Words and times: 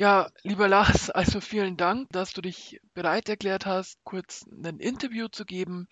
Ja, 0.00 0.30
lieber 0.44 0.66
Lars, 0.66 1.10
also 1.10 1.42
vielen 1.42 1.76
Dank, 1.76 2.08
dass 2.08 2.32
du 2.32 2.40
dich 2.40 2.80
bereit 2.94 3.28
erklärt 3.28 3.66
hast, 3.66 4.02
kurz 4.02 4.46
ein 4.50 4.78
Interview 4.78 5.28
zu 5.28 5.44
geben. 5.44 5.88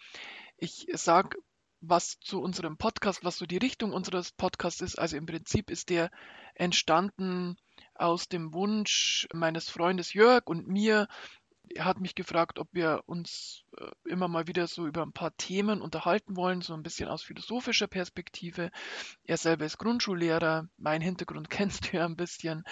Ich 0.57 0.87
sage 0.95 1.37
was 1.83 2.19
zu 2.19 2.41
unserem 2.41 2.79
Podcast, 2.79 3.23
was 3.23 3.37
so 3.37 3.45
die 3.45 3.59
Richtung 3.59 3.93
unseres 3.93 4.33
Podcasts 4.33 4.81
ist. 4.81 4.99
Also 4.99 5.19
im 5.19 5.27
Prinzip 5.27 5.71
ist 5.71 5.91
der 5.91 6.11
entstanden 6.55 7.59
aus 7.97 8.31
dem 8.31 8.55
Wunsch 8.55 9.29
meines 9.35 9.69
Freundes 9.69 10.15
Jörg 10.15 10.47
und 10.47 10.67
mir. 10.67 11.07
Er 11.75 11.85
hat 11.85 12.01
mich 12.01 12.15
gefragt, 12.15 12.59
ob 12.59 12.69
wir 12.73 13.03
uns 13.05 13.63
äh, 13.77 13.91
immer 14.09 14.27
mal 14.27 14.47
wieder 14.47 14.67
so 14.69 14.87
über 14.87 15.03
ein 15.03 15.13
paar 15.13 15.37
Themen 15.37 15.83
unterhalten 15.83 16.35
wollen, 16.35 16.63
so 16.63 16.73
ein 16.73 16.83
bisschen 16.83 17.11
aus 17.11 17.23
philosophischer 17.23 17.89
Perspektive. 17.89 18.71
Er 19.25 19.37
selber 19.37 19.67
ist 19.67 19.77
Grundschullehrer, 19.77 20.67
mein 20.79 21.03
Hintergrund 21.03 21.51
kennst 21.51 21.93
du 21.93 21.99
ja 21.99 22.07
ein 22.07 22.17
bisschen. 22.17 22.65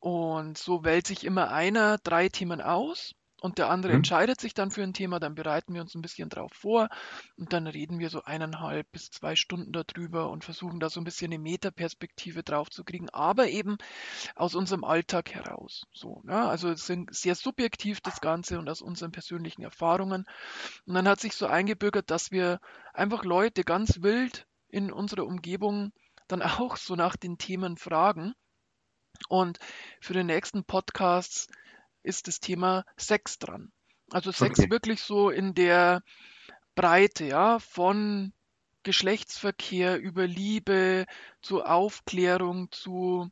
Und 0.00 0.58
so 0.58 0.84
wählt 0.84 1.06
sich 1.06 1.24
immer 1.24 1.50
einer 1.50 1.98
drei 1.98 2.28
Themen 2.28 2.60
aus 2.60 3.14
und 3.40 3.58
der 3.58 3.68
andere 3.68 3.92
Mhm. 3.92 3.98
entscheidet 3.98 4.40
sich 4.40 4.54
dann 4.54 4.70
für 4.70 4.82
ein 4.82 4.94
Thema, 4.94 5.20
dann 5.20 5.34
bereiten 5.34 5.74
wir 5.74 5.82
uns 5.82 5.94
ein 5.94 6.00
bisschen 6.00 6.30
drauf 6.30 6.52
vor 6.54 6.88
und 7.36 7.52
dann 7.52 7.66
reden 7.66 7.98
wir 7.98 8.08
so 8.08 8.22
eineinhalb 8.22 8.90
bis 8.90 9.10
zwei 9.10 9.36
Stunden 9.36 9.72
darüber 9.72 10.30
und 10.30 10.44
versuchen 10.44 10.80
da 10.80 10.88
so 10.88 11.00
ein 11.00 11.04
bisschen 11.04 11.30
eine 11.32 11.38
Metaperspektive 11.42 12.42
drauf 12.42 12.70
zu 12.70 12.84
kriegen, 12.84 13.10
aber 13.10 13.48
eben 13.48 13.76
aus 14.34 14.54
unserem 14.54 14.84
Alltag 14.84 15.34
heraus. 15.34 15.86
So, 15.92 16.22
ne? 16.24 16.48
Also 16.48 16.70
es 16.70 16.86
sind 16.86 17.14
sehr 17.14 17.34
subjektiv 17.34 18.00
das 18.00 18.20
Ganze 18.22 18.58
und 18.58 18.68
aus 18.70 18.80
unseren 18.80 19.12
persönlichen 19.12 19.62
Erfahrungen. 19.62 20.24
Und 20.86 20.94
dann 20.94 21.08
hat 21.08 21.20
sich 21.20 21.34
so 21.34 21.46
eingebürgert, 21.46 22.10
dass 22.10 22.30
wir 22.30 22.60
einfach 22.94 23.24
Leute 23.24 23.64
ganz 23.64 24.02
wild 24.02 24.46
in 24.68 24.90
unserer 24.92 25.26
Umgebung 25.26 25.92
dann 26.28 26.42
auch 26.42 26.76
so 26.76 26.96
nach 26.96 27.16
den 27.16 27.38
Themen 27.38 27.76
fragen. 27.76 28.34
Und 29.28 29.58
für 30.00 30.12
den 30.12 30.26
nächsten 30.26 30.64
Podcast 30.64 31.50
ist 32.02 32.28
das 32.28 32.40
Thema 32.40 32.84
Sex 32.96 33.38
dran. 33.38 33.72
Also 34.10 34.32
Sex 34.32 34.60
Okay. 34.60 34.70
wirklich 34.70 35.02
so 35.02 35.30
in 35.30 35.54
der 35.54 36.02
Breite, 36.74 37.24
ja, 37.24 37.58
von 37.58 38.32
Geschlechtsverkehr 38.82 39.98
über 40.00 40.26
Liebe 40.26 41.06
zu 41.40 41.64
Aufklärung, 41.64 42.70
zu 42.70 43.30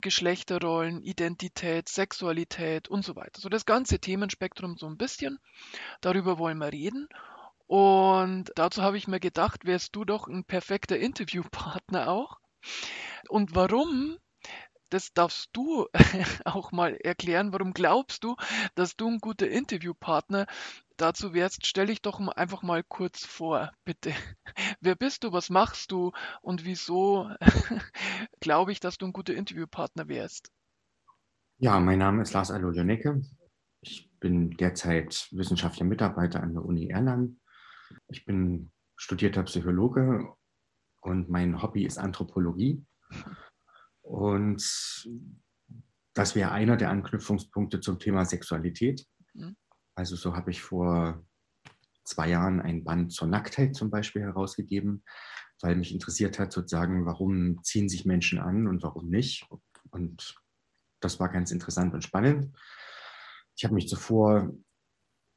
Geschlechterrollen, 0.00 1.02
Identität, 1.02 1.88
Sexualität 1.88 2.88
und 2.88 3.04
so 3.04 3.16
weiter. 3.16 3.40
So 3.40 3.48
das 3.48 3.64
ganze 3.66 3.98
Themenspektrum 3.98 4.76
so 4.76 4.86
ein 4.86 4.98
bisschen. 4.98 5.38
Darüber 6.00 6.38
wollen 6.38 6.58
wir 6.58 6.72
reden. 6.72 7.08
Und 7.66 8.52
dazu 8.56 8.82
habe 8.82 8.98
ich 8.98 9.08
mir 9.08 9.20
gedacht, 9.20 9.64
wärst 9.64 9.96
du 9.96 10.04
doch 10.04 10.28
ein 10.28 10.44
perfekter 10.44 10.98
Interviewpartner 10.98 12.08
auch. 12.08 12.38
Und 13.28 13.54
warum? 13.54 14.18
Das 14.90 15.12
darfst 15.12 15.50
du 15.52 15.86
auch 16.44 16.72
mal 16.72 16.96
erklären. 16.96 17.52
Warum 17.52 17.72
glaubst 17.72 18.24
du, 18.24 18.36
dass 18.74 18.96
du 18.96 19.08
ein 19.08 19.18
guter 19.18 19.48
Interviewpartner 19.48 20.46
dazu 20.96 21.34
wärst? 21.34 21.66
Stell 21.66 21.86
dich 21.86 22.02
doch 22.02 22.20
einfach 22.28 22.62
mal 22.62 22.82
kurz 22.84 23.24
vor, 23.24 23.72
bitte. 23.84 24.12
Wer 24.80 24.94
bist 24.94 25.24
du? 25.24 25.32
Was 25.32 25.50
machst 25.50 25.90
du? 25.90 26.12
Und 26.42 26.64
wieso 26.64 27.30
glaube 28.40 28.72
ich, 28.72 28.80
dass 28.80 28.98
du 28.98 29.06
ein 29.06 29.12
guter 29.12 29.34
Interviewpartner 29.34 30.08
wärst? 30.08 30.50
Ja, 31.58 31.80
mein 31.80 31.98
Name 31.98 32.22
ist 32.22 32.32
Lars 32.32 32.50
Alo 32.50 32.72
Jonecke. 32.72 33.22
Ich 33.80 34.10
bin 34.18 34.50
derzeit 34.50 35.28
wissenschaftlicher 35.32 35.84
Mitarbeiter 35.84 36.42
an 36.42 36.54
der 36.54 36.64
Uni 36.64 36.88
Erlangen. 36.88 37.40
Ich 38.08 38.24
bin 38.24 38.72
studierter 38.96 39.42
Psychologe 39.44 40.34
und 41.00 41.28
mein 41.28 41.62
Hobby 41.62 41.84
ist 41.84 41.98
Anthropologie. 41.98 42.84
Und 44.04 44.62
das 46.14 46.34
wäre 46.34 46.52
einer 46.52 46.76
der 46.76 46.90
Anknüpfungspunkte 46.90 47.80
zum 47.80 47.98
Thema 47.98 48.24
Sexualität. 48.24 49.06
Mhm. 49.32 49.56
Also 49.94 50.14
so 50.14 50.36
habe 50.36 50.50
ich 50.50 50.62
vor 50.62 51.24
zwei 52.04 52.28
Jahren 52.28 52.60
ein 52.60 52.84
Band 52.84 53.12
zur 53.12 53.28
Nacktheit 53.28 53.74
zum 53.74 53.90
Beispiel 53.90 54.22
herausgegeben, 54.22 55.02
weil 55.60 55.76
mich 55.76 55.92
interessiert 55.92 56.38
hat 56.38 56.52
sozusagen, 56.52 57.06
warum 57.06 57.62
ziehen 57.62 57.88
sich 57.88 58.04
Menschen 58.04 58.38
an 58.38 58.68
und 58.68 58.82
warum 58.82 59.08
nicht. 59.08 59.48
Und 59.90 60.34
das 61.00 61.18
war 61.18 61.30
ganz 61.30 61.50
interessant 61.50 61.94
und 61.94 62.02
spannend. 62.02 62.54
Ich 63.56 63.64
habe 63.64 63.74
mich 63.74 63.88
zuvor 63.88 64.52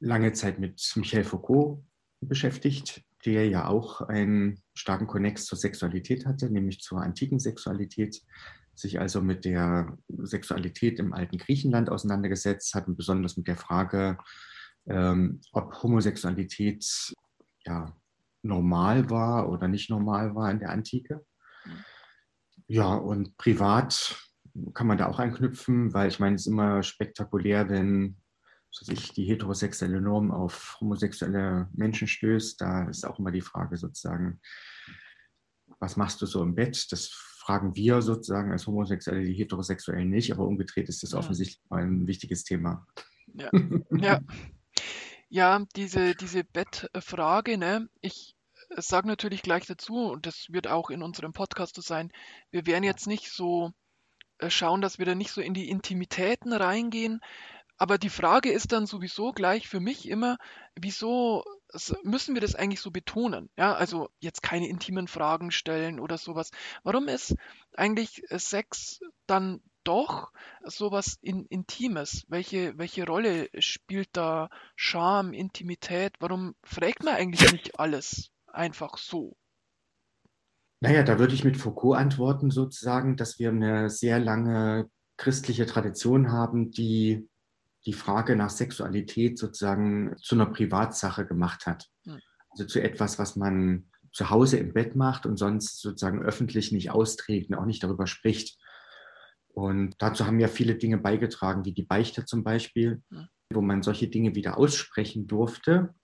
lange 0.00 0.32
Zeit 0.32 0.58
mit 0.58 0.92
Michel 0.96 1.24
Foucault 1.24 1.82
beschäftigt, 2.20 3.02
der 3.24 3.48
ja 3.48 3.66
auch 3.66 4.02
einen 4.02 4.62
starken 4.74 5.06
Konnex 5.06 5.46
zur 5.46 5.58
Sexualität 5.58 6.26
hatte, 6.26 6.50
nämlich 6.50 6.80
zur 6.80 7.00
antiken 7.00 7.38
Sexualität, 7.38 8.20
sich 8.78 9.00
also 9.00 9.20
mit 9.20 9.44
der 9.44 9.96
Sexualität 10.08 10.98
im 10.98 11.12
alten 11.12 11.38
Griechenland 11.38 11.90
auseinandergesetzt 11.90 12.74
hat 12.74 12.86
und 12.88 12.96
besonders 12.96 13.36
mit 13.36 13.48
der 13.48 13.56
Frage, 13.56 14.18
ähm, 14.86 15.40
ob 15.52 15.82
Homosexualität 15.82 16.86
ja, 17.64 17.96
normal 18.42 19.10
war 19.10 19.50
oder 19.50 19.68
nicht 19.68 19.90
normal 19.90 20.34
war 20.34 20.50
in 20.50 20.60
der 20.60 20.70
Antike. 20.70 21.24
Ja, 22.66 22.94
und 22.94 23.36
privat 23.36 24.16
kann 24.74 24.86
man 24.86 24.98
da 24.98 25.06
auch 25.06 25.18
anknüpfen, 25.18 25.92
weil 25.94 26.08
ich 26.08 26.20
meine, 26.20 26.36
es 26.36 26.42
ist 26.42 26.52
immer 26.52 26.82
spektakulär, 26.82 27.68
wenn 27.68 28.16
was 28.70 28.82
weiß 28.82 28.98
ich, 28.98 29.12
die 29.12 29.24
heterosexuelle 29.24 30.00
Norm 30.00 30.30
auf 30.30 30.76
homosexuelle 30.80 31.68
Menschen 31.72 32.06
stößt. 32.06 32.60
Da 32.60 32.88
ist 32.88 33.06
auch 33.06 33.18
immer 33.18 33.30
die 33.30 33.40
Frage 33.40 33.76
sozusagen, 33.76 34.40
was 35.78 35.96
machst 35.96 36.20
du 36.20 36.26
so 36.26 36.42
im 36.42 36.54
Bett? 36.54 36.90
Das 36.92 37.06
fragen 37.48 37.74
wir 37.76 38.02
sozusagen 38.02 38.52
als 38.52 38.66
Homosexuelle, 38.66 39.24
die 39.24 39.32
Heterosexuellen 39.32 40.10
nicht, 40.10 40.30
aber 40.30 40.44
umgedreht 40.44 40.90
ist 40.90 41.02
das 41.02 41.12
Ja. 41.12 41.18
offensichtlich 41.18 41.58
ein 41.70 42.06
wichtiges 42.06 42.44
Thema. 42.44 42.86
Ja, 43.32 43.48
ja. 43.90 44.20
Ja, 45.30 45.64
diese, 45.74 46.14
diese 46.14 46.44
Bettfrage, 46.44 47.56
ne? 47.56 47.88
Ich 48.02 48.36
sage 48.76 49.08
natürlich 49.08 49.40
gleich 49.40 49.64
dazu, 49.64 49.94
und 50.10 50.26
das 50.26 50.48
wird 50.50 50.68
auch 50.68 50.90
in 50.90 51.02
unserem 51.02 51.32
Podcast 51.32 51.76
so 51.76 51.80
sein, 51.80 52.12
wir 52.50 52.66
werden 52.66 52.84
jetzt 52.84 53.06
nicht 53.06 53.30
so 53.30 53.72
äh, 54.40 54.50
schauen, 54.50 54.82
dass 54.82 54.98
wir 54.98 55.06
da 55.06 55.14
nicht 55.14 55.30
so 55.30 55.40
in 55.40 55.54
die 55.54 55.70
Intimitäten 55.70 56.52
reingehen. 56.52 57.20
Aber 57.78 57.96
die 57.96 58.10
Frage 58.10 58.50
ist 58.52 58.72
dann 58.72 58.84
sowieso 58.84 59.32
gleich 59.32 59.68
für 59.68 59.80
mich 59.80 60.06
immer, 60.06 60.36
wieso 60.74 61.44
müssen 62.02 62.34
wir 62.34 62.40
das 62.40 62.54
eigentlich 62.54 62.80
so 62.80 62.90
betonen? 62.90 63.50
Ja, 63.56 63.74
also 63.74 64.08
jetzt 64.20 64.42
keine 64.42 64.68
intimen 64.68 65.08
Fragen 65.08 65.50
stellen 65.50 66.00
oder 66.00 66.18
sowas. 66.18 66.50
Warum 66.82 67.08
ist 67.08 67.34
eigentlich 67.76 68.22
Sex 68.30 69.00
dann 69.26 69.60
doch 69.84 70.32
sowas 70.64 71.18
in 71.20 71.46
Intimes? 71.46 72.24
Welche, 72.28 72.76
welche 72.78 73.06
Rolle 73.06 73.48
spielt 73.58 74.08
da 74.12 74.50
Scham, 74.76 75.32
Intimität? 75.32 76.14
Warum 76.20 76.54
fragt 76.62 77.04
man 77.04 77.14
eigentlich 77.14 77.52
nicht 77.52 77.78
alles 77.78 78.30
einfach 78.46 78.98
so? 78.98 79.36
Naja, 80.80 81.02
da 81.02 81.18
würde 81.18 81.34
ich 81.34 81.44
mit 81.44 81.56
Foucault 81.56 81.98
antworten, 81.98 82.50
sozusagen, 82.50 83.16
dass 83.16 83.38
wir 83.38 83.50
eine 83.50 83.90
sehr 83.90 84.20
lange 84.20 84.88
christliche 85.16 85.66
Tradition 85.66 86.30
haben, 86.30 86.70
die 86.70 87.28
die 87.86 87.92
Frage 87.92 88.36
nach 88.36 88.50
Sexualität 88.50 89.38
sozusagen 89.38 90.16
zu 90.18 90.34
einer 90.34 90.46
Privatsache 90.46 91.26
gemacht 91.26 91.66
hat. 91.66 91.88
Hm. 92.04 92.20
Also 92.50 92.64
zu 92.64 92.82
etwas, 92.82 93.18
was 93.18 93.36
man 93.36 93.90
zu 94.12 94.30
Hause 94.30 94.58
im 94.58 94.72
Bett 94.72 94.96
macht 94.96 95.26
und 95.26 95.36
sonst 95.36 95.80
sozusagen 95.80 96.22
öffentlich 96.22 96.72
nicht 96.72 96.90
austrägt 96.90 97.50
und 97.50 97.56
auch 97.56 97.66
nicht 97.66 97.82
darüber 97.82 98.06
spricht. 98.06 98.58
Und 99.48 99.94
dazu 99.98 100.26
haben 100.26 100.40
ja 100.40 100.48
viele 100.48 100.76
Dinge 100.76 100.98
beigetragen, 100.98 101.64
wie 101.64 101.72
die 101.72 101.82
Beichte 101.82 102.24
zum 102.24 102.42
Beispiel, 102.44 103.02
Hm. 103.10 103.28
wo 103.52 103.60
man 103.60 103.82
solche 103.82 104.08
Dinge 104.08 104.34
wieder 104.34 104.58
aussprechen 104.58 105.26
durfte, 105.26 105.94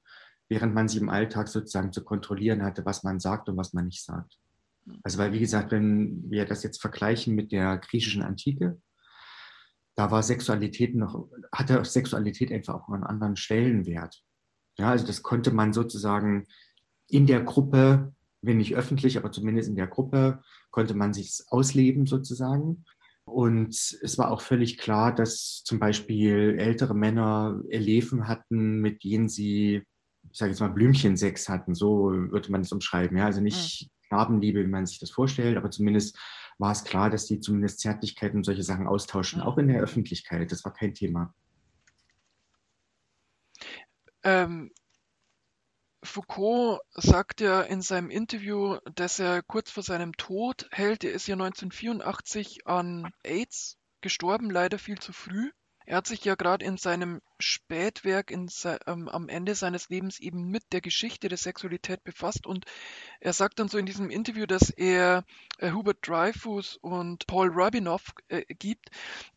während 0.49 0.75
man 0.75 0.89
sie 0.89 0.99
im 0.99 1.09
Alltag 1.09 1.49
sozusagen 1.49 1.93
zu 1.93 2.05
kontrollieren 2.05 2.63
hatte, 2.63 2.85
was 2.85 3.03
man 3.03 3.21
sagt 3.21 3.49
und 3.49 3.57
was 3.57 3.73
man 3.73 3.87
nicht 3.87 4.05
sagt. 4.05 4.39
Hm. 4.87 5.01
Also 5.03 5.19
weil, 5.19 5.33
wie 5.33 5.41
gesagt, 5.41 5.73
wenn 5.73 6.31
wir 6.31 6.45
das 6.45 6.63
jetzt 6.63 6.81
vergleichen 6.81 7.35
mit 7.35 7.53
der 7.53 7.79
griechischen 7.79 8.23
Antike, 8.23 8.81
da 9.97 10.11
war 10.11 10.23
Sexualität 10.23 10.95
noch, 10.95 11.29
hatte 11.53 11.85
Sexualität 11.85 12.53
einfach 12.53 12.75
auch 12.75 12.89
einen 12.89 13.05
anderen 13.05 13.37
Stellenwert. 13.37 14.23
Ja, 14.79 14.91
also 14.91 15.07
das 15.07 15.23
konnte 15.23 15.53
man 15.53 15.73
sozusagen 15.73 16.47
in 17.09 17.27
der 17.27 17.43
Gruppe, 17.43 18.13
wenn 18.43 18.57
nicht 18.59 18.75
öffentlich, 18.75 19.17
aber 19.17 19.31
zumindest 19.31 19.69
in 19.69 19.77
der 19.77 19.87
Gruppe, 19.87 20.43
konnte 20.71 20.95
man 20.95 21.15
sich 21.15 21.43
ausleben 21.49 22.07
sozusagen. 22.07 22.85
Und 23.25 23.71
es 23.71 24.19
war 24.19 24.31
auch 24.31 24.41
völlig 24.41 24.77
klar, 24.77 25.15
dass 25.15 25.63
zum 25.65 25.79
Beispiel 25.79 26.57
ältere 26.59 26.95
Männer 26.95 27.63
Eleven 27.71 28.29
hatten, 28.29 28.81
mit 28.81 29.05
denen 29.05 29.29
sie, 29.29 29.83
ich 30.31 30.39
sage 30.39 30.51
jetzt 30.51 30.61
mal, 30.61 30.69
Blümchensex 30.69 31.49
hatten. 31.49 31.75
So 31.75 32.11
würde 32.11 32.51
man 32.51 32.63
es 32.63 32.73
umschreiben. 32.73 33.17
Ja, 33.17 33.27
also 33.27 33.41
nicht 33.41 33.89
Knabenliebe, 34.09 34.63
wie 34.65 34.69
man 34.69 34.87
sich 34.87 34.99
das 34.99 35.11
vorstellt, 35.11 35.57
aber 35.57 35.71
zumindest 35.71 36.19
war 36.59 36.73
es 36.73 36.85
klar, 36.85 37.11
dass 37.11 37.27
die 37.27 37.41
zumindest 37.41 37.81
Zärtlichkeiten 37.81 38.39
und 38.39 38.45
solche 38.45 38.63
Sachen 38.63 38.87
austauschen, 38.87 39.41
auch 39.41 39.59
in 39.59 39.69
der 39.69 39.81
Öffentlichkeit. 39.81 40.51
Das 40.53 40.65
war 40.65 40.73
kein 40.73 40.95
Thema. 40.95 41.35
Ähm, 44.23 44.71
Foucault 46.03 46.81
sagt 46.93 47.41
ja 47.41 47.63
in 47.63 47.81
seinem 47.81 48.11
Interview, 48.11 48.79
dass 48.95 49.19
er 49.19 49.43
kurz 49.43 49.71
vor 49.71 49.83
seinem 49.83 50.13
Tod 50.13 50.69
hält. 50.71 51.03
Er 51.05 51.13
ist 51.13 51.27
ja 51.27 51.35
1984 51.35 52.67
an 52.67 53.11
AIDS 53.23 53.79
gestorben, 54.01 54.51
leider 54.51 54.79
viel 54.79 54.99
zu 54.99 55.13
früh. 55.13 55.51
Er 55.87 55.99
hat 55.99 56.07
sich 56.07 56.25
ja 56.25 56.35
gerade 56.35 56.65
in 56.65 56.79
seinem 56.79 57.21
Spätwerk 57.39 58.31
in 58.31 58.49
se 58.49 58.79
ähm, 58.87 59.09
am 59.09 59.29
Ende 59.29 59.55
seines 59.55 59.91
Lebens 59.91 60.19
eben 60.19 60.49
mit 60.51 60.73
der 60.73 60.81
Geschichte 60.81 61.29
der 61.29 61.37
Sexualität 61.37 62.05
befasst 62.05 62.47
und 62.47 62.65
er 63.21 63.35
sagt 63.35 63.59
dann 63.59 63.69
so 63.69 63.77
in 63.77 63.85
diesem 63.85 64.09
Interview, 64.09 64.47
dass 64.47 64.71
er 64.71 65.25
äh, 65.59 65.73
Hubert 65.73 65.99
Dreyfus 66.07 66.79
und 66.79 67.27
Paul 67.27 67.51
Rabinoff 67.53 68.15
äh, 68.29 68.45
gibt, 68.55 68.91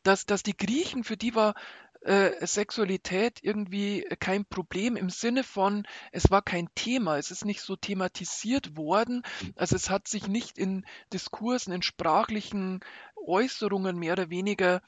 dass, 0.04 0.26
dass 0.26 0.42
die 0.42 0.56
Griechen, 0.56 1.04
für 1.04 1.18
die 1.18 1.36
war 1.36 1.54
äh, 2.02 2.46
Sexualität 2.46 3.40
irgendwie 3.42 4.06
kein 4.20 4.46
Problem 4.46 4.96
im 4.96 5.10
Sinne 5.10 5.44
von, 5.44 5.86
es 6.14 6.32
war 6.32 6.42
kein 6.42 6.70
Thema, 6.76 7.18
es 7.18 7.32
ist 7.32 7.44
nicht 7.44 7.62
so 7.62 7.76
thematisiert 7.76 8.78
worden, 8.78 9.24
also 9.56 9.76
es 9.76 9.90
hat 9.90 10.08
sich 10.08 10.28
nicht 10.28 10.58
in 10.58 10.86
Diskursen, 11.12 11.74
in 11.74 11.82
sprachlichen 11.82 12.80
Äußerungen 13.26 13.98
mehr 13.98 14.14
oder 14.14 14.30
weniger 14.30 14.82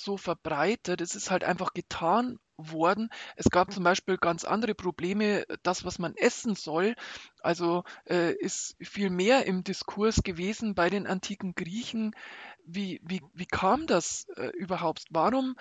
so 0.00 0.16
verbreitet. 0.16 1.00
Es 1.00 1.14
ist 1.14 1.30
halt 1.30 1.44
einfach 1.44 1.72
getan 1.74 2.38
worden. 2.56 3.08
Es 3.36 3.50
gab 3.50 3.72
zum 3.72 3.84
Beispiel 3.84 4.16
ganz 4.16 4.44
andere 4.44 4.74
Probleme. 4.74 5.44
Das, 5.62 5.84
was 5.84 5.98
man 5.98 6.14
essen 6.16 6.54
soll, 6.54 6.94
also 7.40 7.84
äh, 8.04 8.32
ist 8.34 8.76
viel 8.80 9.10
mehr 9.10 9.46
im 9.46 9.64
Diskurs 9.64 10.22
gewesen 10.22 10.74
bei 10.74 10.90
den 10.90 11.06
antiken 11.06 11.54
Griechen. 11.54 12.14
Wie, 12.64 13.00
wie, 13.04 13.22
wie 13.32 13.46
kam 13.46 13.86
das 13.86 14.26
äh, 14.36 14.48
überhaupt? 14.56 15.04
Warum 15.10 15.56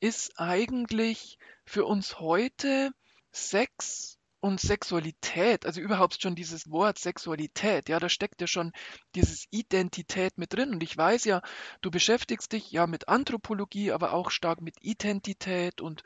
ist 0.00 0.38
eigentlich 0.38 1.38
für 1.64 1.84
uns 1.84 2.20
heute 2.20 2.92
Sex 3.32 4.15
und 4.46 4.60
Sexualität, 4.60 5.66
also 5.66 5.80
überhaupt 5.80 6.22
schon 6.22 6.36
dieses 6.36 6.70
Wort 6.70 6.98
Sexualität, 6.98 7.88
ja, 7.88 7.98
da 7.98 8.08
steckt 8.08 8.40
ja 8.40 8.46
schon 8.46 8.72
dieses 9.14 9.46
Identität 9.50 10.38
mit 10.38 10.52
drin. 10.52 10.70
Und 10.70 10.82
ich 10.82 10.96
weiß 10.96 11.24
ja, 11.24 11.42
du 11.80 11.90
beschäftigst 11.90 12.52
dich 12.52 12.70
ja 12.70 12.86
mit 12.86 13.08
Anthropologie, 13.08 13.90
aber 13.90 14.12
auch 14.12 14.30
stark 14.30 14.60
mit 14.60 14.76
Identität 14.80 15.80
und 15.80 16.02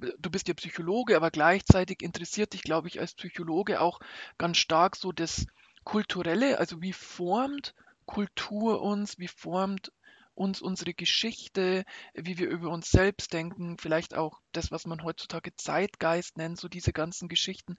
äh, 0.00 0.12
du 0.18 0.30
bist 0.30 0.46
ja 0.48 0.54
Psychologe, 0.54 1.16
aber 1.16 1.30
gleichzeitig 1.30 2.02
interessiert 2.02 2.52
dich, 2.52 2.62
glaube 2.62 2.88
ich, 2.88 3.00
als 3.00 3.14
Psychologe 3.14 3.80
auch 3.80 3.98
ganz 4.38 4.58
stark 4.58 4.96
so 4.96 5.10
das 5.10 5.46
Kulturelle, 5.82 6.58
also 6.58 6.80
wie 6.80 6.92
formt 6.92 7.74
Kultur 8.06 8.82
uns, 8.82 9.18
wie 9.18 9.28
formt 9.28 9.92
uns 10.40 10.62
unsere 10.62 10.94
Geschichte, 10.94 11.84
wie 12.14 12.38
wir 12.38 12.48
über 12.48 12.70
uns 12.70 12.90
selbst 12.90 13.34
denken, 13.34 13.76
vielleicht 13.76 14.14
auch 14.14 14.40
das, 14.52 14.70
was 14.70 14.86
man 14.86 15.04
heutzutage 15.04 15.54
Zeitgeist 15.54 16.38
nennt, 16.38 16.58
so 16.58 16.68
diese 16.68 16.94
ganzen 16.94 17.28
Geschichten. 17.28 17.76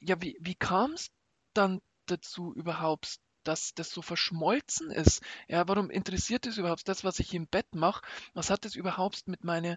Ja, 0.00 0.22
wie, 0.22 0.38
wie 0.40 0.54
kam 0.54 0.92
es 0.92 1.10
dann 1.52 1.80
dazu 2.06 2.54
überhaupt, 2.54 3.16
dass 3.42 3.74
das 3.74 3.90
so 3.90 4.02
verschmolzen 4.02 4.92
ist? 4.92 5.20
Ja, 5.48 5.66
warum 5.66 5.90
interessiert 5.90 6.46
es 6.46 6.58
überhaupt 6.58 6.86
das, 6.86 7.02
was 7.02 7.18
ich 7.18 7.34
im 7.34 7.48
Bett 7.48 7.74
mache? 7.74 8.02
Was 8.34 8.50
hat 8.50 8.64
es 8.64 8.76
überhaupt 8.76 9.26
mit 9.26 9.42
meiner 9.42 9.76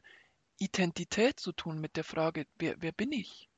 Identität 0.60 1.40
zu 1.40 1.52
tun, 1.52 1.82
mit 1.82 1.96
der 1.96 2.04
Frage, 2.04 2.46
wer, 2.60 2.76
wer 2.80 2.92
bin 2.92 3.12
ich? 3.12 3.50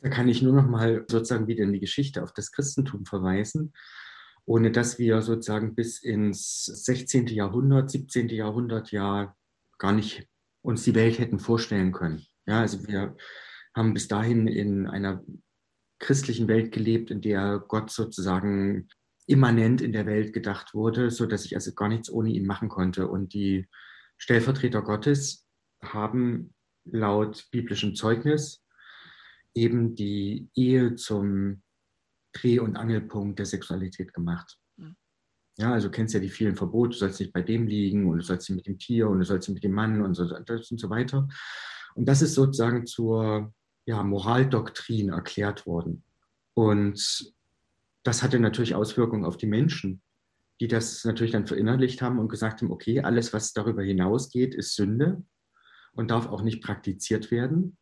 Da 0.00 0.08
kann 0.08 0.28
ich 0.28 0.42
nur 0.42 0.52
noch 0.52 0.66
mal 0.66 1.04
sozusagen 1.08 1.46
wieder 1.46 1.62
in 1.62 1.72
die 1.72 1.80
Geschichte 1.80 2.24
auf 2.24 2.32
das 2.32 2.50
Christentum 2.50 3.06
verweisen 3.06 3.72
ohne 4.46 4.70
dass 4.70 4.98
wir 4.98 5.20
sozusagen 5.22 5.74
bis 5.74 6.02
ins 6.02 6.64
16. 6.64 7.26
Jahrhundert, 7.26 7.90
17. 7.90 8.28
Jahrhundert 8.28 8.92
ja 8.92 9.34
gar 9.78 9.92
nicht 9.92 10.28
uns 10.62 10.84
die 10.84 10.94
Welt 10.94 11.18
hätten 11.18 11.38
vorstellen 11.38 11.92
können. 11.92 12.24
Ja, 12.46 12.60
also 12.60 12.86
wir 12.86 13.16
haben 13.74 13.92
bis 13.92 14.08
dahin 14.08 14.46
in 14.46 14.86
einer 14.86 15.22
christlichen 15.98 16.48
Welt 16.48 16.72
gelebt, 16.72 17.10
in 17.10 17.20
der 17.20 17.62
Gott 17.66 17.90
sozusagen 17.90 18.88
immanent 19.26 19.80
in 19.80 19.92
der 19.92 20.06
Welt 20.06 20.32
gedacht 20.32 20.74
wurde, 20.74 21.10
so 21.10 21.26
dass 21.26 21.44
ich 21.44 21.56
also 21.56 21.72
gar 21.74 21.88
nichts 21.88 22.10
ohne 22.10 22.30
ihn 22.30 22.46
machen 22.46 22.68
konnte. 22.68 23.08
Und 23.08 23.34
die 23.34 23.66
Stellvertreter 24.16 24.82
Gottes 24.82 25.46
haben 25.82 26.54
laut 26.84 27.48
biblischem 27.50 27.96
Zeugnis 27.96 28.64
eben 29.54 29.96
die 29.96 30.48
Ehe 30.54 30.94
zum 30.94 31.62
Dreh- 32.36 32.60
und 32.60 32.76
Angelpunkt 32.76 33.38
der 33.38 33.46
Sexualität 33.46 34.12
gemacht. 34.12 34.58
Ja, 35.58 35.72
also 35.72 35.88
du 35.88 35.92
kennst 35.92 36.12
ja 36.12 36.20
die 36.20 36.28
vielen 36.28 36.54
Verbote, 36.54 36.90
du 36.90 36.98
sollst 36.98 37.18
nicht 37.18 37.32
bei 37.32 37.40
dem 37.40 37.66
liegen 37.66 38.06
und 38.06 38.18
du 38.18 38.22
sollst 38.22 38.50
nicht 38.50 38.56
mit 38.58 38.66
dem 38.66 38.78
Tier 38.78 39.08
und 39.08 39.20
du 39.20 39.24
sollst 39.24 39.48
nicht 39.48 39.56
mit 39.56 39.64
dem 39.64 39.72
Mann 39.72 40.02
und 40.02 40.14
so, 40.14 40.24
und 40.24 40.80
so 40.80 40.90
weiter. 40.90 41.28
Und 41.94 42.06
das 42.06 42.20
ist 42.20 42.34
sozusagen 42.34 42.86
zur 42.86 43.54
ja, 43.86 44.02
Moraldoktrin 44.02 45.08
erklärt 45.08 45.66
worden. 45.66 46.04
Und 46.52 47.32
das 48.02 48.22
hatte 48.22 48.38
natürlich 48.38 48.74
Auswirkungen 48.74 49.24
auf 49.24 49.38
die 49.38 49.46
Menschen, 49.46 50.02
die 50.60 50.68
das 50.68 51.04
natürlich 51.04 51.32
dann 51.32 51.46
verinnerlicht 51.46 52.02
haben 52.02 52.18
und 52.18 52.28
gesagt 52.28 52.60
haben, 52.60 52.70
okay, 52.70 53.00
alles, 53.00 53.32
was 53.32 53.54
darüber 53.54 53.82
hinausgeht, 53.82 54.54
ist 54.54 54.74
Sünde 54.74 55.22
und 55.92 56.10
darf 56.10 56.26
auch 56.26 56.42
nicht 56.42 56.62
praktiziert 56.62 57.30
werden. 57.30 57.78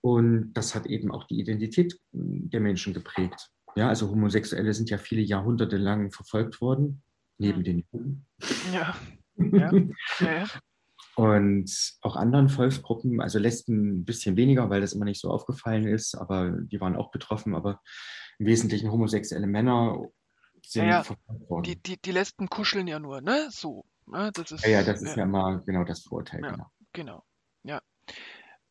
Und 0.00 0.52
das 0.54 0.74
hat 0.74 0.86
eben 0.86 1.12
auch 1.12 1.24
die 1.24 1.38
Identität 1.38 2.00
der 2.12 2.60
Menschen 2.60 2.94
geprägt. 2.94 3.50
Ja, 3.76 3.88
also 3.88 4.10
Homosexuelle 4.10 4.74
sind 4.74 4.90
ja 4.90 4.98
viele 4.98 5.22
Jahrhunderte 5.22 5.76
lang 5.76 6.10
verfolgt 6.10 6.60
worden, 6.60 7.02
neben 7.38 7.58
hm. 7.58 7.64
den 7.64 7.86
Juden. 7.92 8.26
Ja. 8.72 8.96
ja. 9.36 9.72
ja. 10.20 10.44
Und 11.16 11.98
auch 12.02 12.16
anderen 12.16 12.48
Volksgruppen, 12.48 13.20
also 13.20 13.38
Lesben 13.38 14.00
ein 14.00 14.04
bisschen 14.04 14.36
weniger, 14.36 14.70
weil 14.70 14.80
das 14.80 14.92
immer 14.92 15.04
nicht 15.04 15.20
so 15.20 15.30
aufgefallen 15.30 15.86
ist, 15.86 16.14
aber 16.14 16.50
die 16.50 16.80
waren 16.80 16.96
auch 16.96 17.10
betroffen, 17.10 17.54
aber 17.54 17.80
im 18.38 18.46
Wesentlichen 18.46 18.90
homosexuelle 18.90 19.46
Männer 19.46 19.98
sind 20.64 20.88
ja, 20.88 21.02
verfolgt 21.02 21.50
worden. 21.50 21.64
Die, 21.64 21.82
die, 21.82 22.00
die 22.00 22.12
Lesben 22.12 22.48
kuscheln 22.48 22.86
ja 22.86 22.98
nur, 22.98 23.20
ne? 23.20 23.48
So. 23.50 23.84
Ne? 24.06 24.30
Das 24.34 24.50
ist, 24.50 24.64
ja, 24.64 24.70
ja, 24.70 24.82
das 24.82 25.02
ist 25.02 25.16
ja 25.16 25.24
immer 25.24 25.60
genau 25.66 25.84
das 25.84 26.00
Vorurteil. 26.00 26.40
Ja, 26.42 26.50
genau. 26.52 26.66
genau. 26.92 27.24
Ja. 27.64 27.82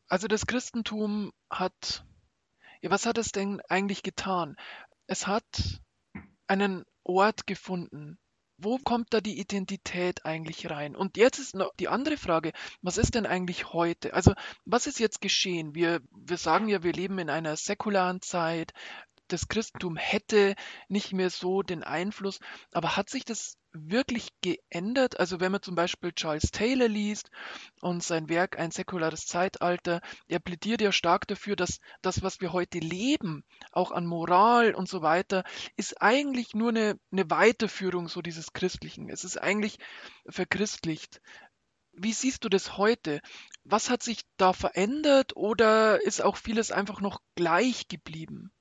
Also 0.08 0.28
das 0.28 0.48
Christentum 0.48 1.32
hat, 1.50 2.06
ja, 2.82 2.92
was 2.92 3.06
hat 3.06 3.18
es 3.18 3.32
denn 3.32 3.62
eigentlich 3.70 4.04
getan? 4.04 4.56
Es 5.08 5.28
hat 5.28 5.82
einen 6.48 6.86
Ort 7.04 7.48
gefunden. 7.48 8.18
Wo 8.62 8.78
kommt 8.78 9.14
da 9.14 9.22
die 9.22 9.40
Identität 9.40 10.26
eigentlich 10.26 10.70
rein? 10.70 10.96
Und 10.96 11.16
jetzt 11.16 11.40
ist 11.40 11.56
noch 11.56 11.72
die 11.80 11.88
andere 11.88 12.18
Frage, 12.18 12.52
was 12.82 12.98
ist 12.98 13.16
denn 13.16 13.26
eigentlich 13.26 13.72
heute? 13.72 14.14
Also, 14.14 14.34
was 14.66 14.86
ist 14.86 15.00
jetzt 15.00 15.22
geschehen? 15.22 15.76
Wir, 15.76 16.02
wir 16.12 16.38
sagen 16.38 16.68
ja, 16.68 16.84
wir 16.84 16.92
leben 16.92 17.20
in 17.20 17.30
einer 17.30 17.56
säkularen 17.56 18.22
Zeit 18.22 18.74
das 19.32 19.48
Christentum 19.48 19.96
hätte 19.96 20.56
nicht 20.88 21.14
mehr 21.14 21.30
so 21.30 21.62
den 21.62 21.84
Einfluss. 21.84 22.40
Aber 22.72 22.98
hat 22.98 23.10
sich 23.10 23.26
das 23.26 23.58
wirklich 23.72 24.30
geändert? 24.42 25.20
Also 25.20 25.40
wenn 25.40 25.52
man 25.52 25.62
zum 25.62 25.76
Beispiel 25.76 26.12
Charles 26.12 26.52
Taylor 26.52 26.88
liest 26.88 27.30
und 27.82 28.04
sein 28.04 28.30
Werk 28.30 28.58
Ein 28.60 28.72
säkulares 28.72 29.26
Zeitalter, 29.26 30.02
er 30.28 30.40
plädiert 30.40 30.82
ja 30.82 30.92
stark 30.92 31.28
dafür, 31.28 31.56
dass 31.56 31.80
das, 32.02 32.22
was 32.24 32.42
wir 32.42 32.52
heute 32.52 32.80
leben, 32.80 33.44
auch 33.72 33.92
an 33.92 34.06
Moral 34.06 34.74
und 34.74 34.90
so 34.90 35.02
weiter, 35.02 35.44
ist 35.78 36.02
eigentlich 36.02 36.54
nur 36.54 36.70
eine, 36.70 37.00
eine 37.12 37.30
Weiterführung 37.30 38.08
so 38.08 38.22
dieses 38.22 38.54
Christlichen. 38.54 39.10
Es 39.10 39.24
ist 39.24 39.38
eigentlich 39.38 39.78
verchristlicht. 40.28 41.22
Wie 41.94 42.14
siehst 42.14 42.44
du 42.46 42.50
das 42.50 42.78
heute? 42.78 43.20
Was 43.64 43.90
hat 43.90 44.04
sich 44.04 44.22
da 44.38 44.54
verändert 44.54 45.36
oder 45.36 46.02
ist 46.02 46.22
auch 46.22 46.38
vieles 46.38 46.72
einfach 46.72 47.02
noch 47.02 47.22
gleich 47.36 47.88
geblieben? 47.88 48.52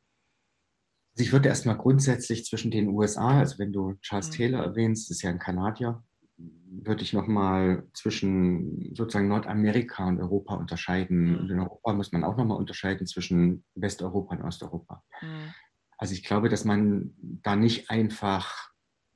Also 1.19 1.27
ich 1.27 1.33
würde 1.33 1.49
erstmal 1.49 1.77
grundsätzlich 1.77 2.45
zwischen 2.45 2.71
den 2.71 2.91
USA, 2.91 3.41
also 3.41 3.59
wenn 3.59 3.73
du 3.73 3.95
Charles 4.03 4.29
mhm. 4.29 4.35
Taylor 4.35 4.63
erwähnst, 4.63 5.11
ist 5.11 5.23
ja 5.23 5.31
ein 5.31 5.41
Kanadier, 5.41 6.05
würde 6.37 7.03
ich 7.03 7.13
nochmal 7.13 7.89
zwischen 7.93 8.95
sozusagen 8.95 9.27
Nordamerika 9.27 10.07
und 10.07 10.21
Europa 10.21 10.55
unterscheiden. 10.55 11.33
Mhm. 11.33 11.39
Und 11.39 11.51
in 11.51 11.59
Europa 11.59 11.93
muss 11.93 12.13
man 12.13 12.23
auch 12.23 12.37
nochmal 12.37 12.57
unterscheiden 12.57 13.09
zwischen 13.09 13.65
Westeuropa 13.75 14.37
und 14.37 14.45
Osteuropa. 14.45 15.03
Mhm. 15.21 15.55
Also 15.97 16.15
ich 16.15 16.23
glaube, 16.23 16.49
dass 16.49 16.65
man 16.65 17.17
da 17.19 17.57
nicht 17.57 17.91
einfach 17.91 18.71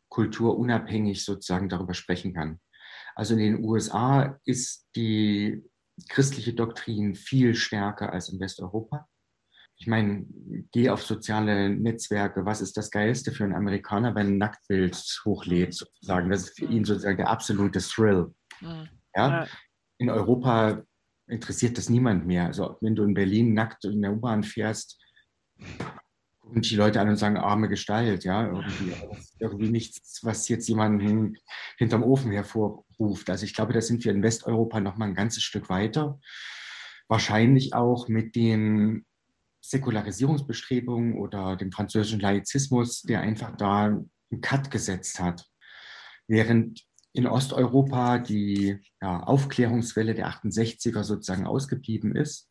kulturunabhängig 0.08 1.24
sozusagen 1.24 1.68
darüber 1.68 1.94
sprechen 1.94 2.34
kann. 2.34 2.58
Also 3.14 3.34
in 3.34 3.38
den 3.38 3.64
USA 3.64 4.40
ist 4.44 4.88
die 4.96 5.62
christliche 6.08 6.52
Doktrin 6.52 7.14
viel 7.14 7.54
stärker 7.54 8.12
als 8.12 8.28
in 8.28 8.40
Westeuropa 8.40 9.06
ich 9.82 9.88
meine, 9.88 10.24
geh 10.70 10.90
auf 10.90 11.02
soziale 11.02 11.68
Netzwerke. 11.68 12.46
Was 12.46 12.60
ist 12.60 12.76
das 12.76 12.88
Geilste 12.88 13.32
für 13.32 13.42
einen 13.42 13.56
Amerikaner, 13.56 14.14
wenn 14.14 14.28
ein 14.28 14.38
Nacktbild 14.38 14.94
hochlädt, 15.24 15.74
sozusagen? 15.74 16.30
Das 16.30 16.42
ist 16.44 16.56
für 16.56 16.66
ihn 16.66 16.84
sozusagen 16.84 17.16
der 17.16 17.28
absolute 17.28 17.80
Thrill. 17.80 18.32
Mhm. 18.60 18.88
Ja? 19.16 19.48
In 19.98 20.08
Europa 20.08 20.84
interessiert 21.26 21.78
das 21.78 21.90
niemand 21.90 22.28
mehr. 22.28 22.46
Also, 22.46 22.76
wenn 22.80 22.94
du 22.94 23.02
in 23.02 23.12
Berlin 23.12 23.54
nackt 23.54 23.84
in 23.84 24.02
der 24.02 24.12
U-Bahn 24.12 24.44
fährst, 24.44 25.02
gucken 26.38 26.62
die 26.62 26.76
Leute 26.76 27.00
an 27.00 27.08
und 27.08 27.16
sagen, 27.16 27.36
arme 27.36 27.68
Gestalt, 27.68 28.22
ja, 28.22 28.46
irgendwie, 28.46 28.92
irgendwie 29.40 29.68
nichts, 29.68 30.20
was 30.22 30.48
jetzt 30.48 30.68
jemanden 30.68 31.34
hinterm 31.76 32.04
Ofen 32.04 32.30
hervorruft. 32.30 33.28
Also 33.28 33.44
ich 33.46 33.54
glaube, 33.54 33.72
da 33.72 33.80
sind 33.80 34.04
wir 34.04 34.12
in 34.12 34.22
Westeuropa 34.22 34.78
noch 34.78 34.96
mal 34.96 35.08
ein 35.08 35.16
ganzes 35.16 35.42
Stück 35.42 35.68
weiter. 35.68 36.20
Wahrscheinlich 37.08 37.74
auch 37.74 38.06
mit 38.06 38.36
den 38.36 39.06
Säkularisierungsbestrebungen 39.62 41.16
oder 41.18 41.56
dem 41.56 41.72
französischen 41.72 42.20
Laizismus, 42.20 43.02
der 43.02 43.20
einfach 43.20 43.56
da 43.56 43.84
einen 43.86 44.40
Cut 44.40 44.70
gesetzt 44.70 45.20
hat. 45.20 45.46
Während 46.26 46.82
in 47.12 47.26
Osteuropa 47.26 48.18
die 48.18 48.78
ja, 49.00 49.20
Aufklärungswelle 49.20 50.14
der 50.14 50.28
68er 50.28 51.04
sozusagen 51.04 51.46
ausgeblieben 51.46 52.16
ist 52.16 52.50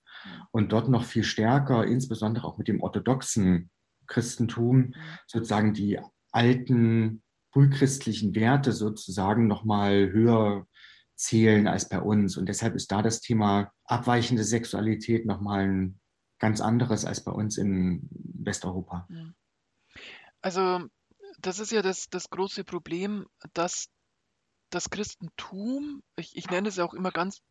und 0.51 0.71
dort 0.71 0.89
noch 0.89 1.03
viel 1.03 1.23
stärker, 1.23 1.85
insbesondere 1.85 2.47
auch 2.47 2.57
mit 2.57 2.67
dem 2.67 2.81
orthodoxen 2.81 3.69
Christentum, 4.07 4.93
sozusagen 5.27 5.73
die 5.73 5.99
alten 6.31 7.23
frühchristlichen 7.53 8.35
Werte 8.35 8.71
sozusagen 8.71 9.47
nochmal 9.47 10.11
höher 10.11 10.67
zählen 11.15 11.67
als 11.67 11.89
bei 11.89 11.99
uns. 11.99 12.37
Und 12.37 12.47
deshalb 12.47 12.75
ist 12.75 12.91
da 12.91 13.01
das 13.01 13.21
Thema 13.21 13.71
abweichende 13.85 14.43
Sexualität 14.43 15.25
nochmal 15.25 15.67
ein 15.67 16.00
ganz 16.41 16.59
anderes 16.59 17.05
als 17.05 17.23
bei 17.23 17.31
uns 17.31 17.57
in 17.57 18.09
Westeuropa. 18.11 19.07
Also 20.41 20.81
das 21.39 21.59
ist 21.59 21.71
ja 21.71 21.81
das, 21.81 22.09
das 22.09 22.29
große 22.29 22.63
Problem, 22.63 23.27
dass 23.53 23.87
das 24.71 24.89
Christentum, 24.89 26.01
ich, 26.15 26.35
ich 26.35 26.49
nenne 26.49 26.67
es 26.67 26.77
ja 26.77 26.83
auch 26.83 26.93
immer 26.93 27.11
ganz 27.11 27.41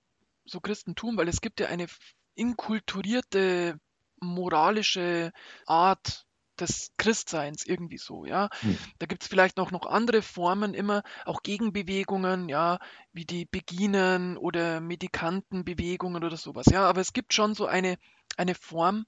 so 0.44 0.60
Christentum, 0.60 1.16
weil 1.16 1.28
es 1.28 1.40
gibt 1.40 1.60
ja 1.60 1.68
eine 1.68 1.86
inkulturierte 2.34 3.78
moralische 4.20 5.32
Art 5.66 6.26
des 6.58 6.92
Christseins 6.98 7.64
irgendwie 7.64 7.98
so, 7.98 8.26
ja. 8.26 8.50
Hm. 8.60 8.76
Da 8.98 9.06
gibt 9.06 9.22
es 9.22 9.28
vielleicht 9.28 9.58
auch 9.58 9.70
noch 9.70 9.86
andere 9.86 10.20
Formen 10.20 10.74
immer, 10.74 11.02
auch 11.24 11.42
Gegenbewegungen, 11.42 12.48
ja, 12.48 12.78
wie 13.12 13.24
die 13.24 13.46
Beginen 13.46 14.36
oder 14.36 14.80
Medikantenbewegungen 14.80 16.22
oder 16.22 16.36
sowas, 16.36 16.66
ja. 16.66 16.86
Aber 16.86 17.00
es 17.00 17.12
gibt 17.12 17.32
schon 17.32 17.54
so 17.54 17.66
eine, 17.66 17.96
eine 18.40 18.54
Form 18.54 19.06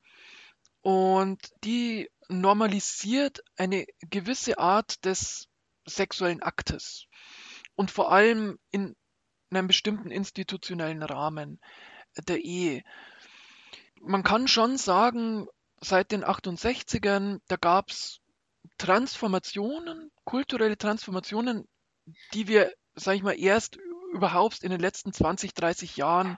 und 0.83 1.41
die 1.65 2.11
normalisiert 2.29 3.43
eine 3.57 3.87
gewisse 4.11 4.59
Art 4.59 5.05
des 5.07 5.49
sexuellen 5.87 6.43
Aktes 6.43 7.07
und 7.75 7.91
vor 7.91 8.13
allem 8.13 8.59
in 8.71 8.95
einem 9.51 9.69
bestimmten 9.69 10.11
institutionellen 10.11 11.03
Rahmen 11.03 11.61
der 12.29 12.45
Ehe. 12.45 12.85
Man 14.01 14.23
kann 14.23 14.49
schon 14.49 14.77
sagen, 14.77 15.47
seit 15.81 16.13
den 16.13 16.25
68ern, 16.25 17.41
da 17.49 17.57
gab 17.57 17.91
es 17.91 18.21
Transformationen, 18.79 20.11
kulturelle 20.25 20.77
Transformationen, 20.77 21.67
die 22.35 22.49
wir, 22.49 22.73
sage 22.95 23.17
ich 23.17 23.23
mal, 23.23 23.39
erst 23.39 23.79
überhaupt 24.13 24.63
in 24.63 24.71
den 24.71 24.81
letzten 24.81 25.13
20, 25.13 25.55
30 25.55 25.97
Jahren 25.97 26.37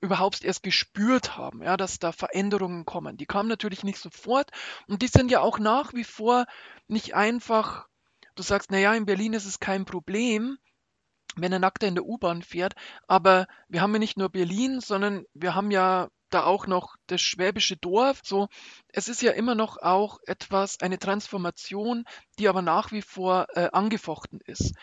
überhaupt 0.00 0.44
erst 0.44 0.62
gespürt 0.62 1.36
haben, 1.36 1.62
ja, 1.62 1.76
dass 1.76 1.98
da 1.98 2.12
Veränderungen 2.12 2.84
kommen. 2.84 3.16
Die 3.16 3.26
kamen 3.26 3.48
natürlich 3.48 3.84
nicht 3.84 3.98
sofort 3.98 4.50
und 4.88 5.02
die 5.02 5.08
sind 5.08 5.30
ja 5.30 5.40
auch 5.40 5.58
nach 5.58 5.94
wie 5.94 6.04
vor 6.04 6.46
nicht 6.88 7.14
einfach, 7.14 7.86
du 8.34 8.42
sagst, 8.42 8.70
naja, 8.70 8.94
in 8.94 9.06
Berlin 9.06 9.32
ist 9.32 9.46
es 9.46 9.60
kein 9.60 9.84
Problem, 9.84 10.58
wenn 11.36 11.52
ein 11.52 11.60
Nackter 11.60 11.86
in 11.86 11.94
der 11.94 12.06
U-Bahn 12.06 12.42
fährt, 12.42 12.74
aber 13.06 13.46
wir 13.68 13.80
haben 13.80 13.92
ja 13.92 13.98
nicht 13.98 14.16
nur 14.16 14.30
Berlin, 14.30 14.80
sondern 14.80 15.24
wir 15.34 15.54
haben 15.54 15.70
ja 15.70 16.08
da 16.30 16.44
auch 16.44 16.66
noch 16.66 16.96
das 17.06 17.20
schwäbische 17.20 17.76
Dorf. 17.76 18.20
So, 18.24 18.48
es 18.88 19.08
ist 19.08 19.22
ja 19.22 19.32
immer 19.32 19.54
noch 19.54 19.78
auch 19.78 20.18
etwas, 20.26 20.80
eine 20.80 20.98
Transformation, 20.98 22.04
die 22.38 22.48
aber 22.48 22.62
nach 22.62 22.92
wie 22.92 23.02
vor 23.02 23.46
äh, 23.54 23.68
angefochten 23.72 24.40
ist. 24.44 24.74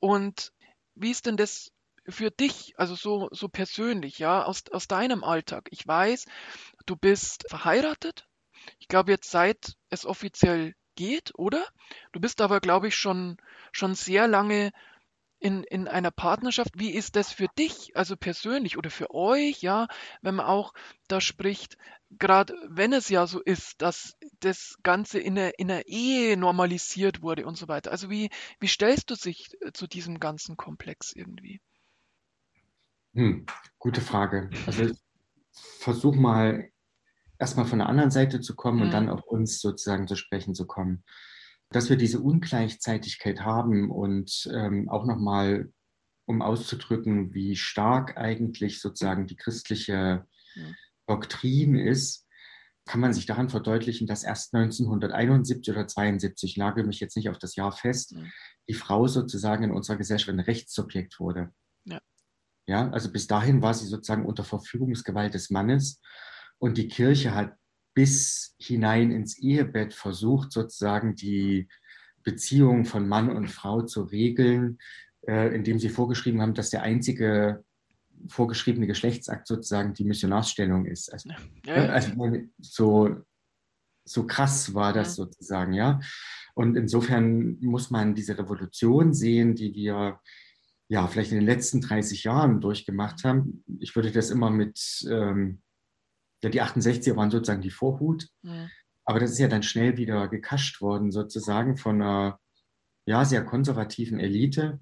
Und 0.00 0.52
wie 0.94 1.10
ist 1.10 1.26
denn 1.26 1.36
das 1.36 1.70
für 2.08 2.30
dich, 2.30 2.74
also 2.78 2.94
so, 2.94 3.28
so 3.32 3.48
persönlich, 3.48 4.18
ja, 4.18 4.44
aus, 4.44 4.62
aus 4.72 4.88
deinem 4.88 5.24
Alltag? 5.24 5.68
Ich 5.70 5.86
weiß, 5.86 6.26
du 6.86 6.96
bist 6.96 7.44
verheiratet. 7.48 8.26
Ich 8.78 8.88
glaube 8.88 9.12
jetzt 9.12 9.30
seit 9.30 9.76
es 9.90 10.04
offiziell 10.04 10.74
geht, 10.94 11.32
oder? 11.36 11.64
Du 12.12 12.20
bist 12.20 12.40
aber, 12.40 12.60
glaube 12.60 12.88
ich, 12.88 12.96
schon, 12.96 13.36
schon 13.72 13.94
sehr 13.94 14.26
lange 14.26 14.72
in, 15.40 15.62
in 15.64 15.86
einer 15.88 16.10
Partnerschaft. 16.10 16.72
Wie 16.74 16.90
ist 16.90 17.16
das 17.16 17.32
für 17.32 17.46
dich, 17.58 17.96
also 17.96 18.16
persönlich 18.16 18.76
oder 18.76 18.90
für 18.90 19.14
euch, 19.14 19.62
ja, 19.62 19.86
wenn 20.22 20.34
man 20.34 20.46
auch 20.46 20.72
da 21.06 21.20
spricht, 21.20 21.76
gerade 22.10 22.54
wenn 22.68 22.92
es 22.92 23.08
ja 23.08 23.26
so 23.26 23.40
ist, 23.40 23.80
dass 23.82 24.16
das 24.40 24.76
Ganze 24.82 25.18
in 25.20 25.34
der, 25.34 25.58
in 25.58 25.68
der 25.68 25.86
Ehe 25.86 26.36
normalisiert 26.36 27.22
wurde 27.22 27.46
und 27.46 27.56
so 27.56 27.68
weiter. 27.68 27.90
Also 27.90 28.10
wie, 28.10 28.30
wie 28.60 28.68
stellst 28.68 29.10
du 29.10 29.14
dich 29.14 29.50
zu 29.74 29.86
diesem 29.86 30.18
ganzen 30.18 30.56
Komplex 30.56 31.12
irgendwie? 31.14 31.60
Hm, 33.18 33.46
gute 33.80 34.00
Frage. 34.00 34.48
Also 34.64 34.84
ich 34.84 34.98
versuch 35.52 36.14
mal 36.14 36.70
erstmal 37.36 37.66
von 37.66 37.80
der 37.80 37.88
anderen 37.88 38.12
Seite 38.12 38.40
zu 38.40 38.54
kommen 38.54 38.76
mhm. 38.76 38.82
und 38.84 38.90
dann 38.92 39.08
auf 39.08 39.24
uns 39.24 39.60
sozusagen 39.60 40.06
zu 40.06 40.14
sprechen 40.14 40.54
zu 40.54 40.68
kommen. 40.68 41.02
Dass 41.70 41.90
wir 41.90 41.96
diese 41.96 42.20
Ungleichzeitigkeit 42.20 43.40
haben 43.40 43.90
und 43.90 44.48
ähm, 44.54 44.88
auch 44.88 45.04
nochmal, 45.04 45.72
um 46.26 46.42
auszudrücken, 46.42 47.34
wie 47.34 47.56
stark 47.56 48.16
eigentlich 48.16 48.80
sozusagen 48.80 49.26
die 49.26 49.36
christliche 49.36 50.24
mhm. 50.54 50.76
Doktrin 51.08 51.74
ist, 51.74 52.24
kann 52.86 53.00
man 53.00 53.12
sich 53.14 53.26
daran 53.26 53.48
verdeutlichen, 53.48 54.06
dass 54.06 54.22
erst 54.22 54.54
1971 54.54 55.74
oder 55.74 55.88
72, 55.88 56.56
lage 56.56 56.84
mich 56.84 57.00
jetzt 57.00 57.16
nicht 57.16 57.30
auf 57.30 57.38
das 57.38 57.56
Jahr 57.56 57.72
fest, 57.72 58.14
mhm. 58.14 58.30
die 58.68 58.74
Frau 58.74 59.08
sozusagen 59.08 59.64
in 59.64 59.72
unserer 59.72 59.96
Gesellschaft 59.96 60.30
ein 60.30 60.38
Rechtssubjekt 60.38 61.18
wurde. 61.18 61.52
Ja, 62.68 62.90
also 62.90 63.10
bis 63.10 63.26
dahin 63.26 63.62
war 63.62 63.72
sie 63.72 63.86
sozusagen 63.86 64.26
unter 64.26 64.44
Verfügungsgewalt 64.44 65.32
des 65.32 65.48
Mannes 65.48 66.02
und 66.58 66.76
die 66.76 66.88
Kirche 66.88 67.34
hat 67.34 67.54
bis 67.94 68.54
hinein 68.58 69.10
ins 69.10 69.38
Ehebett 69.38 69.94
versucht, 69.94 70.52
sozusagen 70.52 71.14
die 71.14 71.66
Beziehung 72.22 72.84
von 72.84 73.08
Mann 73.08 73.34
und 73.34 73.48
Frau 73.48 73.80
zu 73.82 74.02
regeln, 74.02 74.78
äh, 75.26 75.54
indem 75.54 75.78
sie 75.78 75.88
vorgeschrieben 75.88 76.42
haben, 76.42 76.52
dass 76.52 76.68
der 76.68 76.82
einzige 76.82 77.64
vorgeschriebene 78.28 78.86
Geschlechtsakt 78.86 79.46
sozusagen 79.46 79.94
die 79.94 80.04
Missionarsstellung 80.04 80.84
ist. 80.84 81.10
Also, 81.10 81.30
ja, 81.64 81.84
ja. 81.84 81.88
also 81.88 82.12
so, 82.58 83.16
so 84.04 84.26
krass 84.26 84.74
war 84.74 84.92
das 84.92 85.16
ja. 85.16 85.24
sozusagen, 85.24 85.72
ja. 85.72 86.00
Und 86.54 86.76
insofern 86.76 87.56
muss 87.60 87.90
man 87.90 88.14
diese 88.14 88.36
Revolution 88.36 89.14
sehen, 89.14 89.54
die 89.54 89.72
wir 89.72 90.20
ja, 90.88 91.06
vielleicht 91.06 91.32
in 91.32 91.38
den 91.38 91.46
letzten 91.46 91.80
30 91.80 92.24
Jahren 92.24 92.60
durchgemacht 92.60 93.24
haben. 93.24 93.62
Ich 93.78 93.94
würde 93.94 94.10
das 94.10 94.30
immer 94.30 94.50
mit, 94.50 95.06
ähm, 95.10 95.60
ja, 96.42 96.48
die 96.48 96.62
68er 96.62 97.14
waren 97.16 97.30
sozusagen 97.30 97.62
die 97.62 97.70
Vorhut, 97.70 98.28
ja. 98.42 98.68
aber 99.04 99.20
das 99.20 99.32
ist 99.32 99.38
ja 99.38 99.48
dann 99.48 99.62
schnell 99.62 99.96
wieder 99.98 100.28
gekascht 100.28 100.80
worden, 100.80 101.12
sozusagen 101.12 101.76
von 101.76 102.00
einer 102.00 102.40
ja, 103.06 103.24
sehr 103.24 103.44
konservativen 103.44 104.18
Elite. 104.18 104.80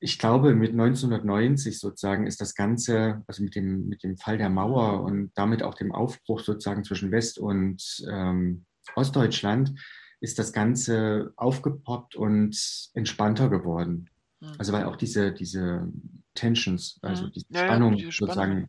Ich 0.00 0.18
glaube, 0.18 0.54
mit 0.54 0.72
1990 0.72 1.78
sozusagen 1.78 2.26
ist 2.26 2.42
das 2.42 2.54
Ganze, 2.54 3.22
also 3.26 3.42
mit 3.42 3.54
dem, 3.54 3.88
mit 3.88 4.02
dem 4.02 4.18
Fall 4.18 4.36
der 4.36 4.50
Mauer 4.50 5.02
und 5.02 5.32
damit 5.34 5.62
auch 5.62 5.74
dem 5.74 5.92
Aufbruch 5.92 6.40
sozusagen 6.40 6.84
zwischen 6.84 7.10
West- 7.10 7.38
und 7.38 8.04
ähm, 8.10 8.66
Ostdeutschland, 8.96 9.80
ist 10.20 10.38
das 10.38 10.52
Ganze 10.52 11.32
aufgepoppt 11.36 12.16
und 12.16 12.90
entspannter 12.94 13.48
geworden. 13.48 14.10
Also 14.58 14.72
weil 14.72 14.84
auch 14.84 14.96
diese, 14.96 15.32
diese 15.32 15.88
Tensions, 16.34 16.98
also 17.02 17.26
mhm. 17.26 17.32
diese 17.32 17.46
ja, 17.50 17.64
Spannungen 17.64 17.98
ja, 17.98 18.10
sozusagen 18.10 18.52
Spannung. 18.52 18.68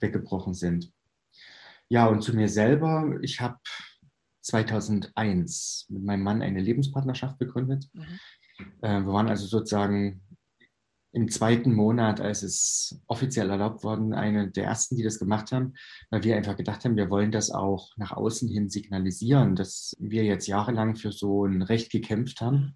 weggebrochen 0.00 0.54
sind. 0.54 0.92
Ja, 1.88 2.06
und 2.06 2.22
zu 2.22 2.34
mir 2.34 2.48
selber, 2.48 3.18
ich 3.22 3.40
habe 3.40 3.58
2001 4.42 5.86
mit 5.88 6.04
meinem 6.04 6.22
Mann 6.22 6.42
eine 6.42 6.60
Lebenspartnerschaft 6.60 7.38
begründet. 7.38 7.88
Mhm. 7.92 8.20
Äh, 8.82 9.00
wir 9.00 9.12
waren 9.12 9.28
also 9.28 9.46
sozusagen 9.46 10.22
im 11.12 11.30
zweiten 11.30 11.72
Monat, 11.72 12.20
als 12.20 12.42
es 12.42 13.00
offiziell 13.06 13.48
erlaubt 13.48 13.82
worden, 13.82 14.12
eine 14.12 14.50
der 14.50 14.64
ersten, 14.64 14.96
die 14.96 15.02
das 15.02 15.18
gemacht 15.18 15.52
haben, 15.52 15.74
weil 16.10 16.22
wir 16.22 16.36
einfach 16.36 16.56
gedacht 16.56 16.84
haben, 16.84 16.96
wir 16.96 17.08
wollen 17.08 17.32
das 17.32 17.50
auch 17.50 17.96
nach 17.96 18.12
außen 18.12 18.48
hin 18.48 18.68
signalisieren, 18.68 19.56
dass 19.56 19.96
wir 19.98 20.24
jetzt 20.24 20.46
jahrelang 20.46 20.96
für 20.96 21.12
so 21.12 21.46
ein 21.46 21.62
Recht 21.62 21.90
gekämpft 21.90 22.40
haben 22.40 22.56
mhm. 22.56 22.74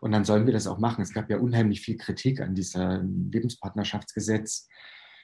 Und 0.00 0.12
dann 0.12 0.24
sollen 0.24 0.46
wir 0.46 0.52
das 0.52 0.66
auch 0.66 0.78
machen. 0.78 1.02
Es 1.02 1.12
gab 1.12 1.30
ja 1.30 1.38
unheimlich 1.38 1.80
viel 1.80 1.96
Kritik 1.96 2.40
an 2.40 2.54
diesem 2.54 3.30
Lebenspartnerschaftsgesetz, 3.30 4.68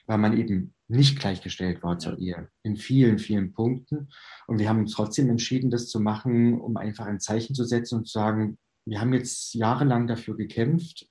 weil 0.05 0.17
man 0.17 0.37
eben 0.37 0.73
nicht 0.87 1.19
gleichgestellt 1.19 1.83
war 1.83 1.97
zur 1.97 2.19
Ehe 2.19 2.49
in 2.63 2.75
vielen, 2.75 3.19
vielen 3.19 3.53
Punkten. 3.53 4.09
Und 4.47 4.59
wir 4.59 4.69
haben 4.69 4.79
uns 4.79 4.93
trotzdem 4.93 5.29
entschieden, 5.29 5.69
das 5.69 5.87
zu 5.87 5.99
machen, 5.99 6.59
um 6.59 6.77
einfach 6.77 7.05
ein 7.05 7.19
Zeichen 7.19 7.55
zu 7.55 7.63
setzen 7.63 7.99
und 7.99 8.07
zu 8.07 8.13
sagen, 8.13 8.57
wir 8.85 8.99
haben 8.99 9.13
jetzt 9.13 9.53
jahrelang 9.53 10.07
dafür 10.07 10.35
gekämpft 10.35 11.07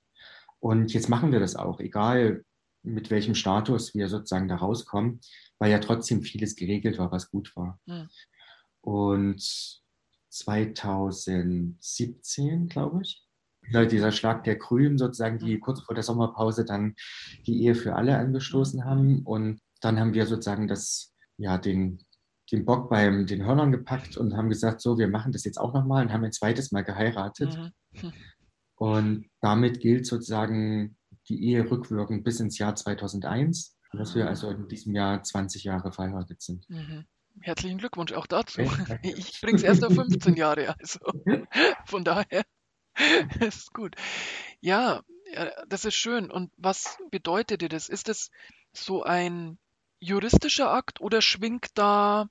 und 0.59 0.93
jetzt 0.93 1.09
machen 1.09 1.31
wir 1.31 1.39
das 1.39 1.55
auch, 1.55 1.79
egal 1.79 2.43
mit 2.83 3.09
welchem 3.09 3.33
Status 3.33 3.95
wir 3.95 4.09
sozusagen 4.09 4.47
da 4.47 4.57
rauskommen, 4.57 5.21
weil 5.57 5.71
ja 5.71 5.79
trotzdem 5.79 6.21
vieles 6.21 6.55
geregelt 6.55 6.99
war, 6.99 7.11
was 7.11 7.31
gut 7.31 7.51
war. 7.55 7.79
Ja. 7.85 8.07
Und 8.81 9.81
2017, 10.29 12.67
glaube 12.67 13.01
ich, 13.03 13.22
dieser 13.71 14.11
Schlag 14.11 14.43
der 14.43 14.55
Grünen 14.55 14.97
sozusagen, 14.97 15.39
die 15.39 15.59
kurz 15.59 15.81
vor 15.81 15.95
der 15.95 16.03
Sommerpause 16.03 16.65
dann 16.65 16.95
die 17.47 17.63
Ehe 17.63 17.75
für 17.75 17.95
alle 17.95 18.17
angestoßen 18.17 18.85
haben. 18.85 19.23
Und 19.23 19.61
dann 19.81 19.99
haben 19.99 20.13
wir 20.13 20.25
sozusagen 20.25 20.67
das, 20.67 21.13
ja, 21.37 21.57
den, 21.57 21.99
den 22.51 22.65
Bock 22.65 22.89
beim 22.89 23.25
den 23.25 23.45
Hörnern 23.45 23.71
gepackt 23.71 24.17
und 24.17 24.35
haben 24.35 24.49
gesagt, 24.49 24.81
so, 24.81 24.97
wir 24.97 25.07
machen 25.07 25.31
das 25.31 25.43
jetzt 25.43 25.57
auch 25.57 25.73
nochmal 25.73 26.05
und 26.05 26.13
haben 26.13 26.23
ein 26.23 26.31
zweites 26.31 26.71
Mal 26.71 26.83
geheiratet. 26.83 27.57
Mhm. 27.93 28.13
Und 28.75 29.29
damit 29.41 29.79
gilt 29.79 30.05
sozusagen 30.05 30.97
die 31.29 31.43
Ehe 31.45 31.69
rückwirkend 31.69 32.23
bis 32.23 32.39
ins 32.39 32.57
Jahr 32.57 32.75
2001, 32.75 33.77
dass 33.93 34.15
wir 34.15 34.27
also 34.27 34.49
in 34.49 34.67
diesem 34.67 34.93
Jahr 34.93 35.23
20 35.23 35.63
Jahre 35.63 35.91
verheiratet 35.91 36.41
sind. 36.41 36.69
Mhm. 36.69 37.05
Herzlichen 37.41 37.77
Glückwunsch 37.79 38.13
auch 38.13 38.27
dazu. 38.27 38.61
Ich 39.01 39.41
bringe 39.41 39.57
es 39.57 39.63
erst 39.63 39.83
auf 39.83 39.93
15 39.93 40.35
Jahre, 40.35 40.75
also 40.77 40.99
von 41.85 42.03
daher 42.03 42.43
ist 43.39 43.73
gut. 43.73 43.95
Ja, 44.61 45.03
das 45.67 45.85
ist 45.85 45.95
schön. 45.95 46.31
Und 46.31 46.51
was 46.57 46.97
bedeutet 47.11 47.61
dir 47.61 47.69
das? 47.69 47.89
Ist 47.89 48.09
es 48.09 48.31
so 48.71 49.03
ein 49.03 49.57
juristischer 49.99 50.71
Akt 50.71 51.01
oder 51.01 51.21
schwingt 51.21 51.69
da 51.75 52.29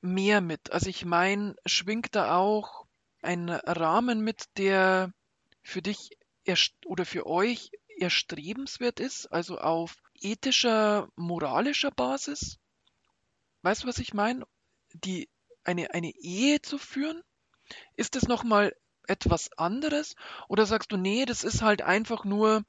mehr 0.00 0.40
mit? 0.40 0.72
Also 0.72 0.88
ich 0.88 1.04
meine, 1.04 1.56
schwingt 1.66 2.14
da 2.14 2.36
auch 2.36 2.86
ein 3.22 3.48
Rahmen 3.48 4.20
mit, 4.20 4.44
der 4.56 5.12
für 5.62 5.82
dich 5.82 6.18
oder 6.84 7.06
für 7.06 7.26
euch 7.26 7.70
erstrebenswert 7.98 9.00
ist, 9.00 9.26
also 9.26 9.58
auf 9.58 9.96
ethischer, 10.20 11.08
moralischer 11.16 11.90
Basis? 11.90 12.58
Weißt 13.62 13.84
du, 13.84 13.86
was 13.86 13.98
ich 13.98 14.12
meine? 14.12 14.46
Die, 14.92 15.28
eine, 15.64 15.92
eine 15.92 16.10
Ehe 16.10 16.60
zu 16.60 16.76
führen? 16.78 17.22
Ist 17.96 18.14
das 18.14 18.24
nochmal 18.24 18.76
etwas 19.06 19.52
anderes? 19.56 20.14
Oder 20.48 20.66
sagst 20.66 20.92
du, 20.92 20.96
nee, 20.96 21.24
das 21.24 21.44
ist 21.44 21.62
halt 21.62 21.82
einfach 21.82 22.24
nur 22.24 22.64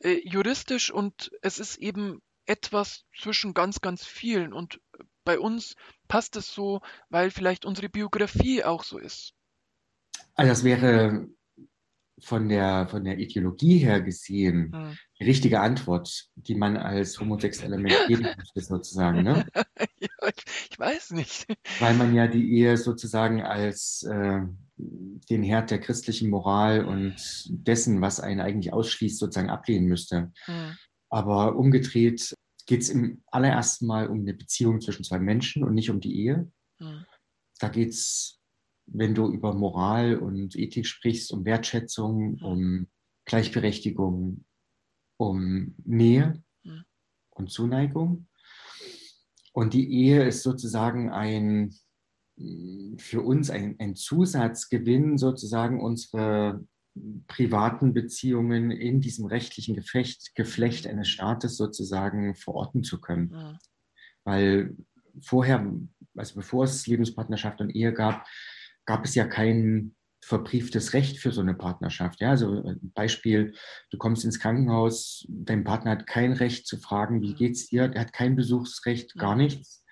äh, 0.00 0.20
juristisch 0.24 0.90
und 0.90 1.30
es 1.42 1.58
ist 1.58 1.76
eben 1.76 2.22
etwas 2.46 3.04
zwischen 3.16 3.54
ganz, 3.54 3.80
ganz 3.80 4.04
vielen. 4.04 4.52
Und 4.52 4.80
bei 5.24 5.38
uns 5.38 5.76
passt 6.08 6.36
es 6.36 6.52
so, 6.52 6.80
weil 7.10 7.30
vielleicht 7.30 7.64
unsere 7.64 7.88
Biografie 7.88 8.64
auch 8.64 8.84
so 8.84 8.98
ist. 8.98 9.34
Also 10.34 10.50
das 10.50 10.64
wäre 10.64 11.28
von 12.20 12.48
der, 12.48 12.88
von 12.88 13.04
der 13.04 13.18
Ideologie 13.18 13.78
her 13.78 14.00
gesehen 14.00 14.72
hm. 14.72 14.98
die 15.20 15.24
richtige 15.24 15.60
Antwort, 15.60 16.28
die 16.34 16.54
man 16.54 16.76
als 16.76 17.20
homosexueller 17.20 17.78
Mensch 17.78 17.94
geben 18.08 18.22
möchte, 18.22 18.60
sozusagen. 18.60 19.22
Ne? 19.22 19.46
ja, 19.98 20.08
ich, 20.28 20.70
ich, 20.70 20.78
weiß 20.78 21.10
nicht. 21.10 21.46
Weil 21.80 21.94
man 21.94 22.14
ja 22.14 22.26
die 22.26 22.52
Ehe 22.52 22.76
sozusagen 22.76 23.42
als 23.42 24.04
äh, 24.04 24.40
den 24.78 25.42
Herd 25.42 25.70
der 25.70 25.80
christlichen 25.80 26.30
Moral 26.30 26.84
und 26.84 27.16
dessen, 27.48 28.00
was 28.00 28.20
einen 28.20 28.40
eigentlich 28.40 28.72
ausschließt, 28.72 29.18
sozusagen 29.18 29.50
ablehnen 29.50 29.88
müsste. 29.88 30.32
Hm. 30.44 30.76
Aber 31.10 31.56
umgedreht 31.56 32.34
geht 32.66 32.82
es 32.82 32.90
im 32.90 33.22
allerersten 33.26 33.86
Mal 33.86 34.08
um 34.08 34.20
eine 34.20 34.34
Beziehung 34.34 34.80
zwischen 34.80 35.04
zwei 35.04 35.18
Menschen 35.18 35.64
und 35.64 35.74
nicht 35.74 35.90
um 35.90 36.00
die 36.00 36.16
Ehe. 36.16 36.50
Hm. 36.78 37.04
Da 37.58 37.68
geht 37.68 37.90
es 37.90 38.38
wenn 38.92 39.14
du 39.14 39.30
über 39.30 39.54
Moral 39.54 40.16
und 40.16 40.56
Ethik 40.56 40.86
sprichst, 40.86 41.32
um 41.32 41.44
Wertschätzung, 41.44 42.36
mhm. 42.36 42.44
um 42.44 42.88
Gleichberechtigung, 43.26 44.44
um 45.18 45.74
Nähe 45.84 46.42
mhm. 46.64 46.84
und 47.30 47.50
Zuneigung. 47.50 48.28
Und 49.52 49.74
die 49.74 49.92
Ehe 49.92 50.26
ist 50.26 50.42
sozusagen 50.42 51.10
ein, 51.10 51.74
für 52.98 53.22
uns 53.22 53.50
ein, 53.50 53.76
ein 53.78 53.96
Zusatzgewinn, 53.96 55.18
sozusagen 55.18 55.80
unsere 55.80 56.64
privaten 57.26 57.94
Beziehungen 57.94 58.70
in 58.70 59.00
diesem 59.00 59.26
rechtlichen 59.26 59.74
Gefecht, 59.74 60.34
Geflecht 60.34 60.86
eines 60.86 61.08
Staates 61.08 61.56
sozusagen 61.56 62.34
verorten 62.34 62.82
zu 62.82 63.00
können. 63.00 63.30
Mhm. 63.30 63.58
Weil 64.24 64.76
vorher, 65.20 65.72
also 66.16 66.34
bevor 66.34 66.64
es 66.64 66.86
Lebenspartnerschaft 66.86 67.60
und 67.60 67.70
Ehe 67.70 67.92
gab, 67.92 68.26
gab 68.84 69.04
es 69.04 69.14
ja 69.14 69.26
kein 69.26 69.94
verbrieftes 70.20 70.92
Recht 70.92 71.18
für 71.18 71.30
so 71.30 71.40
eine 71.40 71.54
Partnerschaft. 71.54 72.20
Ja, 72.20 72.30
also 72.30 72.64
äh, 72.64 72.74
Beispiel, 72.94 73.54
du 73.90 73.98
kommst 73.98 74.24
ins 74.24 74.40
Krankenhaus, 74.40 75.24
dein 75.28 75.64
Partner 75.64 75.92
hat 75.92 76.06
kein 76.06 76.32
Recht 76.32 76.66
zu 76.66 76.78
fragen, 76.78 77.22
wie 77.22 77.34
geht's 77.34 77.68
dir? 77.68 77.90
Er 77.94 78.00
hat 78.00 78.12
kein 78.12 78.36
Besuchsrecht, 78.36 79.14
gar 79.14 79.36
nichts. 79.36 79.84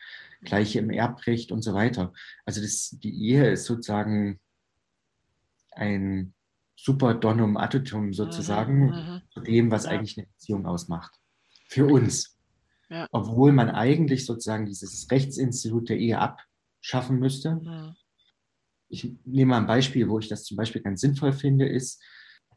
Gleiche 0.46 0.78
im 0.78 0.90
Erbrecht 0.90 1.52
und 1.52 1.62
so 1.62 1.74
weiter. 1.74 2.12
Also 2.44 2.62
das, 2.62 2.96
die 3.02 3.14
Ehe 3.30 3.50
ist 3.50 3.66
sozusagen 3.66 4.40
ein 5.72 6.32
super 6.76 7.14
Donum 7.14 7.56
Additum 7.56 8.12
sozusagen 8.14 8.87
mhm, 8.87 8.92
mhm. 8.92 9.22
zu 9.30 9.40
dem, 9.40 9.70
was 9.70 9.85
ja. 9.85 9.90
eigentlich 9.90 10.16
eine 10.16 10.26
Beziehung 10.26 10.66
ausmacht. 10.66 11.12
Für 11.68 11.87
uns. 11.87 12.38
Ja. 12.88 13.06
Obwohl 13.12 13.52
man 13.52 13.70
eigentlich 13.70 14.24
sozusagen 14.24 14.64
dieses 14.64 15.11
Rechtsinstitut 15.11 15.88
der 15.88 15.98
Ehe 15.98 16.18
abschaffen 16.18 17.18
müsste. 17.18 17.56
Mhm 17.56 17.96
ich 18.88 19.14
nehme 19.24 19.50
mal 19.50 19.59
ein 19.59 19.66
Beispiel, 19.66 20.09
wo 20.09 20.18
ich 20.18 20.28
das 20.28 20.44
zum 20.44 20.56
Beispiel 20.56 20.82
ganz 20.82 21.00
sinnvoll 21.00 21.32
finde, 21.32 21.66
ist, 21.66 22.02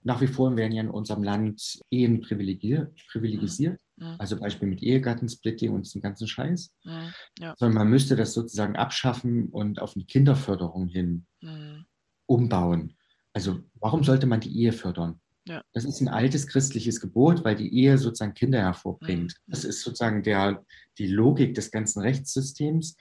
nach 0.03 0.21
wie 0.21 0.27
vor 0.27 0.55
werden 0.55 0.71
ja 0.71 0.81
in 0.81 0.89
unserem 0.89 1.23
Land 1.23 1.79
Ehen 1.89 2.21
privilegiert, 2.21 2.95
privilegisiert. 3.11 3.81
Mhm. 3.99 4.15
Also 4.17 4.39
Beispiel 4.39 4.67
mit 4.67 4.81
Ehegattensplitting 4.81 5.71
und 5.71 5.85
diesem 5.85 6.01
ganzen 6.01 6.27
Scheiß. 6.27 6.73
Mhm. 6.83 7.13
Ja. 7.39 7.53
Sondern 7.57 7.79
man 7.79 7.89
müsste 7.89 8.15
das 8.15 8.33
sozusagen 8.33 8.75
abschaffen 8.75 9.49
und 9.49 9.81
auf 9.81 9.95
eine 9.95 10.05
Kinderförderung 10.05 10.87
hin 10.87 11.25
mhm. 11.41 11.85
umbauen. 12.25 12.95
Also 13.33 13.59
warum 13.75 14.03
sollte 14.03 14.25
man 14.25 14.39
die 14.39 14.57
Ehe 14.57 14.73
fördern? 14.73 15.21
Ja. 15.45 15.63
Das 15.73 15.85
ist 15.85 16.01
ein 16.01 16.07
altes 16.07 16.47
christliches 16.47 16.99
Gebot, 16.99 17.43
weil 17.43 17.55
die 17.55 17.73
Ehe 17.73 17.97
sozusagen 17.97 18.33
Kinder 18.33 18.59
hervorbringt. 18.59 19.35
Das 19.47 19.63
ist 19.63 19.81
sozusagen 19.81 20.21
der, 20.21 20.63
die 20.97 21.07
Logik 21.07 21.55
des 21.55 21.71
ganzen 21.71 22.01
Rechtssystems. 22.01 22.97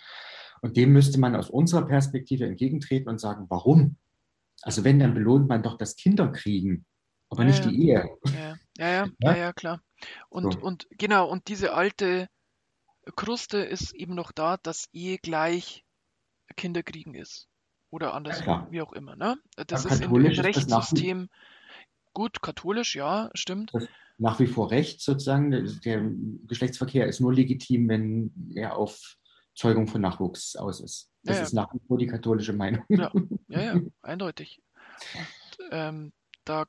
Und 0.62 0.76
dem 0.76 0.92
müsste 0.92 1.20
man 1.20 1.36
aus 1.36 1.50
unserer 1.50 1.86
Perspektive 1.86 2.46
entgegentreten 2.46 3.08
und 3.08 3.20
sagen, 3.20 3.46
warum? 3.48 3.96
Also 4.62 4.82
wenn, 4.82 4.98
dann 4.98 5.14
belohnt 5.14 5.48
man 5.48 5.62
doch 5.62 5.76
das 5.76 5.96
Kinderkriegen, 5.96 6.86
aber 7.28 7.42
ja, 7.42 7.48
nicht 7.48 7.64
ja. 7.64 7.70
die 7.70 7.82
Ehe. 7.82 8.08
Ja, 8.24 8.56
ja, 8.78 9.08
ja, 9.20 9.36
ja 9.36 9.52
klar. 9.52 9.80
Und, 10.28 10.54
so. 10.54 10.60
und 10.60 10.86
genau, 10.90 11.28
und 11.28 11.48
diese 11.48 11.74
alte 11.74 12.28
Kruste 13.16 13.58
ist 13.58 13.94
eben 13.94 14.14
noch 14.14 14.32
da, 14.32 14.56
dass 14.58 14.88
Ehe 14.92 15.18
gleich 15.18 15.84
Kinderkriegen 16.56 17.14
ist. 17.14 17.48
Oder 17.90 18.12
andersrum, 18.12 18.66
wie 18.70 18.82
auch 18.82 18.92
immer. 18.92 19.16
Ne? 19.16 19.38
Das 19.66 19.86
ist 19.86 20.02
im, 20.02 20.14
im 20.14 20.40
Rechtssystem 20.40 21.30
gut, 22.12 22.42
katholisch, 22.42 22.96
ja, 22.96 23.30
stimmt. 23.34 23.72
nach 24.18 24.38
wie 24.40 24.46
vor 24.46 24.70
Recht 24.70 25.00
sozusagen. 25.00 25.80
Der 25.84 26.02
Geschlechtsverkehr 26.46 27.06
ist 27.06 27.20
nur 27.20 27.32
legitim, 27.32 27.88
wenn 27.88 28.52
er 28.54 28.76
auf 28.76 29.16
Zeugung 29.54 29.88
von 29.88 30.00
Nachwuchs 30.00 30.56
aus 30.56 30.80
ist. 30.80 31.10
Das 31.22 31.36
ja, 31.36 31.40
ja. 31.40 31.46
ist 31.46 31.52
nach 31.52 31.72
wie 31.72 31.80
vor 31.86 31.98
die 31.98 32.06
katholische 32.06 32.52
Meinung. 32.52 32.84
Ja, 32.88 33.10
ja, 33.48 33.74
ja 33.74 33.80
eindeutig. 34.02 34.62
Und, 35.14 35.68
ähm, 35.70 36.12
da 36.44 36.66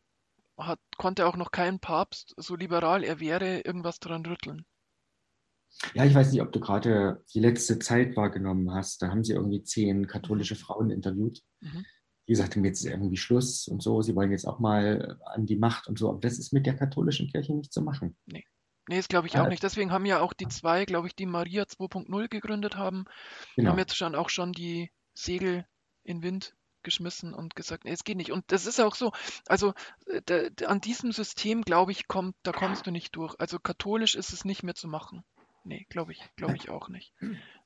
hat, 0.59 0.79
konnte 0.97 1.27
auch 1.27 1.37
noch 1.37 1.51
kein 1.51 1.79
Papst, 1.79 2.33
so 2.37 2.55
liberal 2.55 3.03
er 3.03 3.19
wäre, 3.19 3.61
irgendwas 3.61 3.99
dran 3.99 4.25
rütteln. 4.25 4.65
Ja, 5.93 6.05
ich 6.05 6.15
weiß 6.15 6.31
nicht, 6.31 6.41
ob 6.41 6.51
du 6.51 6.59
gerade 6.59 7.23
die 7.33 7.39
letzte 7.39 7.79
Zeit 7.79 8.15
wahrgenommen 8.15 8.73
hast. 8.73 9.01
Da 9.01 9.09
haben 9.09 9.23
sie 9.23 9.33
irgendwie 9.33 9.63
zehn 9.63 10.07
katholische 10.07 10.55
mhm. 10.55 10.59
Frauen 10.59 10.89
interviewt. 10.91 11.41
Mhm. 11.61 11.85
Die 12.27 12.33
gesagt 12.33 12.55
haben, 12.55 12.65
jetzt 12.65 12.83
ist 12.83 12.91
irgendwie 12.91 13.17
Schluss 13.17 13.67
und 13.67 13.81
so. 13.81 14.01
Sie 14.01 14.15
wollen 14.15 14.31
jetzt 14.31 14.45
auch 14.45 14.59
mal 14.59 15.19
an 15.25 15.45
die 15.45 15.57
Macht 15.57 15.87
und 15.87 15.97
so. 15.97 16.09
Aber 16.09 16.19
das 16.19 16.37
ist 16.37 16.53
mit 16.53 16.65
der 16.65 16.75
katholischen 16.75 17.29
Kirche 17.29 17.53
nicht 17.53 17.73
zu 17.73 17.81
machen. 17.81 18.17
Nee. 18.25 18.45
Nee, 18.87 18.97
das 18.97 19.07
glaube 19.07 19.27
ich 19.27 19.37
auch 19.37 19.47
nicht. 19.47 19.61
Deswegen 19.61 19.91
haben 19.91 20.07
ja 20.07 20.19
auch 20.19 20.33
die 20.33 20.47
zwei, 20.47 20.83
glaube 20.85 21.07
ich, 21.07 21.15
die 21.15 21.27
Maria 21.27 21.63
2.0 21.63 22.27
gegründet 22.27 22.75
haben, 22.75 23.05
genau. 23.55 23.71
haben 23.71 23.77
jetzt 23.77 23.95
schon 23.95 24.15
auch 24.15 24.29
schon 24.29 24.51
die 24.51 24.91
Segel 25.13 25.67
in 26.03 26.23
Wind 26.23 26.55
geschmissen 26.83 27.33
und 27.33 27.55
gesagt, 27.55 27.85
nee, 27.85 27.91
es 27.91 28.03
geht 28.03 28.17
nicht. 28.17 28.31
Und 28.31 28.45
das 28.47 28.65
ist 28.65 28.79
auch 28.79 28.95
so, 28.95 29.11
also 29.47 29.73
äh, 30.07 30.49
an 30.65 30.81
diesem 30.81 31.11
System, 31.11 31.63
glaube 31.63 31.91
ich, 31.91 32.07
kommt, 32.07 32.35
da 32.43 32.51
kommst 32.51 32.87
du 32.87 32.91
nicht 32.91 33.15
durch. 33.15 33.35
Also 33.39 33.59
katholisch 33.59 34.15
ist 34.15 34.33
es 34.33 34.45
nicht 34.45 34.63
mehr 34.63 34.75
zu 34.75 34.87
machen. 34.87 35.23
Nee, 35.65 35.85
glaube 35.89 36.13
ich, 36.13 36.21
glaube 36.35 36.55
ich 36.55 36.69
auch 36.69 36.89
nicht. 36.89 37.13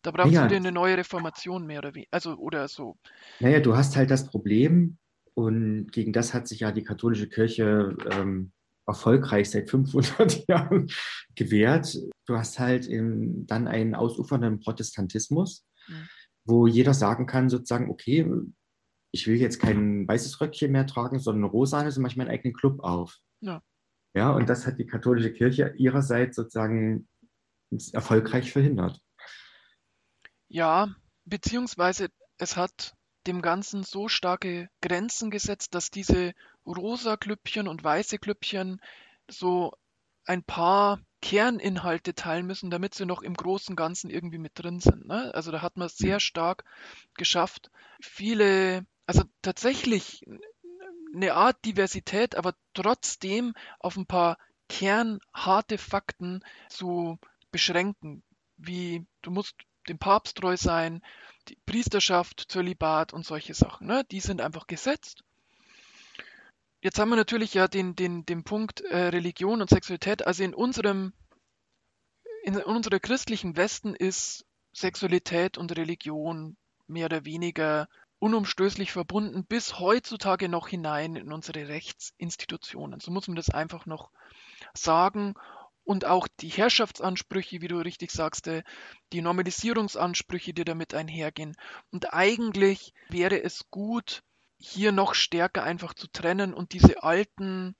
Da 0.02 0.12
brauchst 0.12 0.34
ja. 0.34 0.44
du 0.44 0.50
dir 0.50 0.56
eine 0.58 0.72
neue 0.72 0.98
Reformation 0.98 1.66
mehr 1.68 1.80
oder 1.80 1.96
wie, 1.96 2.08
also 2.12 2.36
oder 2.36 2.68
so. 2.68 2.98
Naja, 3.40 3.60
du 3.60 3.78
hast 3.78 3.96
halt 3.96 4.10
das 4.10 4.28
Problem, 4.28 4.98
und 5.36 5.92
gegen 5.92 6.14
das 6.14 6.34
hat 6.34 6.48
sich 6.48 6.62
ja 6.62 6.72
die 6.72 6.84
katholische 6.84 7.28
Kirche 7.28 7.96
ähm, 8.12 8.52
erfolgreich 8.86 9.50
seit 9.50 9.70
500 9.70 10.48
Jahren 10.48 10.90
gewährt. 11.36 11.98
Du 12.26 12.38
hast 12.38 12.60
halt 12.60 12.86
im, 12.86 13.46
dann 13.48 13.68
einen 13.68 13.96
ausufernden 13.96 14.60
Protestantismus, 14.60 15.66
mhm. 15.88 16.08
wo 16.46 16.68
jeder 16.68 16.94
sagen 16.94 17.26
kann, 17.26 17.50
sozusagen, 17.50 17.90
okay, 17.90 18.30
ich 19.14 19.28
will 19.28 19.36
jetzt 19.36 19.60
kein 19.60 20.08
weißes 20.08 20.42
Röckchen 20.42 20.72
mehr 20.72 20.88
tragen, 20.88 21.20
sondern 21.20 21.50
rosa, 21.50 21.90
so 21.92 22.02
mache 22.02 22.12
ich 22.12 22.18
meinen 22.18 22.32
eigenen 22.32 22.56
Club 22.56 22.80
auf. 22.84 23.20
Ja. 23.42 23.62
Ja, 24.16 24.32
und 24.32 24.50
das 24.50 24.66
hat 24.66 24.80
die 24.80 24.88
katholische 24.88 25.32
Kirche 25.32 25.74
ihrerseits 25.78 26.36
sozusagen 26.36 27.08
erfolgreich 27.94 28.52
verhindert. 28.52 29.00
Ja, 30.48 30.96
beziehungsweise 31.26 32.10
es 32.38 32.58
hat 32.58 32.96
dem 33.28 33.42
Ganzen 33.42 33.84
so 33.84 34.08
starke 34.08 34.70
Grenzen 34.82 35.30
gesetzt, 35.30 35.76
dass 35.76 35.92
diese 35.92 36.34
rosa 36.66 37.16
Klüppchen 37.16 37.68
und 37.68 37.84
weiße 37.84 38.18
Klüppchen 38.18 38.82
so 39.30 39.74
ein 40.26 40.44
paar 40.44 41.00
Kerninhalte 41.22 42.16
teilen 42.16 42.48
müssen, 42.48 42.72
damit 42.72 42.96
sie 42.96 43.06
noch 43.06 43.22
im 43.22 43.36
großen 43.36 43.76
Ganzen 43.76 44.10
irgendwie 44.10 44.40
mit 44.40 44.54
drin 44.56 44.80
sind. 44.80 45.08
Ne? 45.08 45.34
Also 45.34 45.52
da 45.52 45.62
hat 45.62 45.78
man 45.78 45.88
sehr 45.88 46.20
stark 46.20 46.64
geschafft, 47.16 47.72
viele, 48.02 48.86
also 49.06 49.24
tatsächlich 49.42 50.26
eine 51.14 51.34
Art 51.34 51.64
Diversität, 51.66 52.36
aber 52.36 52.56
trotzdem 52.74 53.54
auf 53.80 53.98
ein 53.98 54.06
paar 54.06 54.38
kernharte 54.70 55.78
Fakten 55.78 56.44
zu 56.70 57.20
beschränken, 57.52 58.24
wie 58.58 59.06
du 59.22 59.32
musst 59.32 59.56
dem 59.88 60.00
Papst 60.00 60.38
treu 60.38 60.58
sein, 60.58 61.02
die 61.50 61.58
Priesterschaft, 61.66 62.46
Zölibat 62.48 63.14
und 63.14 63.26
solche 63.26 63.54
Sachen. 63.54 63.88
Ne? 63.88 64.06
Die 64.12 64.22
sind 64.22 64.42
einfach 64.42 64.68
gesetzt. 64.68 65.24
Jetzt 66.82 67.00
haben 67.00 67.10
wir 67.10 67.16
natürlich 67.16 67.54
ja 67.54 67.68
den, 67.68 67.96
den, 67.96 68.26
den 68.26 68.44
Punkt 68.44 68.82
äh, 68.82 69.08
Religion 69.08 69.62
und 69.62 69.70
Sexualität. 69.70 70.26
Also 70.26 70.44
in 70.44 70.54
unserem, 70.54 71.14
in 72.44 72.58
unserer 72.58 73.00
christlichen 73.00 73.56
Westen 73.56 73.96
ist 73.96 74.46
Sexualität 74.74 75.58
und 75.58 75.76
Religion 75.78 76.58
mehr 76.88 77.06
oder 77.06 77.26
weniger 77.26 77.88
unumstößlich 78.24 78.94
verbunden 78.94 79.44
bis 79.44 79.80
heutzutage 79.80 80.48
noch 80.48 80.70
hinein 80.70 81.18
in 81.18 81.34
unsere 81.34 81.68
Rechtsinstitutionen. 81.68 83.02
So 83.02 83.12
muss 83.12 83.28
man 83.28 83.36
das 83.36 83.50
einfach 83.50 83.86
noch 83.86 84.12
sagen. 84.74 85.34
Und 85.84 86.06
auch 86.06 86.30
die 86.40 86.48
Herrschaftsansprüche, 86.48 87.60
wie 87.60 87.68
du 87.68 87.80
richtig 87.80 88.12
sagst, 88.12 88.48
äh, 88.48 88.64
die 89.12 89.22
Normalisierungsansprüche, 89.22 90.54
die 90.54 90.64
damit 90.64 90.94
einhergehen. 90.94 91.58
Und 91.92 92.14
eigentlich 92.14 92.94
wäre 93.10 93.44
es 93.44 93.70
gut, 93.70 94.24
hier 94.58 94.94
noch 94.94 95.16
stärker 95.16 95.64
einfach 95.64 95.94
zu 95.94 96.08
trennen 96.08 96.54
und 96.54 96.72
diese 96.72 97.04
alten 97.04 97.76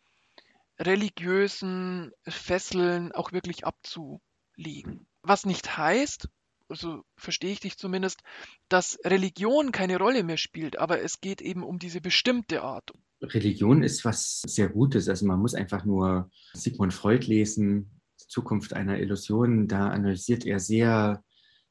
religiösen 0.78 2.12
Fesseln 2.28 3.14
auch 3.14 3.32
wirklich 3.32 3.66
abzulegen. 3.66 5.08
Was 5.22 5.46
nicht 5.46 5.78
heißt, 5.78 6.28
also 6.74 7.04
verstehe 7.18 7.52
ich 7.52 7.60
dich 7.60 7.78
zumindest, 7.78 8.24
dass 8.68 8.98
Religion 9.06 9.72
keine 9.72 10.00
Rolle 10.00 10.24
mehr 10.24 10.38
spielt, 10.38 10.80
aber 10.80 11.02
es 11.02 11.22
geht 11.22 11.40
eben 11.40 11.64
um 11.64 11.78
diese 11.78 12.02
bestimmte 12.02 12.64
Art. 12.64 12.92
Religion 13.22 13.84
ist 13.84 14.04
was 14.06 14.42
sehr 14.48 14.70
Gutes. 14.70 15.08
Also 15.08 15.28
man 15.28 15.40
muss 15.40 15.54
einfach 15.54 15.86
nur 15.86 16.32
Sigmund 16.54 16.92
Freud 16.92 17.28
lesen, 17.28 18.02
Zukunft 18.28 18.74
einer 18.74 19.00
Illusion. 19.00 19.68
Da 19.68 19.90
analysiert 19.90 20.46
er 20.46 20.60
sehr 20.60 21.24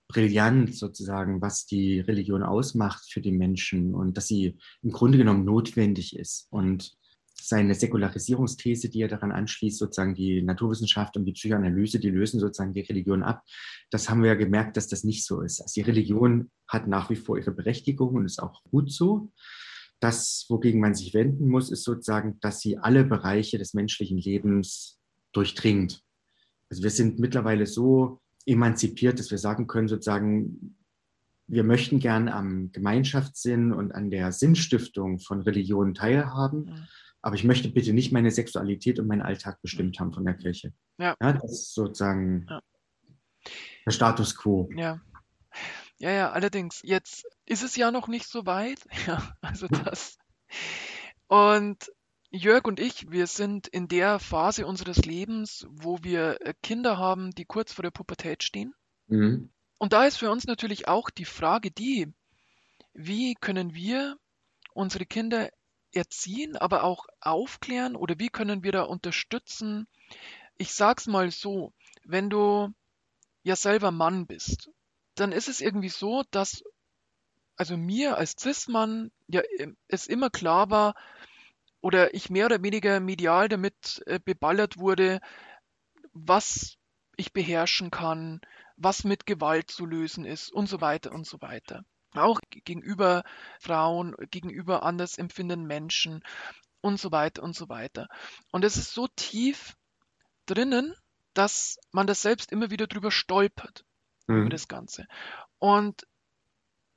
brillant 0.06 0.76
sozusagen, 0.76 1.42
was 1.42 1.66
die 1.66 1.98
Religion 1.98 2.44
ausmacht 2.44 3.10
für 3.10 3.20
die 3.20 3.32
Menschen 3.32 3.96
und 3.96 4.16
dass 4.16 4.28
sie 4.28 4.56
im 4.82 4.92
Grunde 4.92 5.18
genommen 5.18 5.44
notwendig 5.44 6.14
ist. 6.16 6.46
Und 6.50 6.96
seine 7.48 7.74
Säkularisierungsthese, 7.74 8.88
die 8.88 9.02
er 9.02 9.09
daran 9.09 9.33
anschließt, 9.33 9.78
sozusagen 9.78 10.14
die 10.14 10.42
Naturwissenschaft 10.42 11.16
und 11.16 11.24
die 11.24 11.33
Psychoanalyse, 11.33 12.00
die 12.00 12.11
lösen 12.11 12.40
sozusagen 12.40 12.74
die 12.74 12.81
Religion 12.81 13.22
ab. 13.22 13.42
Das 13.90 14.09
haben 14.09 14.22
wir 14.22 14.28
ja 14.28 14.35
gemerkt, 14.35 14.76
dass 14.76 14.88
das 14.88 15.05
nicht 15.05 15.24
so 15.24 15.40
ist. 15.42 15.61
Also 15.61 15.74
die 15.74 15.87
Religion 15.87 16.50
hat 16.68 16.88
nach 16.88 17.11
wie 17.11 17.16
vor 17.16 17.38
ihre 17.38 17.52
Berechtigung 17.52 18.14
und 18.14 18.24
ist 18.24 18.42
auch 18.42 18.62
gut 18.64 18.92
so. 18.92 19.31
Das, 20.00 20.46
wogegen 20.48 20.81
man 20.81 20.94
sich 20.94 21.14
wenden 21.14 21.48
muss, 21.48 21.70
ist 21.70 21.85
sozusagen, 21.85 22.40
dass 22.40 22.61
sie 22.61 22.78
alle 22.78 23.05
Bereiche 23.05 23.59
des 23.59 23.72
menschlichen 23.72 24.18
Lebens 24.18 24.98
durchdringt. 25.33 26.02
Also 26.70 26.83
wir 26.83 26.90
sind 26.90 27.18
mittlerweile 27.18 27.66
so 27.66 28.20
emanzipiert, 28.46 29.18
dass 29.18 29.31
wir 29.31 29.38
sagen 29.38 29.66
können, 29.66 29.88
sozusagen, 29.88 30.76
wir 31.46 31.64
möchten 31.64 31.98
gern 31.98 32.28
am 32.28 32.72
Gemeinschaftssinn 32.72 33.72
und 33.72 33.92
an 33.92 34.11
der 34.11 34.33
Sinnstiftung 34.33 35.18
von 35.18 35.42
Religionen 35.42 35.94
teilhaben. 35.94 36.88
Aber 37.22 37.37
ich 37.37 37.44
möchte 37.44 37.68
bitte 37.68 37.92
nicht 37.92 38.12
meine 38.12 38.30
Sexualität 38.30 38.98
und 38.98 39.06
meinen 39.06 39.22
Alltag 39.22 39.62
bestimmt 39.62 39.98
haben 40.00 40.12
von 40.12 40.24
der 40.24 40.35
Kirche. 40.35 40.72
Ja. 40.98 41.16
ja 41.20 41.32
das 41.32 41.52
ist 41.52 41.74
sozusagen 41.74 42.46
ja. 42.50 42.61
der 43.87 43.92
Status 43.92 44.37
quo. 44.37 44.68
Ja. 44.76 45.00
Ja, 45.98 46.11
ja, 46.11 46.32
allerdings, 46.32 46.80
jetzt 46.82 47.24
ist 47.46 47.62
es 47.62 47.76
ja 47.76 47.92
noch 47.92 48.08
nicht 48.08 48.26
so 48.26 48.44
weit. 48.44 48.80
Ja, 49.06 49.35
also 49.40 49.68
das. 49.68 50.18
Und 51.28 51.92
Jörg 52.30 52.64
und 52.64 52.80
ich, 52.80 53.11
wir 53.11 53.28
sind 53.28 53.68
in 53.68 53.87
der 53.87 54.18
Phase 54.18 54.66
unseres 54.66 55.04
Lebens, 55.04 55.66
wo 55.70 55.98
wir 56.02 56.38
äh, 56.40 56.54
Kinder 56.62 56.98
haben, 56.98 57.30
die 57.30 57.44
kurz 57.44 57.72
vor 57.72 57.85
der 57.85 57.90
Pubertät 57.90 58.42
stehen. 58.42 58.74
Mhm. 59.06 59.50
Und 59.78 59.92
da 59.92 60.06
ist 60.06 60.16
für 60.16 60.30
uns 60.30 60.46
natürlich 60.46 60.88
auch 60.88 61.11
die 61.11 61.24
Frage 61.24 61.70
die, 61.70 62.12
wie 62.94 63.35
können 63.35 63.74
wir 63.74 64.16
unsere 64.74 65.06
Kinder 65.06 65.50
erziehen, 65.92 66.57
aber 66.57 66.85
auch 66.85 67.07
aufklären 67.20 67.96
oder 67.96 68.18
wie 68.18 68.28
können 68.28 68.62
wir 68.62 68.72
da 68.72 68.83
unterstützen? 68.83 69.87
Ich 70.57 70.74
sag's 70.74 71.07
mal 71.07 71.31
so, 71.31 71.72
wenn 72.05 72.31
du 72.31 72.72
ja 73.42 73.57
selber 73.57 73.90
Mann 73.90 74.26
bist 74.26 74.70
dann 75.14 75.33
ist 75.33 75.48
es 75.48 75.61
irgendwie 75.61 75.88
so, 75.88 76.24
dass 76.31 76.62
also 77.57 77.76
mir 77.76 78.16
als 78.16 78.35
Cis-Mann 78.38 79.12
ja 79.28 79.42
es 79.88 80.07
immer 80.07 80.31
klar 80.31 80.70
war 80.70 80.94
oder 81.81 82.14
ich 82.14 82.31
mehr 82.31 82.46
oder 82.46 82.62
weniger 82.62 82.98
medial 83.00 83.48
damit 83.48 84.02
äh, 84.07 84.18
beballert 84.18 84.78
wurde, 84.78 85.20
was 86.12 86.76
ich 87.16 87.33
beherrschen 87.33 87.90
kann, 87.90 88.40
was 88.76 89.05
mit 89.05 89.26
Gewalt 89.26 89.70
zu 89.70 89.87
lösen 89.87 90.24
ist 90.24 90.50
und 90.50 90.66
so 90.66 90.81
weiter 90.81 91.12
und 91.12 91.26
so 91.26 91.40
weiter. 91.40 91.85
Auch 92.14 92.40
gegenüber 92.51 93.25
Frauen, 93.61 94.14
gegenüber 94.31 94.83
anders 94.83 95.18
empfindenden 95.18 95.66
Menschen 95.66 96.22
und 96.81 97.01
so 97.01 97.11
weiter 97.12 97.42
und 97.42 97.55
so 97.57 97.68
weiter. 97.68 98.09
Und 98.51 98.64
es 98.64 98.77
ist 98.77 98.92
so 98.92 99.09
tief 99.09 99.77
drinnen, 100.46 100.94
dass 101.35 101.79
man 101.92 102.07
das 102.07 102.22
selbst 102.22 102.53
immer 102.53 102.70
wieder 102.70 102.87
drüber 102.87 103.11
stolpert 103.11 103.85
mhm. 104.27 104.42
über 104.42 104.51
das 104.51 104.68
Ganze. 104.68 105.07
Und 105.59 106.07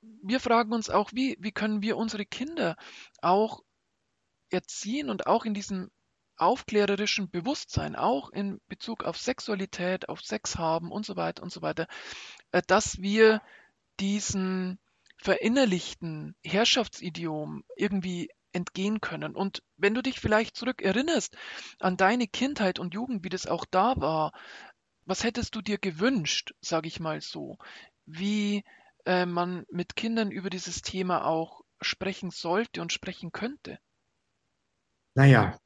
wir 0.02 0.40
fragen 0.40 0.74
uns 0.74 0.90
auch, 0.90 1.12
wie, 1.14 1.38
wie 1.40 1.52
können 1.52 1.82
wir 1.82 1.98
unsere 1.98 2.26
Kinder 2.26 2.76
auch 3.22 3.62
erziehen 4.50 5.10
und 5.10 5.28
auch 5.28 5.46
in 5.46 5.54
diesem 5.54 5.90
aufklärerischen 6.38 7.30
Bewusstsein, 7.30 7.96
auch 7.96 8.30
in 8.30 8.60
Bezug 8.68 9.04
auf 9.04 9.18
Sexualität, 9.18 10.10
auf 10.10 10.22
Sex 10.22 10.58
haben 10.58 10.92
und 10.92 11.06
so 11.06 11.16
weiter 11.16 11.44
und 11.44 11.52
so 11.52 11.62
weiter, 11.62 11.88
äh, 12.52 12.62
dass 12.68 13.02
wir 13.02 13.42
diesen 14.00 14.80
verinnerlichten 15.18 16.36
Herrschaftsidiom 16.44 17.64
irgendwie 17.76 18.30
entgehen 18.52 19.02
können. 19.02 19.36
Und 19.36 19.62
wenn 19.78 19.94
du 19.94 20.02
dich 20.02 20.20
vielleicht 20.20 20.56
zurück 20.56 20.82
erinnerst 20.82 21.36
an 21.80 21.98
deine 21.98 22.28
Kindheit 22.28 22.80
und 22.80 22.94
Jugend, 22.94 23.24
wie 23.24 23.30
das 23.30 23.48
auch 23.48 23.66
da 23.70 23.96
war, 23.98 24.32
was 25.06 25.24
hättest 25.24 25.56
du 25.56 25.62
dir 25.62 25.78
gewünscht, 25.78 26.54
sage 26.62 26.88
ich 26.88 27.00
mal 27.00 27.22
so, 27.22 27.58
wie 28.06 28.64
äh, 29.06 29.26
man 29.26 29.66
mit 29.70 29.96
Kindern 29.96 30.32
über 30.32 30.50
dieses 30.50 30.82
Thema 30.82 31.26
auch 31.26 31.62
sprechen 31.82 32.32
sollte 32.32 32.82
und 32.82 32.92
sprechen 32.92 33.32
könnte? 33.32 33.78
Naja, 35.16 35.60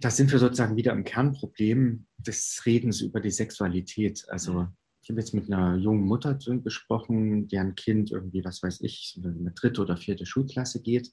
da 0.00 0.10
sind 0.10 0.32
wir 0.32 0.38
sozusagen 0.38 0.76
wieder 0.76 0.92
im 0.92 1.04
Kernproblem 1.04 2.06
des 2.18 2.62
Redens 2.64 3.00
über 3.00 3.20
die 3.20 3.30
Sexualität. 3.30 4.24
Also 4.28 4.62
ich 4.62 4.89
habe 5.10 5.20
jetzt 5.20 5.34
mit 5.34 5.50
einer 5.50 5.76
jungen 5.76 6.04
Mutter 6.04 6.34
gesprochen, 6.34 7.48
deren 7.48 7.74
Kind 7.74 8.10
irgendwie, 8.10 8.44
was 8.44 8.62
weiß 8.62 8.80
ich, 8.80 9.16
in 9.16 9.26
eine 9.26 9.52
dritte 9.52 9.82
oder 9.82 9.96
vierte 9.96 10.26
Schulklasse 10.26 10.82
geht 10.82 11.12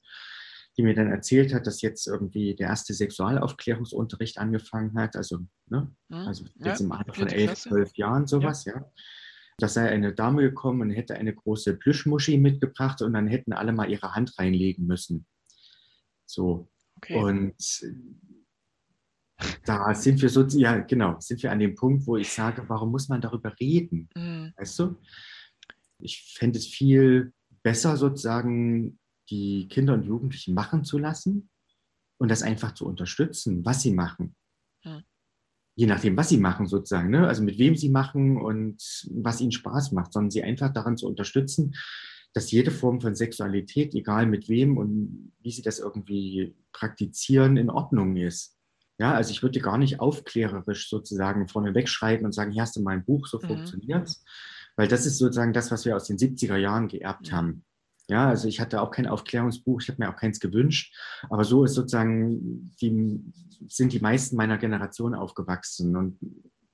die 0.78 0.84
mir 0.84 0.94
dann 0.94 1.10
erzählt 1.10 1.52
hat, 1.52 1.66
dass 1.66 1.82
jetzt 1.82 2.06
irgendwie 2.06 2.54
der 2.54 2.68
erste 2.68 2.94
Sexualaufklärungsunterricht 2.94 4.38
angefangen 4.38 4.96
hat, 4.96 5.16
also, 5.16 5.40
ne? 5.66 5.92
Mhm. 6.08 6.16
also 6.16 6.44
jetzt 6.54 6.80
ja, 6.80 6.86
im 6.86 6.92
Alter 6.92 7.14
von 7.14 7.26
elf, 7.26 7.54
zwölf 7.54 7.96
Jahren 7.96 8.28
sowas, 8.28 8.64
ja. 8.64 8.76
ja. 8.76 8.92
Da 9.58 9.66
sei 9.66 9.88
eine 9.88 10.14
Dame 10.14 10.42
gekommen 10.42 10.82
und 10.82 10.90
hätte 10.90 11.16
eine 11.16 11.34
große 11.34 11.74
Plüschmuschi 11.74 12.38
mitgebracht 12.38 13.02
und 13.02 13.12
dann 13.14 13.26
hätten 13.26 13.52
alle 13.52 13.72
mal 13.72 13.90
ihre 13.90 14.14
Hand 14.14 14.38
reinlegen 14.38 14.86
müssen. 14.86 15.26
So. 16.26 16.70
Okay. 16.98 17.16
Und 17.16 17.56
da 19.64 19.94
sind 19.94 20.20
wir 20.20 20.28
so, 20.28 20.42
ja, 20.46 20.78
genau, 20.78 21.18
sind 21.20 21.42
wir 21.42 21.52
an 21.52 21.60
dem 21.60 21.74
Punkt, 21.74 22.06
wo 22.06 22.16
ich 22.16 22.30
sage, 22.30 22.64
warum 22.68 22.90
muss 22.90 23.08
man 23.08 23.20
darüber 23.20 23.54
reden? 23.60 24.08
Mhm. 24.16 24.52
Weißt 24.56 24.78
du? 24.78 24.96
Ich 26.00 26.34
fände 26.36 26.58
es 26.58 26.66
viel 26.66 27.32
besser 27.62 27.96
sozusagen, 27.96 28.98
die 29.30 29.68
Kinder 29.68 29.94
und 29.94 30.04
Jugendlichen 30.04 30.54
machen 30.54 30.84
zu 30.84 30.98
lassen 30.98 31.50
und 32.18 32.30
das 32.30 32.42
einfach 32.42 32.72
zu 32.72 32.86
unterstützen, 32.86 33.64
was 33.64 33.82
sie 33.82 33.92
machen. 33.92 34.34
Hm. 34.82 35.02
Je 35.76 35.86
nachdem, 35.86 36.16
was 36.16 36.28
sie 36.28 36.38
machen 36.38 36.66
sozusagen, 36.66 37.10
ne? 37.10 37.26
also 37.26 37.42
mit 37.42 37.58
wem 37.58 37.76
sie 37.76 37.88
machen 37.88 38.36
und 38.40 38.82
was 39.10 39.40
ihnen 39.40 39.52
Spaß 39.52 39.92
macht, 39.92 40.12
sondern 40.12 40.30
sie 40.30 40.42
einfach 40.42 40.72
daran 40.72 40.96
zu 40.96 41.06
unterstützen, 41.06 41.74
dass 42.32 42.50
jede 42.50 42.70
Form 42.70 43.00
von 43.00 43.14
Sexualität, 43.14 43.94
egal 43.94 44.26
mit 44.26 44.48
wem 44.48 44.76
und 44.76 45.32
wie 45.40 45.50
sie 45.50 45.62
das 45.62 45.78
irgendwie 45.78 46.54
praktizieren, 46.72 47.56
in 47.56 47.70
Ordnung 47.70 48.16
ist. 48.16 48.57
Ja, 48.98 49.14
also 49.14 49.30
ich 49.30 49.42
würde 49.42 49.60
gar 49.60 49.78
nicht 49.78 50.00
aufklärerisch 50.00 50.90
sozusagen 50.90 51.48
vorne 51.48 51.74
wegschreiben 51.74 52.26
und 52.26 52.32
sagen, 52.32 52.50
hier 52.50 52.62
hast 52.62 52.76
du 52.76 52.82
mal 52.82 52.92
ein 52.92 53.04
Buch, 53.04 53.26
so 53.26 53.38
mhm. 53.38 53.46
funktioniert's. 53.46 54.24
Weil 54.76 54.88
das 54.88 55.06
ist 55.06 55.18
sozusagen 55.18 55.52
das, 55.52 55.70
was 55.70 55.84
wir 55.84 55.96
aus 55.96 56.06
den 56.06 56.18
70er 56.18 56.56
Jahren 56.56 56.88
geerbt 56.88 57.30
mhm. 57.30 57.36
haben. 57.36 57.64
Ja, 58.08 58.26
also 58.28 58.48
ich 58.48 58.58
hatte 58.58 58.80
auch 58.80 58.90
kein 58.90 59.06
Aufklärungsbuch, 59.06 59.82
ich 59.82 59.88
habe 59.88 60.02
mir 60.02 60.10
auch 60.10 60.16
keins 60.16 60.40
gewünscht, 60.40 60.96
aber 61.28 61.44
so 61.44 61.64
ist 61.64 61.74
sozusagen 61.74 62.74
die, 62.80 63.20
sind 63.68 63.92
die 63.92 64.00
meisten 64.00 64.36
meiner 64.36 64.56
Generation 64.56 65.14
aufgewachsen 65.14 65.94
und 65.94 66.18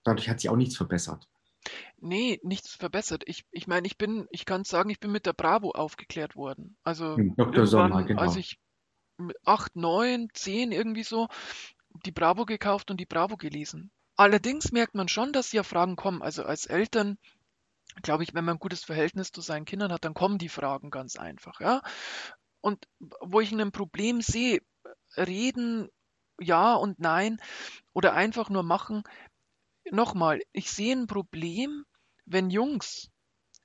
dadurch 0.05 0.29
hat 0.29 0.41
sich 0.41 0.49
auch 0.49 0.57
nichts 0.57 0.77
verbessert. 0.77 1.29
Nee, 1.99 2.41
nichts 2.45 2.75
verbessert. 2.75 3.25
Ich, 3.27 3.45
ich 3.51 3.67
meine, 3.67 3.87
ich 3.87 3.99
bin, 3.99 4.29
ich 4.31 4.45
kann 4.45 4.65
sagen, 4.65 4.91
ich 4.91 5.01
bin 5.01 5.11
mit 5.11 5.27
der 5.27 5.33
Bravo 5.33 5.71
aufgeklärt 5.71 6.37
worden. 6.37 6.77
Also 6.85 7.17
Dr. 7.37 7.67
Sommer, 7.67 8.05
genau. 8.05 8.21
als 8.21 8.37
ich 8.37 8.61
acht, 9.45 9.75
neun, 9.75 10.29
zehn 10.35 10.73
irgendwie 10.73 11.05
so, 11.05 11.29
die 12.05 12.13
Bravo 12.13 12.45
gekauft 12.45 12.91
und 12.91 12.99
die 12.99 13.07
Bravo 13.07 13.37
gelesen. 13.37 13.91
Allerdings 14.17 14.73
merkt 14.73 14.95
man 14.95 15.09
schon, 15.09 15.33
dass 15.33 15.53
ja 15.53 15.63
Fragen 15.63 15.97
kommen. 15.97 16.23
Also 16.23 16.45
als 16.45 16.67
Eltern, 16.67 17.19
glaube 18.03 18.23
ich, 18.23 18.35
wenn 18.35 18.45
man 18.45 18.57
ein 18.57 18.61
gutes 18.61 18.85
Verhältnis 18.85 19.33
zu 19.33 19.41
seinen 19.41 19.65
Kindern 19.65 19.93
hat, 19.93 20.05
dann 20.05 20.15
kommen 20.15 20.39
die 20.39 20.49
Fragen 20.49 20.91
ganz 20.91 21.17
einfach, 21.17 21.61
ja. 21.61 21.83
Und 22.61 22.89
wo 23.21 23.41
ich 23.41 23.53
ein 23.53 23.73
Problem 23.73 24.21
sehe, 24.21 24.63
reden 25.17 25.89
ja 26.41 26.75
und 26.75 26.99
nein 26.99 27.41
oder 27.93 28.15
einfach 28.15 28.49
nur 28.51 28.63
machen. 28.63 29.03
Nochmal, 29.91 30.41
ich 30.53 30.71
sehe 30.71 30.97
ein 30.97 31.07
Problem, 31.07 31.85
wenn 32.25 32.51
Jungs 32.51 33.11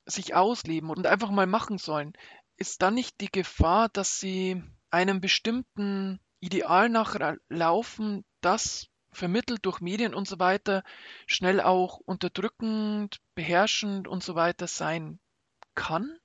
sich 0.05 0.35
ausleben 0.35 0.89
und 0.89 1.07
einfach 1.07 1.29
mal 1.29 1.47
machen 1.47 1.77
sollen. 1.77 2.13
Ist 2.57 2.81
dann 2.81 2.95
nicht 2.95 3.21
die 3.21 3.31
Gefahr, 3.31 3.89
dass 3.89 4.19
sie 4.19 4.61
einem 4.89 5.21
bestimmten 5.21 6.19
Ideal 6.39 6.89
nachlaufen, 6.89 8.23
das 8.41 8.88
vermittelt 9.12 9.65
durch 9.65 9.82
Medien 9.82 10.13
und 10.13 10.28
so 10.28 10.39
weiter 10.39 10.84
schnell 11.28 11.60
auch 11.62 11.99
unterdrückend, 11.99 13.19
beherrschend 13.36 14.08
und 14.08 14.23
so 14.23 14.36
weiter 14.36 14.67
sein 14.67 15.19
kann? 15.75 16.17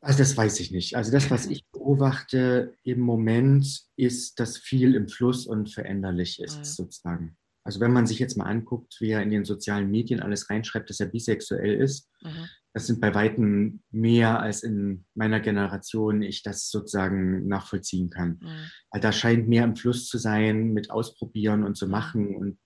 Also 0.00 0.18
das 0.18 0.36
weiß 0.36 0.60
ich 0.60 0.70
nicht. 0.70 0.96
Also 0.96 1.10
das, 1.10 1.30
was 1.30 1.46
ich 1.50 1.66
beobachte 1.72 2.76
im 2.84 3.00
Moment, 3.00 3.86
ist, 3.96 4.38
dass 4.38 4.58
viel 4.58 4.94
im 4.94 5.08
Fluss 5.08 5.46
und 5.46 5.70
veränderlich 5.70 6.40
ist, 6.40 6.58
mhm. 6.58 6.64
sozusagen. 6.64 7.36
Also 7.68 7.80
wenn 7.80 7.92
man 7.92 8.06
sich 8.06 8.18
jetzt 8.18 8.38
mal 8.38 8.46
anguckt, 8.46 8.96
wie 8.98 9.10
er 9.10 9.22
in 9.22 9.28
den 9.28 9.44
sozialen 9.44 9.90
Medien 9.90 10.20
alles 10.20 10.48
reinschreibt, 10.48 10.88
dass 10.88 11.00
er 11.00 11.06
bisexuell 11.06 11.74
ist, 11.74 12.08
mhm. 12.22 12.48
das 12.72 12.86
sind 12.86 12.98
bei 12.98 13.14
weitem 13.14 13.82
mehr 13.90 14.40
als 14.40 14.62
in 14.62 15.04
meiner 15.14 15.38
Generation 15.38 16.22
ich 16.22 16.42
das 16.42 16.70
sozusagen 16.70 17.46
nachvollziehen 17.46 18.08
kann. 18.08 18.38
Mhm. 18.40 18.70
Also 18.88 19.02
da 19.02 19.12
scheint 19.12 19.48
mehr 19.48 19.64
im 19.64 19.76
Fluss 19.76 20.08
zu 20.08 20.16
sein 20.16 20.72
mit 20.72 20.90
Ausprobieren 20.90 21.62
und 21.62 21.76
zu 21.76 21.84
mhm. 21.84 21.90
machen 21.90 22.36
und 22.36 22.58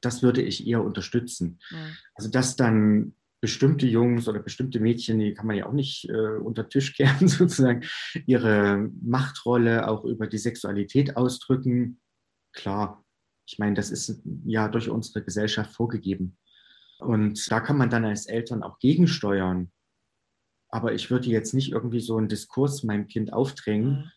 das 0.00 0.22
würde 0.22 0.40
ich 0.40 0.64
eher 0.64 0.84
unterstützen. 0.84 1.58
Mhm. 1.72 1.96
Also 2.14 2.30
dass 2.30 2.54
dann 2.54 3.16
bestimmte 3.40 3.88
Jungs 3.88 4.28
oder 4.28 4.38
bestimmte 4.38 4.78
Mädchen, 4.78 5.18
die 5.18 5.34
kann 5.34 5.48
man 5.48 5.56
ja 5.56 5.66
auch 5.66 5.72
nicht 5.72 6.08
äh, 6.08 6.36
unter 6.36 6.68
Tisch 6.68 6.92
kehren, 6.96 7.26
sozusagen, 7.26 7.84
ihre 8.24 8.88
Machtrolle 9.02 9.88
auch 9.88 10.04
über 10.04 10.28
die 10.28 10.38
Sexualität 10.38 11.16
ausdrücken. 11.16 12.00
Klar, 12.52 13.03
ich 13.46 13.58
meine, 13.58 13.74
das 13.74 13.90
ist 13.90 14.22
ja 14.44 14.68
durch 14.68 14.88
unsere 14.88 15.22
Gesellschaft 15.22 15.72
vorgegeben. 15.72 16.36
Und 16.98 17.50
da 17.50 17.60
kann 17.60 17.76
man 17.76 17.90
dann 17.90 18.04
als 18.04 18.26
Eltern 18.26 18.62
auch 18.62 18.78
gegensteuern. 18.78 19.70
Aber 20.68 20.94
ich 20.94 21.10
würde 21.10 21.28
jetzt 21.28 21.54
nicht 21.54 21.72
irgendwie 21.72 22.00
so 22.00 22.16
einen 22.16 22.28
Diskurs 22.28 22.82
meinem 22.82 23.06
Kind 23.06 23.32
aufdrängen, 23.32 23.90
mhm. 23.90 24.10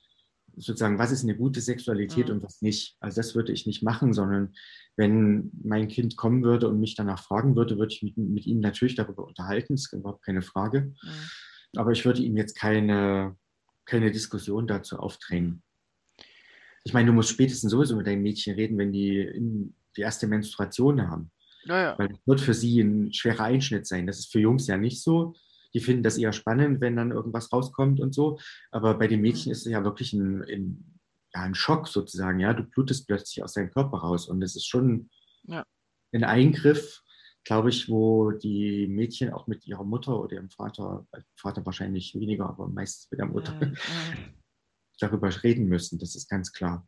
sozusagen, 0.55 0.97
was 0.97 1.11
ist 1.11 1.23
eine 1.23 1.35
gute 1.35 1.61
Sexualität 1.61 2.27
mhm. 2.27 2.35
und 2.35 2.43
was 2.43 2.61
nicht. 2.61 2.95
Also 2.99 3.17
das 3.17 3.35
würde 3.35 3.51
ich 3.51 3.67
nicht 3.67 3.83
machen, 3.83 4.13
sondern 4.13 4.53
wenn 4.95 5.51
mein 5.63 5.87
Kind 5.87 6.17
kommen 6.17 6.43
würde 6.43 6.67
und 6.67 6.79
mich 6.79 6.95
danach 6.95 7.21
fragen 7.21 7.55
würde, 7.55 7.77
würde 7.77 7.93
ich 7.93 8.01
mit, 8.01 8.17
mit 8.17 8.45
ihm 8.45 8.59
natürlich 8.59 8.95
darüber 8.95 9.27
unterhalten, 9.27 9.75
das 9.75 9.85
ist 9.85 9.93
überhaupt 9.93 10.25
keine 10.25 10.41
Frage. 10.41 10.93
Mhm. 11.03 11.79
Aber 11.79 11.91
ich 11.91 12.05
würde 12.05 12.21
ihm 12.21 12.37
jetzt 12.37 12.55
keine, 12.55 13.35
keine 13.85 14.09
Diskussion 14.11 14.67
dazu 14.67 14.97
aufdrängen. 14.97 15.61
Ich 16.87 16.93
meine, 16.93 17.07
du 17.07 17.13
musst 17.13 17.31
spätestens 17.31 17.71
sowieso 17.71 17.97
mit 17.97 18.07
deinem 18.07 18.21
Mädchen 18.21 18.55
reden, 18.55 18.77
wenn 18.77 18.93
die 18.93 19.73
die 19.97 20.01
erste 20.01 20.25
Menstruation 20.25 21.09
haben. 21.09 21.31
Ja, 21.65 21.81
ja. 21.81 21.99
Weil 21.99 22.07
das 22.07 22.19
wird 22.25 22.39
für 22.39 22.53
sie 22.53 22.79
ein 22.79 23.11
schwerer 23.11 23.43
Einschnitt 23.43 23.85
sein. 23.85 24.07
Das 24.07 24.19
ist 24.19 24.31
für 24.31 24.39
Jungs 24.39 24.67
ja 24.67 24.77
nicht 24.77 25.03
so. 25.03 25.33
Die 25.73 25.81
finden 25.81 26.03
das 26.03 26.17
eher 26.17 26.31
spannend, 26.31 26.79
wenn 26.79 26.95
dann 26.95 27.11
irgendwas 27.11 27.51
rauskommt 27.51 27.99
und 27.99 28.15
so. 28.15 28.39
Aber 28.71 28.97
bei 28.97 29.07
den 29.07 29.19
Mädchen 29.19 29.49
mhm. 29.49 29.51
ist 29.51 29.65
es 29.65 29.71
ja 29.73 29.83
wirklich 29.83 30.13
ein, 30.13 30.43
ein, 30.43 30.99
ja, 31.33 31.41
ein 31.41 31.55
Schock 31.55 31.89
sozusagen. 31.89 32.39
Ja, 32.39 32.53
du 32.53 32.63
blutest 32.63 33.05
plötzlich 33.05 33.43
aus 33.43 33.51
deinem 33.51 33.71
Körper 33.71 33.97
raus. 33.97 34.29
Und 34.29 34.41
es 34.41 34.55
ist 34.55 34.67
schon 34.67 35.09
ja. 35.43 35.65
ein 36.13 36.23
Eingriff, 36.23 37.01
glaube 37.43 37.67
ich, 37.67 37.89
wo 37.89 38.31
die 38.31 38.87
Mädchen 38.87 39.33
auch 39.33 39.47
mit 39.47 39.67
ihrer 39.67 39.83
Mutter 39.83 40.17
oder 40.17 40.35
ihrem 40.37 40.51
Vater, 40.51 41.05
Vater 41.35 41.65
wahrscheinlich 41.65 42.15
weniger, 42.15 42.47
aber 42.47 42.69
meistens 42.69 43.11
mit 43.11 43.19
der 43.19 43.27
Mutter, 43.27 43.53
mhm. 43.53 43.75
Darüber 44.99 45.29
reden 45.43 45.67
müssen. 45.67 45.99
Das 45.99 46.15
ist 46.15 46.29
ganz 46.29 46.51
klar. 46.51 46.87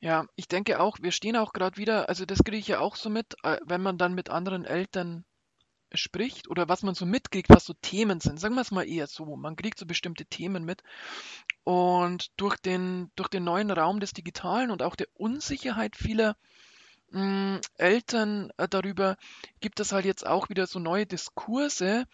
Ja, 0.00 0.26
ich 0.34 0.48
denke 0.48 0.80
auch, 0.80 0.98
wir 1.00 1.12
stehen 1.12 1.36
auch 1.36 1.52
gerade 1.52 1.76
wieder, 1.76 2.08
also 2.08 2.24
das 2.24 2.42
kriege 2.42 2.56
ich 2.56 2.68
ja 2.68 2.80
auch 2.80 2.96
so 2.96 3.10
mit, 3.10 3.36
äh, 3.42 3.58
wenn 3.66 3.82
man 3.82 3.98
dann 3.98 4.14
mit 4.14 4.30
anderen 4.30 4.64
Eltern 4.64 5.24
spricht 5.92 6.48
oder 6.48 6.68
was 6.68 6.82
man 6.82 6.94
so 6.94 7.04
mitkriegt, 7.04 7.50
was 7.50 7.64
so 7.64 7.74
Themen 7.74 8.20
sind. 8.20 8.38
Sagen 8.38 8.54
wir 8.54 8.62
es 8.62 8.70
mal 8.70 8.88
eher 8.88 9.06
so. 9.06 9.36
Man 9.36 9.56
kriegt 9.56 9.78
so 9.78 9.86
bestimmte 9.86 10.24
Themen 10.24 10.64
mit. 10.64 10.82
Und 11.64 12.30
durch 12.36 12.56
den, 12.56 13.10
durch 13.16 13.28
den 13.28 13.44
neuen 13.44 13.70
Raum 13.70 14.00
des 14.00 14.12
Digitalen 14.12 14.70
und 14.70 14.82
auch 14.82 14.96
der 14.96 15.08
Unsicherheit 15.14 15.96
vieler 15.96 16.36
mh, 17.10 17.20
hm, 17.20 17.60
Eltern 17.76 18.52
äh, 18.56 18.68
darüber 18.68 19.16
gibt 19.60 19.80
es 19.80 19.92
halt 19.92 20.04
jetzt 20.04 20.26
auch 20.26 20.48
wieder 20.48 20.66
so 20.66 20.78
neue 20.78 21.06
Diskurse, 21.06 22.06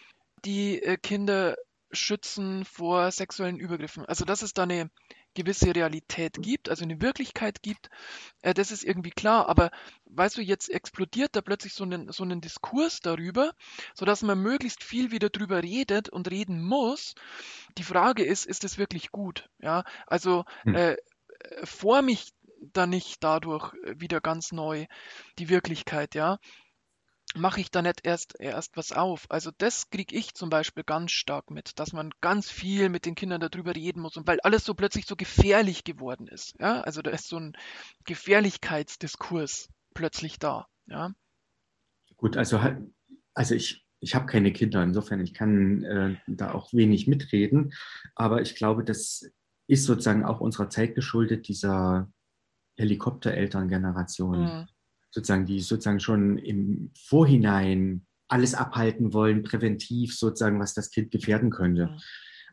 die 0.44 0.83
äh, 0.83 0.96
Kinder 0.96 1.57
schützen 1.96 2.64
vor 2.64 3.11
sexuellen 3.11 3.59
Übergriffen. 3.59 4.04
Also 4.06 4.24
dass 4.24 4.42
es 4.42 4.52
da 4.52 4.64
eine 4.64 4.90
gewisse 5.35 5.74
Realität 5.74 6.38
gibt, 6.40 6.68
also 6.68 6.85
eine 6.85 7.00
Wirklichkeit 7.00 7.62
gibt, 7.62 7.90
äh, 8.42 8.54
das 8.54 8.72
ist 8.72 8.82
irgendwie 8.82 9.11
klar. 9.11 9.48
Aber 9.48 9.70
weißt 10.06 10.38
du, 10.38 10.42
jetzt 10.42 10.70
explodiert 10.70 11.37
da 11.37 11.42
plötzlich 11.42 11.74
so 11.74 11.85
ein 11.85 12.11
so 12.11 12.24
einen 12.24 12.40
Diskurs 12.40 13.00
darüber, 13.00 13.52
sodass 13.94 14.22
man 14.22 14.40
möglichst 14.40 14.82
viel 14.82 15.11
wieder 15.11 15.28
drüber 15.28 15.62
redet 15.62 16.09
und 16.09 16.30
reden 16.30 16.62
muss. 16.62 17.14
Die 17.78 17.85
Frage 17.85 18.24
ist, 18.24 18.46
ist 18.46 18.64
es 18.64 18.78
wirklich 18.78 19.11
gut? 19.11 19.48
Ja, 19.59 19.85
also 20.06 20.44
hm. 20.62 20.74
äh, 20.74 20.96
forme 21.64 22.12
ich 22.12 22.32
da 22.61 22.87
nicht 22.87 23.22
dadurch 23.22 23.74
wieder 23.85 24.20
ganz 24.20 24.50
neu 24.50 24.87
die 25.38 25.50
Wirklichkeit, 25.50 26.14
ja 26.14 26.38
mache 27.37 27.61
ich 27.61 27.70
da 27.70 27.83
nicht 27.83 28.01
erst, 28.05 28.38
erst 28.40 28.77
was 28.77 28.92
auf. 28.92 29.27
Also 29.29 29.51
das 29.59 29.90
kriege 29.90 30.14
ich 30.16 30.35
zum 30.35 30.51
Beispiel 30.51 30.85
ganz 30.85 31.12
stark 31.12 31.51
mit, 31.51 31.79
dass 31.79 31.92
man 31.92 32.11
ganz 32.20 32.51
viel 32.51 32.88
mit 32.88 33.07
den 33.07 33.14
Kindern 33.14 33.40
darüber 33.40 33.75
reden 33.75 34.01
muss 34.01 34.16
und 34.16 34.27
weil 34.27 34.40
alles 34.40 34.64
so 34.64 34.75
plötzlich 34.75 35.07
so 35.07 35.16
gefährlich 35.16 35.85
geworden 35.85 36.27
ist. 36.29 36.55
Ja, 36.59 36.81
also 36.81 37.03
da 37.03 37.11
ist 37.11 37.29
so 37.29 37.38
ein 37.38 37.57
Gefährlichkeitsdiskurs 38.05 39.68
plötzlich 39.94 40.38
da. 40.38 40.66
Ja. 40.87 41.12
Gut, 42.16 42.37
also 42.37 42.61
also 43.35 43.55
ich 43.55 43.87
ich 44.01 44.14
habe 44.14 44.27
keine 44.27 44.53
Kinder, 44.53 44.83
insofern 44.83 45.20
ich 45.20 45.33
kann 45.33 45.83
äh, 45.85 46.16
da 46.27 46.53
auch 46.53 46.72
wenig 46.72 47.07
mitreden, 47.07 47.72
aber 48.14 48.42
ich 48.42 48.55
glaube, 48.55 48.85
das 48.85 49.31
ist 49.68 49.85
sozusagen 49.85 50.25
auch 50.25 50.40
unserer 50.40 50.68
Zeit 50.68 50.94
geschuldet, 50.94 51.49
dieser 51.49 52.12
Helikopterelterngeneration. 52.77 54.42
Mhm 54.42 54.68
sozusagen, 55.16 55.46
die 55.46 55.61
sozusagen 55.61 56.00
schon 56.00 56.37
im 56.37 56.90
Vorhinein 56.94 58.07
alles 58.29 58.55
abhalten 58.55 59.14
wollen, 59.14 59.42
präventiv 59.42 60.14
sozusagen, 60.16 60.61
was 60.61 60.74
das 60.74 60.90
Kind 60.90 61.11
gefährden 61.11 61.50
könnte. 61.50 61.87
Mhm. 61.87 62.00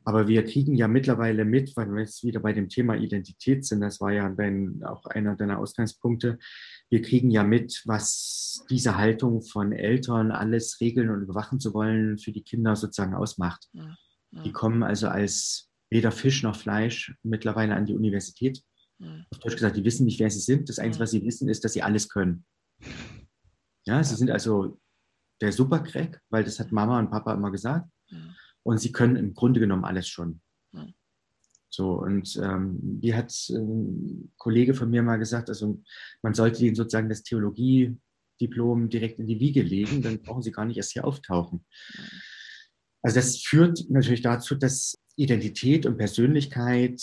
Aber 0.06 0.28
wir 0.28 0.44
kriegen 0.44 0.76
ja 0.76 0.88
mittlerweile 0.88 1.46
mit, 1.46 1.76
weil 1.76 1.90
wir 1.92 2.02
jetzt 2.02 2.24
wieder 2.24 2.40
bei 2.40 2.54
dem 2.54 2.70
Thema 2.70 2.96
Identität 2.96 3.66
sind, 3.66 3.82
das 3.82 4.02
war 4.02 4.12
ja 4.12 4.30
dein, 4.30 4.82
auch 4.84 5.06
einer 5.06 5.36
deiner 5.36 5.60
Ausgangspunkte, 5.60 6.40
wir 6.90 7.02
kriegen 7.02 7.32
ja 7.32 7.44
mit, 7.44 7.82
was 7.86 8.66
diese 8.70 8.98
Haltung 8.98 9.42
von 9.42 9.72
Eltern, 9.72 10.32
alles 10.32 10.80
regeln 10.80 11.10
und 11.10 11.22
überwachen 11.22 11.60
zu 11.60 11.74
wollen, 11.74 12.18
für 12.18 12.32
die 12.32 12.44
Kinder 12.44 12.76
sozusagen 12.76 13.16
ausmacht. 13.16 13.70
Mhm. 13.74 14.44
Die 14.44 14.52
kommen 14.52 14.84
also 14.84 15.08
als 15.08 15.70
weder 15.90 16.12
Fisch 16.12 16.44
noch 16.44 16.56
Fleisch 16.56 17.14
mittlerweile 17.24 17.76
an 17.76 17.86
die 17.86 17.96
Universität. 17.96 18.62
Mhm. 19.00 19.26
Auf 19.32 19.40
Deutsch 19.40 19.56
gesagt, 19.56 19.78
die 19.78 19.86
wissen 19.86 20.06
nicht, 20.06 20.20
wer 20.20 20.30
sie 20.30 20.40
sind. 20.40 20.70
Das 20.70 20.80
Einzige, 20.80 21.04
was 21.04 21.12
sie 21.12 21.26
wissen, 21.26 21.50
ist, 21.50 21.64
dass 21.64 21.74
sie 21.74 21.84
alles 21.84 22.10
können. 22.10 22.46
Ja, 23.86 24.02
sie 24.02 24.16
sind 24.16 24.32
also 24.32 24.80
der 25.42 25.52
Supercrack, 25.52 26.22
weil 26.30 26.46
das 26.46 26.58
hat 26.58 26.72
Mama 26.72 27.00
und 27.00 27.12
Papa 27.12 27.34
immer 27.34 27.52
gesagt. 27.52 27.90
Und 28.64 28.78
sie 28.78 28.94
können 28.94 29.18
im 29.18 29.34
Grunde 29.34 29.60
genommen 29.60 29.84
alles 29.84 30.08
schon. 30.08 30.42
So, 31.70 31.94
und 31.94 32.36
ähm, 32.36 32.80
wie 33.02 33.16
hat 33.16 33.34
ein 33.50 34.32
Kollege 34.38 34.76
von 34.76 34.92
mir 34.92 35.02
mal 35.02 35.18
gesagt, 35.18 35.50
also 35.50 35.82
man 36.22 36.36
sollte 36.36 36.64
ihnen 36.64 36.76
sozusagen 36.76 37.10
das 37.10 37.24
Theologiediplom 37.24 38.90
direkt 38.90 39.18
in 39.18 39.26
die 39.26 39.40
Wiege 39.40 39.64
legen, 39.64 40.04
dann 40.04 40.22
brauchen 40.22 40.44
sie 40.44 40.52
gar 40.52 40.66
nicht 40.66 40.78
erst 40.78 40.92
hier 40.92 41.04
auftauchen. 41.04 41.66
Also 43.02 43.16
das 43.16 43.40
führt 43.40 43.90
natürlich 43.90 44.22
dazu, 44.22 44.54
dass 44.54 45.00
Identität 45.16 45.88
und 45.88 45.98
Persönlichkeit 45.98 47.02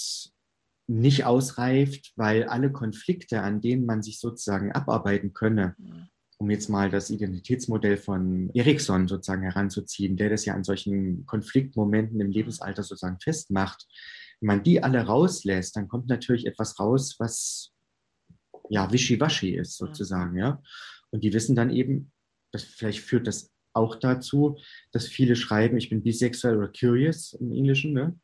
nicht 0.90 1.24
ausreift, 1.24 2.12
weil 2.16 2.44
alle 2.44 2.72
Konflikte, 2.72 3.42
an 3.42 3.60
denen 3.60 3.86
man 3.86 4.02
sich 4.02 4.18
sozusagen 4.18 4.72
abarbeiten 4.72 5.32
könne, 5.32 5.76
um 6.38 6.50
jetzt 6.50 6.68
mal 6.68 6.90
das 6.90 7.10
Identitätsmodell 7.10 7.96
von 7.96 8.50
Erikson 8.54 9.06
sozusagen 9.06 9.42
heranzuziehen, 9.42 10.16
der 10.16 10.30
das 10.30 10.44
ja 10.46 10.54
an 10.54 10.64
solchen 10.64 11.26
Konfliktmomenten 11.26 12.20
im 12.20 12.30
Lebensalter 12.30 12.82
sozusagen 12.82 13.20
festmacht, 13.20 13.86
wenn 14.40 14.46
man 14.48 14.62
die 14.64 14.82
alle 14.82 15.02
rauslässt, 15.02 15.76
dann 15.76 15.86
kommt 15.86 16.08
natürlich 16.08 16.46
etwas 16.46 16.80
raus, 16.80 17.16
was 17.18 17.72
ja 18.68 18.90
wischiwaschi 18.90 19.54
ist 19.54 19.76
sozusagen, 19.76 20.36
ja. 20.38 20.62
Und 21.10 21.22
die 21.22 21.32
wissen 21.32 21.54
dann 21.54 21.70
eben, 21.70 22.10
dass 22.52 22.64
vielleicht 22.64 23.00
führt 23.00 23.26
das 23.26 23.52
auch 23.74 23.94
dazu, 23.94 24.58
dass 24.90 25.06
viele 25.06 25.36
schreiben, 25.36 25.76
ich 25.76 25.90
bin 25.90 26.02
bisexuell 26.02 26.56
oder 26.56 26.72
curious 26.72 27.34
im 27.34 27.52
Englischen, 27.52 27.92
ne? 27.92 28.18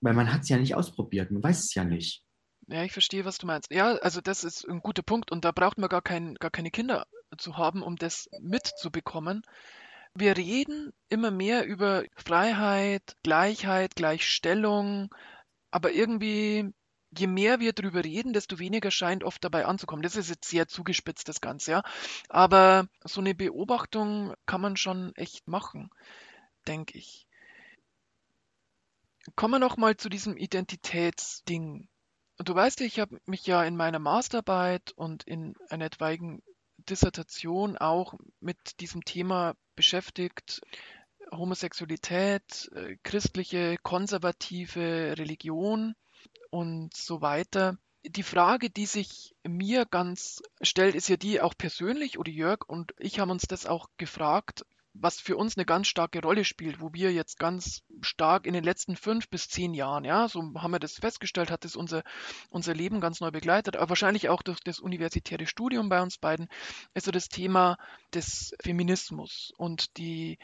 Weil 0.00 0.14
man 0.14 0.32
hat 0.32 0.42
es 0.42 0.48
ja 0.48 0.56
nicht 0.56 0.74
ausprobiert, 0.74 1.30
man 1.30 1.42
weiß 1.42 1.64
es 1.64 1.74
ja 1.74 1.84
nicht. 1.84 2.24
Ja, 2.66 2.84
ich 2.84 2.92
verstehe, 2.92 3.24
was 3.24 3.38
du 3.38 3.46
meinst. 3.46 3.70
Ja, 3.72 3.94
also 3.96 4.20
das 4.20 4.44
ist 4.44 4.68
ein 4.68 4.80
guter 4.80 5.02
Punkt 5.02 5.32
und 5.32 5.44
da 5.44 5.52
braucht 5.52 5.78
man 5.78 5.88
gar, 5.88 6.02
kein, 6.02 6.34
gar 6.34 6.50
keine 6.50 6.70
Kinder 6.70 7.06
zu 7.38 7.56
haben, 7.56 7.82
um 7.82 7.96
das 7.96 8.28
mitzubekommen. 8.40 9.42
Wir 10.14 10.36
reden 10.36 10.92
immer 11.08 11.30
mehr 11.30 11.66
über 11.66 12.04
Freiheit, 12.16 13.16
Gleichheit, 13.22 13.94
Gleichstellung, 13.94 15.14
aber 15.70 15.92
irgendwie, 15.92 16.72
je 17.16 17.26
mehr 17.26 17.60
wir 17.60 17.72
darüber 17.72 18.04
reden, 18.04 18.32
desto 18.32 18.58
weniger 18.58 18.90
scheint 18.90 19.24
oft 19.24 19.42
dabei 19.44 19.64
anzukommen. 19.64 20.02
Das 20.02 20.16
ist 20.16 20.28
jetzt 20.28 20.48
sehr 20.48 20.68
zugespitzt, 20.68 21.28
das 21.28 21.40
Ganze, 21.40 21.70
ja. 21.70 21.82
Aber 22.28 22.88
so 23.04 23.20
eine 23.20 23.34
Beobachtung 23.34 24.34
kann 24.44 24.60
man 24.60 24.76
schon 24.76 25.14
echt 25.14 25.48
machen, 25.48 25.90
denke 26.66 26.98
ich. 26.98 27.27
Kommen 29.36 29.54
wir 29.54 29.58
noch 29.58 29.76
mal 29.76 29.96
zu 29.96 30.08
diesem 30.08 30.36
Identitätsding. 30.36 31.88
Du 32.38 32.54
weißt 32.54 32.80
ja, 32.80 32.86
ich 32.86 33.00
habe 33.00 33.20
mich 33.26 33.46
ja 33.46 33.64
in 33.64 33.76
meiner 33.76 33.98
Masterarbeit 33.98 34.92
und 34.92 35.24
in 35.24 35.54
einer 35.70 35.86
etwaigen 35.86 36.42
Dissertation 36.78 37.76
auch 37.76 38.14
mit 38.40 38.80
diesem 38.80 39.04
Thema 39.04 39.54
beschäftigt. 39.74 40.60
Homosexualität, 41.32 42.70
äh, 42.74 42.96
christliche, 43.02 43.76
konservative 43.82 45.14
Religion 45.18 45.94
und 46.50 46.94
so 46.94 47.20
weiter. 47.20 47.76
Die 48.04 48.22
Frage, 48.22 48.70
die 48.70 48.86
sich 48.86 49.34
mir 49.46 49.84
ganz 49.84 50.42
stellt, 50.62 50.94
ist 50.94 51.08
ja 51.08 51.16
die 51.16 51.40
auch 51.40 51.54
persönlich, 51.58 52.18
oder 52.18 52.30
Jörg 52.30 52.60
und 52.66 52.94
ich 52.98 53.18
haben 53.18 53.30
uns 53.30 53.42
das 53.42 53.66
auch 53.66 53.88
gefragt, 53.98 54.64
was 54.94 55.20
für 55.20 55.36
uns 55.36 55.56
eine 55.56 55.66
ganz 55.66 55.86
starke 55.86 56.20
Rolle 56.20 56.44
spielt, 56.44 56.80
wo 56.80 56.92
wir 56.92 57.12
jetzt 57.12 57.38
ganz 57.38 57.82
stark 58.00 58.46
in 58.46 58.52
den 58.52 58.64
letzten 58.64 58.96
fünf 58.96 59.28
bis 59.28 59.48
zehn 59.48 59.74
Jahren, 59.74 60.04
ja, 60.04 60.28
so 60.28 60.40
haben 60.56 60.72
wir 60.72 60.78
das 60.78 60.94
festgestellt, 60.94 61.50
hat 61.50 61.64
es 61.64 61.76
unser, 61.76 62.02
unser 62.50 62.74
Leben 62.74 63.00
ganz 63.00 63.20
neu 63.20 63.30
begleitet, 63.30 63.76
aber 63.76 63.90
wahrscheinlich 63.90 64.28
auch 64.28 64.42
durch 64.42 64.60
das 64.60 64.80
universitäre 64.80 65.46
Studium 65.46 65.88
bei 65.88 66.02
uns 66.02 66.18
beiden, 66.18 66.48
ist 66.94 67.06
so 67.06 67.10
das 67.10 67.28
Thema 67.28 67.78
des 68.14 68.54
Feminismus 68.60 69.52
und 69.56 69.96
die, 69.98 70.38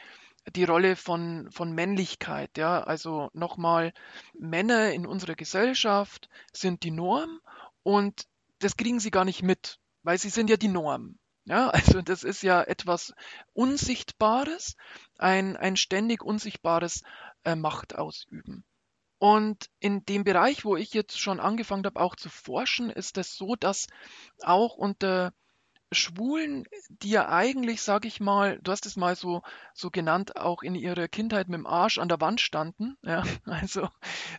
die 0.54 0.64
Rolle 0.64 0.96
von, 0.96 1.48
von 1.50 1.72
Männlichkeit, 1.72 2.56
ja, 2.58 2.82
also 2.82 3.30
nochmal, 3.32 3.92
Männer 4.38 4.92
in 4.92 5.06
unserer 5.06 5.34
Gesellschaft 5.34 6.28
sind 6.52 6.82
die 6.82 6.90
Norm 6.90 7.40
und 7.82 8.26
das 8.60 8.76
kriegen 8.76 9.00
sie 9.00 9.10
gar 9.10 9.24
nicht 9.24 9.42
mit, 9.42 9.78
weil 10.02 10.18
sie 10.18 10.30
sind 10.30 10.48
ja 10.48 10.56
die 10.56 10.68
Norm. 10.68 11.18
Ja, 11.44 11.68
also 11.98 12.02
das 12.02 12.24
ist 12.24 12.42
ja 12.42 12.62
etwas 12.62 13.14
Unsichtbares, 13.52 14.76
ein, 15.18 15.56
ein 15.56 15.76
ständig 15.76 16.22
unsichtbares 16.22 17.02
äh, 17.44 17.54
Machtausüben. 17.54 18.64
Und 19.18 19.70
in 19.78 20.04
dem 20.04 20.24
Bereich, 20.24 20.64
wo 20.64 20.76
ich 20.76 20.92
jetzt 20.92 21.18
schon 21.18 21.40
angefangen 21.40 21.84
habe, 21.86 22.00
auch 22.00 22.16
zu 22.16 22.28
forschen, 22.28 22.90
ist 22.90 23.16
es 23.16 23.36
so, 23.36 23.56
dass 23.56 23.86
auch 24.42 24.76
unter 24.76 25.32
Schwulen, 25.92 26.64
die 26.88 27.10
ja 27.10 27.28
eigentlich, 27.28 27.80
sage 27.80 28.08
ich 28.08 28.20
mal, 28.20 28.58
du 28.62 28.72
hast 28.72 28.84
es 28.84 28.96
mal 28.96 29.16
so, 29.16 29.42
so 29.72 29.90
genannt, 29.90 30.36
auch 30.36 30.62
in 30.62 30.74
ihrer 30.74 31.08
Kindheit 31.08 31.48
mit 31.48 31.58
dem 31.58 31.66
Arsch 31.66 31.98
an 31.98 32.08
der 32.08 32.20
Wand 32.20 32.40
standen. 32.40 32.96
Ja, 33.02 33.22
also 33.46 33.88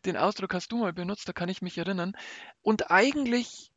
den 0.06 0.18
Ausdruck 0.18 0.54
hast 0.54 0.72
du 0.72 0.78
mal 0.78 0.94
benutzt, 0.94 1.28
da 1.28 1.34
kann 1.34 1.50
ich 1.50 1.62
mich 1.62 1.78
erinnern. 1.78 2.16
Und 2.62 2.92
eigentlich 2.92 3.72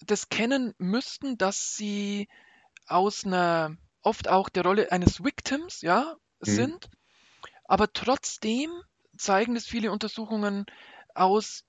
das 0.00 0.28
kennen 0.28 0.74
müssten, 0.78 1.38
dass 1.38 1.76
sie 1.76 2.28
aus 2.86 3.24
einer 3.24 3.76
oft 4.02 4.28
auch 4.28 4.48
der 4.48 4.64
Rolle 4.64 4.92
eines 4.92 5.24
Victims, 5.24 5.80
ja, 5.80 6.16
mhm. 6.40 6.50
sind. 6.50 6.90
Aber 7.64 7.92
trotzdem 7.92 8.70
zeigen 9.16 9.56
es 9.56 9.66
viele 9.66 9.90
Untersuchungen 9.90 10.66
aus 11.14 11.64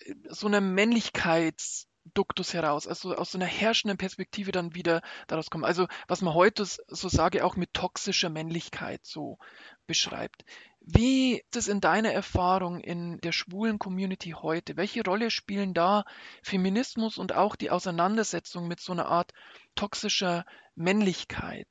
äh, 0.00 0.14
so 0.28 0.46
einer 0.46 0.60
Männlichkeitsduktus 0.60 2.54
heraus, 2.54 2.86
also 2.86 3.14
aus 3.14 3.32
so 3.32 3.38
einer 3.38 3.46
herrschenden 3.46 3.98
Perspektive 3.98 4.52
dann 4.52 4.74
wieder 4.74 5.02
daraus 5.26 5.50
kommen. 5.50 5.64
Also 5.64 5.86
was 6.08 6.22
man 6.22 6.34
heute 6.34 6.64
so 6.64 7.08
sage 7.08 7.44
auch 7.44 7.56
mit 7.56 7.74
toxischer 7.74 8.30
Männlichkeit 8.30 9.04
so 9.04 9.38
beschreibt. 9.86 10.44
Wie 10.86 11.36
ist 11.38 11.56
es 11.56 11.68
in 11.68 11.80
deiner 11.80 12.12
Erfahrung 12.12 12.78
in 12.80 13.18
der 13.22 13.32
schwulen 13.32 13.78
Community 13.78 14.32
heute? 14.32 14.76
Welche 14.76 15.02
Rolle 15.02 15.30
spielen 15.30 15.72
da 15.72 16.04
Feminismus 16.42 17.16
und 17.16 17.32
auch 17.32 17.56
die 17.56 17.70
Auseinandersetzung 17.70 18.68
mit 18.68 18.80
so 18.80 18.92
einer 18.92 19.06
Art 19.06 19.32
toxischer 19.74 20.44
Männlichkeit? 20.74 21.68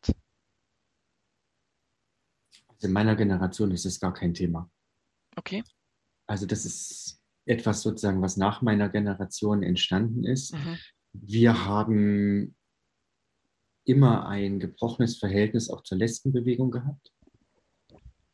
Also 2.69 2.87
in 2.87 2.93
meiner 2.93 3.15
Generation 3.15 3.69
ist 3.69 3.85
es 3.85 3.99
gar 3.99 4.15
kein 4.15 4.33
Thema. 4.33 4.71
Okay. 5.35 5.63
Also 6.25 6.47
das 6.47 6.65
ist 6.65 7.21
etwas 7.45 7.83
sozusagen, 7.83 8.21
was 8.23 8.35
nach 8.35 8.63
meiner 8.63 8.89
Generation 8.89 9.61
entstanden 9.61 10.23
ist. 10.23 10.55
Mhm. 10.55 10.79
Wir 11.11 11.65
haben 11.65 12.55
immer 13.85 14.27
ein 14.27 14.59
gebrochenes 14.59 15.19
Verhältnis 15.19 15.69
auch 15.69 15.83
zur 15.83 15.99
Lesbenbewegung 15.99 16.71
gehabt. 16.71 17.12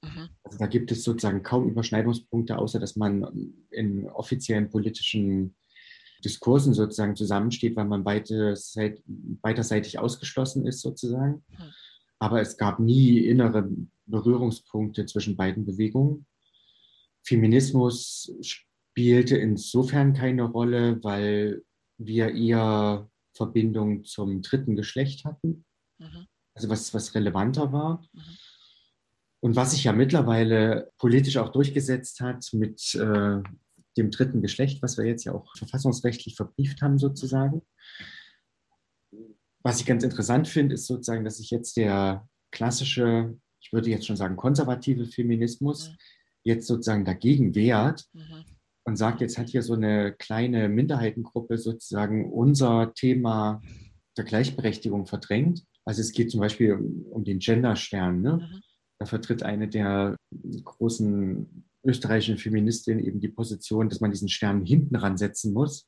Mhm. 0.01 0.29
Also 0.43 0.57
da 0.57 0.67
gibt 0.67 0.91
es 0.91 1.03
sozusagen 1.03 1.43
kaum 1.43 1.69
Überschneidungspunkte, 1.69 2.57
außer 2.57 2.79
dass 2.79 2.95
man 2.95 3.53
in 3.69 4.07
offiziellen 4.09 4.69
politischen 4.69 5.55
Diskursen 6.23 6.73
sozusagen 6.73 7.15
zusammensteht, 7.15 7.75
weil 7.75 7.85
man 7.85 8.03
beiderseitig, 8.03 9.03
beiderseitig 9.05 9.99
ausgeschlossen 9.99 10.65
ist 10.65 10.81
sozusagen. 10.81 11.43
Mhm. 11.49 11.73
Aber 12.19 12.41
es 12.41 12.57
gab 12.57 12.79
nie 12.79 13.19
innere 13.19 13.69
Berührungspunkte 14.05 15.05
zwischen 15.05 15.38
beiden 15.38 15.65
Bewegungen. 15.65 16.25
Feminismus 17.23 18.33
spielte 18.41 19.38
insofern 19.38 20.13
keine 20.13 20.43
Rolle, 20.43 21.01
weil 21.03 21.63
wir 21.97 22.33
eher 22.33 23.09
Verbindung 23.33 24.03
zum 24.03 24.41
dritten 24.41 24.75
Geschlecht 24.75 25.25
hatten. 25.25 25.63
Mhm. 25.97 26.27
Also 26.53 26.69
was, 26.69 26.93
was 26.93 27.15
relevanter 27.15 27.71
war. 27.71 28.03
Mhm. 28.13 28.38
Und 29.41 29.56
was 29.56 29.71
sich 29.71 29.86
ja 29.86 29.93
mittlerweile 29.93 30.91
politisch 30.97 31.38
auch 31.38 31.49
durchgesetzt 31.49 32.19
hat 32.19 32.49
mit 32.54 32.93
äh, 32.95 33.41
dem 33.97 34.12
dritten 34.12 34.41
Geschlecht, 34.41 34.82
was 34.82 34.97
wir 34.97 35.06
jetzt 35.06 35.25
ja 35.25 35.34
auch 35.34 35.56
verfassungsrechtlich 35.58 36.36
verbrieft 36.36 36.82
haben 36.82 36.97
sozusagen. 36.97 37.62
Was 39.62 39.80
ich 39.80 39.86
ganz 39.86 40.04
interessant 40.04 40.47
finde, 40.47 40.75
ist 40.75 40.88
sozusagen, 40.88 41.25
dass 41.25 41.38
sich 41.38 41.52
jetzt 41.52 41.78
der 41.78 42.28
klassische, 42.52 43.38
ich 43.62 43.73
würde 43.73 43.89
jetzt 43.89 44.08
schon 44.08 44.15
sagen, 44.15 44.36
konservative 44.36 45.06
Feminismus 45.06 45.89
mhm. 45.89 45.95
jetzt 46.43 46.67
sozusagen 46.67 47.06
dagegen 47.06 47.56
wehrt 47.56 48.06
mhm. 48.13 48.45
und 48.86 48.95
sagt, 48.95 49.21
jetzt 49.21 49.38
hat 49.38 49.49
hier 49.49 49.63
so 49.63 49.73
eine 49.73 50.13
kleine 50.13 50.69
Minderheitengruppe 50.69 51.58
sozusagen 51.58 52.32
unser 52.32 52.93
Thema 52.93 53.62
der 54.17 54.23
Gleichberechtigung 54.23 55.06
verdrängt. 55.06 55.63
Also 55.86 56.02
es 56.02 56.12
geht 56.12 56.32
zum 56.32 56.39
Beispiel 56.39 56.73
um, 56.73 57.06
um 57.12 57.23
den 57.23 57.39
Genderstern. 57.39 58.21
Ne? 58.21 58.34
Mhm. 58.38 58.62
Da 58.99 59.05
vertritt 59.05 59.43
eine 59.43 59.69
der 59.69 60.17
großen 60.63 61.65
österreichischen 61.85 62.38
Feministinnen 62.38 63.03
eben 63.03 63.21
die 63.21 63.29
Position, 63.29 63.89
dass 63.89 64.01
man 64.01 64.12
diesen 64.12 64.29
Stern 64.29 64.65
hinten 64.65 64.95
ransetzen 64.95 65.53
muss. 65.53 65.88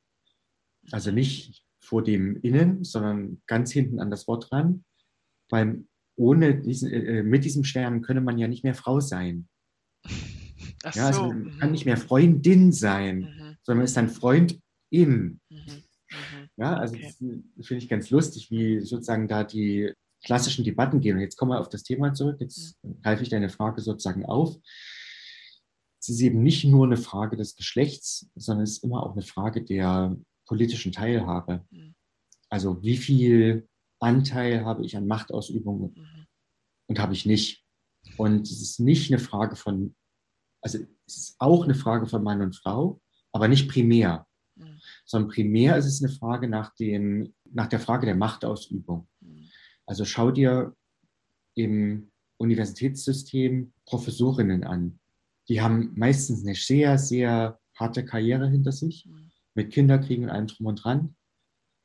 Also 0.91 1.11
nicht 1.11 1.63
vor 1.83 2.03
dem 2.03 2.39
Innen, 2.41 2.83
sondern 2.83 3.41
ganz 3.47 3.71
hinten 3.71 3.99
an 3.99 4.09
das 4.09 4.27
Wort 4.27 4.51
ran. 4.51 4.85
Weil 5.49 5.83
ohne 6.15 6.59
diesen, 6.61 6.89
äh, 6.91 7.19
äh 7.19 7.23
mit 7.23 7.43
diesem 7.43 7.63
Stern 7.63 8.01
könne 8.01 8.21
man 8.21 8.37
ja 8.37 8.47
nicht 8.47 8.63
mehr 8.63 8.75
Frau 8.75 8.99
sein. 8.99 9.49
Ach 10.83 10.95
ja, 10.95 11.07
also 11.07 11.27
man 11.27 11.57
kann 11.59 11.71
nicht 11.71 11.85
mehr 11.85 11.97
Freundin 11.97 12.71
sein, 12.71 13.19
mhm. 13.19 13.57
sondern 13.63 13.77
man 13.79 13.85
ist 13.85 13.97
dann 13.97 14.09
Freundin. 14.09 14.61
Mhm. 14.91 15.39
Mhm. 15.49 16.49
Ja, 16.57 16.75
also 16.75 16.95
okay. 16.95 17.43
das 17.55 17.67
finde 17.67 17.83
ich 17.83 17.89
ganz 17.89 18.09
lustig, 18.09 18.51
wie 18.51 18.79
sozusagen 18.79 19.27
da 19.27 19.43
die 19.43 19.93
klassischen 20.23 20.63
Debatten 20.63 20.99
gehen. 20.99 21.15
Und 21.15 21.21
jetzt 21.21 21.37
kommen 21.37 21.51
wir 21.51 21.59
auf 21.59 21.69
das 21.69 21.83
Thema 21.83 22.13
zurück. 22.13 22.37
Jetzt 22.39 22.79
greife 23.01 23.23
ich 23.23 23.29
deine 23.29 23.49
Frage 23.49 23.81
sozusagen 23.81 24.25
auf. 24.25 24.57
Es 25.99 26.09
ist 26.09 26.21
eben 26.21 26.41
nicht 26.41 26.65
nur 26.65 26.85
eine 26.85 26.97
Frage 26.97 27.37
des 27.37 27.55
Geschlechts, 27.55 28.29
sondern 28.35 28.63
es 28.63 28.71
ist 28.73 28.83
immer 28.83 29.03
auch 29.03 29.13
eine 29.13 29.21
Frage 29.21 29.63
der 29.63 30.15
politischen 30.47 30.91
Teilhabe. 30.91 31.65
Also 32.49 32.81
wie 32.81 32.97
viel 32.97 33.67
Anteil 33.99 34.65
habe 34.65 34.83
ich 34.83 34.97
an 34.97 35.07
Machtausübung 35.07 35.93
mhm. 35.95 36.27
und 36.87 36.99
habe 36.99 37.13
ich 37.13 37.25
nicht. 37.25 37.63
Und 38.17 38.47
es 38.47 38.61
ist 38.61 38.79
nicht 38.79 39.11
eine 39.11 39.19
Frage 39.19 39.55
von, 39.55 39.95
also 40.61 40.79
es 41.05 41.17
ist 41.17 41.35
auch 41.39 41.63
eine 41.63 41.75
Frage 41.75 42.07
von 42.07 42.23
Mann 42.23 42.41
und 42.41 42.55
Frau, 42.55 42.99
aber 43.31 43.47
nicht 43.47 43.69
primär, 43.69 44.27
mhm. 44.55 44.79
sondern 45.05 45.29
primär 45.29 45.77
ist 45.77 45.85
es 45.85 46.03
eine 46.03 46.11
Frage 46.11 46.47
nach, 46.47 46.73
dem, 46.75 47.33
nach 47.45 47.67
der 47.67 47.79
Frage 47.79 48.07
der 48.07 48.15
Machtausübung. 48.15 49.07
Mhm. 49.91 49.93
Also 49.93 50.05
schau 50.05 50.31
dir 50.31 50.73
im 51.55 52.11
Universitätssystem 52.37 53.73
Professorinnen 53.85 54.63
an. 54.63 54.99
Die 55.49 55.61
haben 55.61 55.93
meistens 55.95 56.43
eine 56.43 56.55
sehr, 56.55 56.97
sehr 56.97 57.59
harte 57.75 58.05
Karriere 58.05 58.49
hinter 58.49 58.71
sich, 58.71 59.05
mhm. 59.05 59.31
mit 59.53 59.71
Kinderkriegen 59.71 60.25
und 60.25 60.29
allem 60.29 60.47
drum 60.47 60.67
und 60.67 60.83
dran. 60.83 61.15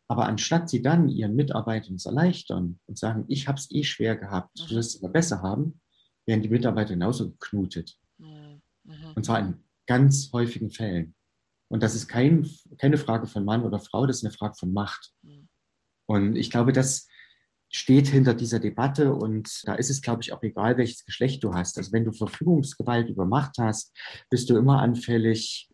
Aber 0.09 0.27
anstatt 0.27 0.71
sie 0.71 0.83
dann 0.83 1.09
ihren 1.09 1.35
Mitarbeitern 1.35 1.99
zu 1.99 2.11
erleichtern 2.11 2.79
und 2.87 2.97
sagen, 2.97 3.25
ich 3.27 3.49
habe 3.49 3.59
es 3.59 3.71
eh 3.73 3.83
schwer 3.83 4.17
gehabt, 4.17 4.57
du 4.57 4.77
wirst 4.77 4.95
es 4.95 5.03
aber 5.03 5.13
besser 5.13 5.43
haben, 5.43 5.81
werden 6.27 6.43
die 6.43 6.49
Mitarbeiter 6.49 6.95
genauso 6.95 7.31
geknutet. 7.31 7.99
Mhm. 8.19 8.63
Und 9.17 9.25
zwar 9.25 9.41
in 9.41 9.65
ganz 9.87 10.31
häufigen 10.33 10.71
Fällen. 10.71 11.15
Und 11.69 11.83
das 11.83 11.97
ist 11.97 12.07
kein, 12.07 12.49
keine 12.79 12.99
Frage 12.99 13.27
von 13.27 13.45
Mann 13.45 13.65
oder 13.65 13.81
Frau, 13.81 14.07
das 14.07 14.19
ist 14.19 14.25
eine 14.25 14.33
Frage 14.33 14.55
von 14.55 14.73
Macht. 14.73 15.13
Mhm. 15.23 15.49
Und 16.07 16.37
ich 16.37 16.51
glaube, 16.51 16.73
das 16.73 17.09
steht 17.71 18.09
hinter 18.09 18.35
dieser 18.35 18.61
Debatte 18.61 19.13
und 19.13 19.63
da 19.65 19.75
ist 19.75 19.91
es, 19.91 20.03
glaube 20.03 20.23
ich, 20.23 20.33
auch 20.33 20.43
egal, 20.43 20.77
welches 20.77 21.05
Geschlecht 21.05 21.43
du 21.45 21.55
hast. 21.55 21.79
Also 21.79 21.93
wenn 21.93 22.05
du 22.05 22.13
Verfügungsgewalt 22.13 23.09
über 23.09 23.27
Macht 23.27 23.59
hast, 23.59 23.97
bist 24.31 24.49
du 24.51 24.57
immer 24.57 24.81
anfällig, 24.81 25.69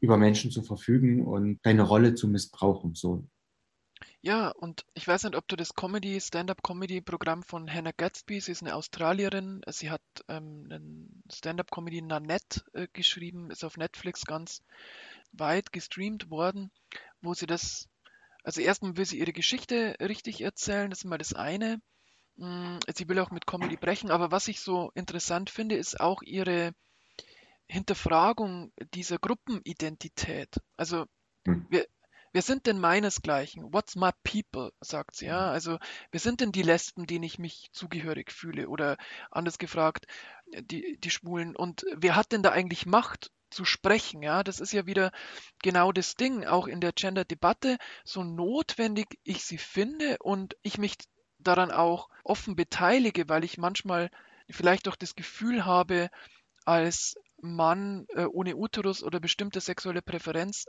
über 0.00 0.16
Menschen 0.16 0.50
zu 0.50 0.62
verfügen 0.62 1.24
und 1.24 1.58
deine 1.62 1.82
Rolle 1.82 2.14
zu 2.14 2.28
missbrauchen. 2.28 2.94
So. 2.94 3.24
Ja, 4.20 4.50
und 4.50 4.84
ich 4.94 5.06
weiß 5.06 5.24
nicht, 5.24 5.36
ob 5.36 5.46
du 5.48 5.54
das 5.54 5.74
Comedy, 5.74 6.20
Stand-up-Comedy-Programm 6.20 7.44
von 7.44 7.72
Hannah 7.72 7.92
Gatsby, 7.96 8.40
sie 8.40 8.52
ist 8.52 8.62
eine 8.62 8.74
Australierin, 8.74 9.60
sie 9.68 9.90
hat 9.90 10.02
ähm, 10.28 10.68
einen 10.70 11.22
Stand-up-Comedy 11.32 12.02
Nanette 12.02 12.62
äh, 12.72 12.88
geschrieben, 12.92 13.50
ist 13.50 13.64
auf 13.64 13.76
Netflix 13.76 14.24
ganz 14.24 14.62
weit 15.32 15.72
gestreamt 15.72 16.30
worden, 16.30 16.70
wo 17.22 17.34
sie 17.34 17.46
das, 17.46 17.88
also 18.44 18.60
erstmal 18.60 18.96
will 18.96 19.04
sie 19.04 19.18
ihre 19.18 19.32
Geschichte 19.32 19.96
richtig 20.00 20.40
erzählen, 20.40 20.90
das 20.90 21.00
ist 21.00 21.04
mal 21.04 21.18
das 21.18 21.34
eine. 21.34 21.80
Mm, 22.36 22.78
sie 22.94 23.08
will 23.08 23.18
auch 23.18 23.30
mit 23.30 23.46
Comedy 23.46 23.76
brechen, 23.76 24.10
aber 24.10 24.30
was 24.30 24.48
ich 24.48 24.60
so 24.60 24.90
interessant 24.94 25.50
finde, 25.50 25.76
ist 25.76 26.00
auch 26.00 26.22
ihre 26.22 26.72
Hinterfragung 27.66 28.72
dieser 28.94 29.18
Gruppenidentität. 29.18 30.56
Also 30.76 31.06
hm. 31.46 31.66
wir, 31.68 31.86
wir 32.32 32.42
sind 32.42 32.66
denn 32.66 32.78
meinesgleichen? 32.78 33.72
What's 33.72 33.96
my 33.96 34.10
people? 34.22 34.72
sagt 34.80 35.16
sie. 35.16 35.26
Ja? 35.26 35.46
Mhm. 35.46 35.52
Also 35.52 35.78
wir 36.10 36.20
sind 36.20 36.40
denn 36.40 36.52
die 36.52 36.62
Lesben, 36.62 37.06
denen 37.06 37.24
ich 37.24 37.38
mich 37.38 37.68
zugehörig 37.72 38.32
fühle? 38.32 38.68
Oder 38.68 38.96
anders 39.30 39.58
gefragt, 39.58 40.06
die, 40.46 40.98
die 40.98 41.10
Schwulen. 41.10 41.56
Und 41.56 41.84
wer 41.96 42.16
hat 42.16 42.32
denn 42.32 42.42
da 42.42 42.50
eigentlich 42.50 42.86
Macht 42.86 43.30
zu 43.50 43.64
sprechen? 43.64 44.22
Ja, 44.22 44.42
das 44.42 44.60
ist 44.60 44.72
ja 44.72 44.86
wieder 44.86 45.12
genau 45.62 45.92
das 45.92 46.14
Ding, 46.14 46.44
auch 46.44 46.66
in 46.66 46.80
der 46.80 46.92
Gender-Debatte, 46.92 47.78
so 48.04 48.24
notwendig 48.24 49.18
ich 49.24 49.44
sie 49.44 49.58
finde 49.58 50.16
und 50.20 50.56
ich 50.62 50.78
mich 50.78 50.96
daran 51.38 51.70
auch 51.70 52.08
offen 52.24 52.56
beteilige, 52.56 53.28
weil 53.28 53.44
ich 53.44 53.58
manchmal 53.58 54.10
vielleicht 54.50 54.88
auch 54.88 54.96
das 54.96 55.14
Gefühl 55.14 55.64
habe, 55.64 56.10
als 56.64 57.14
Mann 57.40 58.06
äh, 58.14 58.24
ohne 58.24 58.56
Uterus 58.56 59.02
oder 59.02 59.20
bestimmte 59.20 59.60
sexuelle 59.60 60.02
Präferenz 60.02 60.66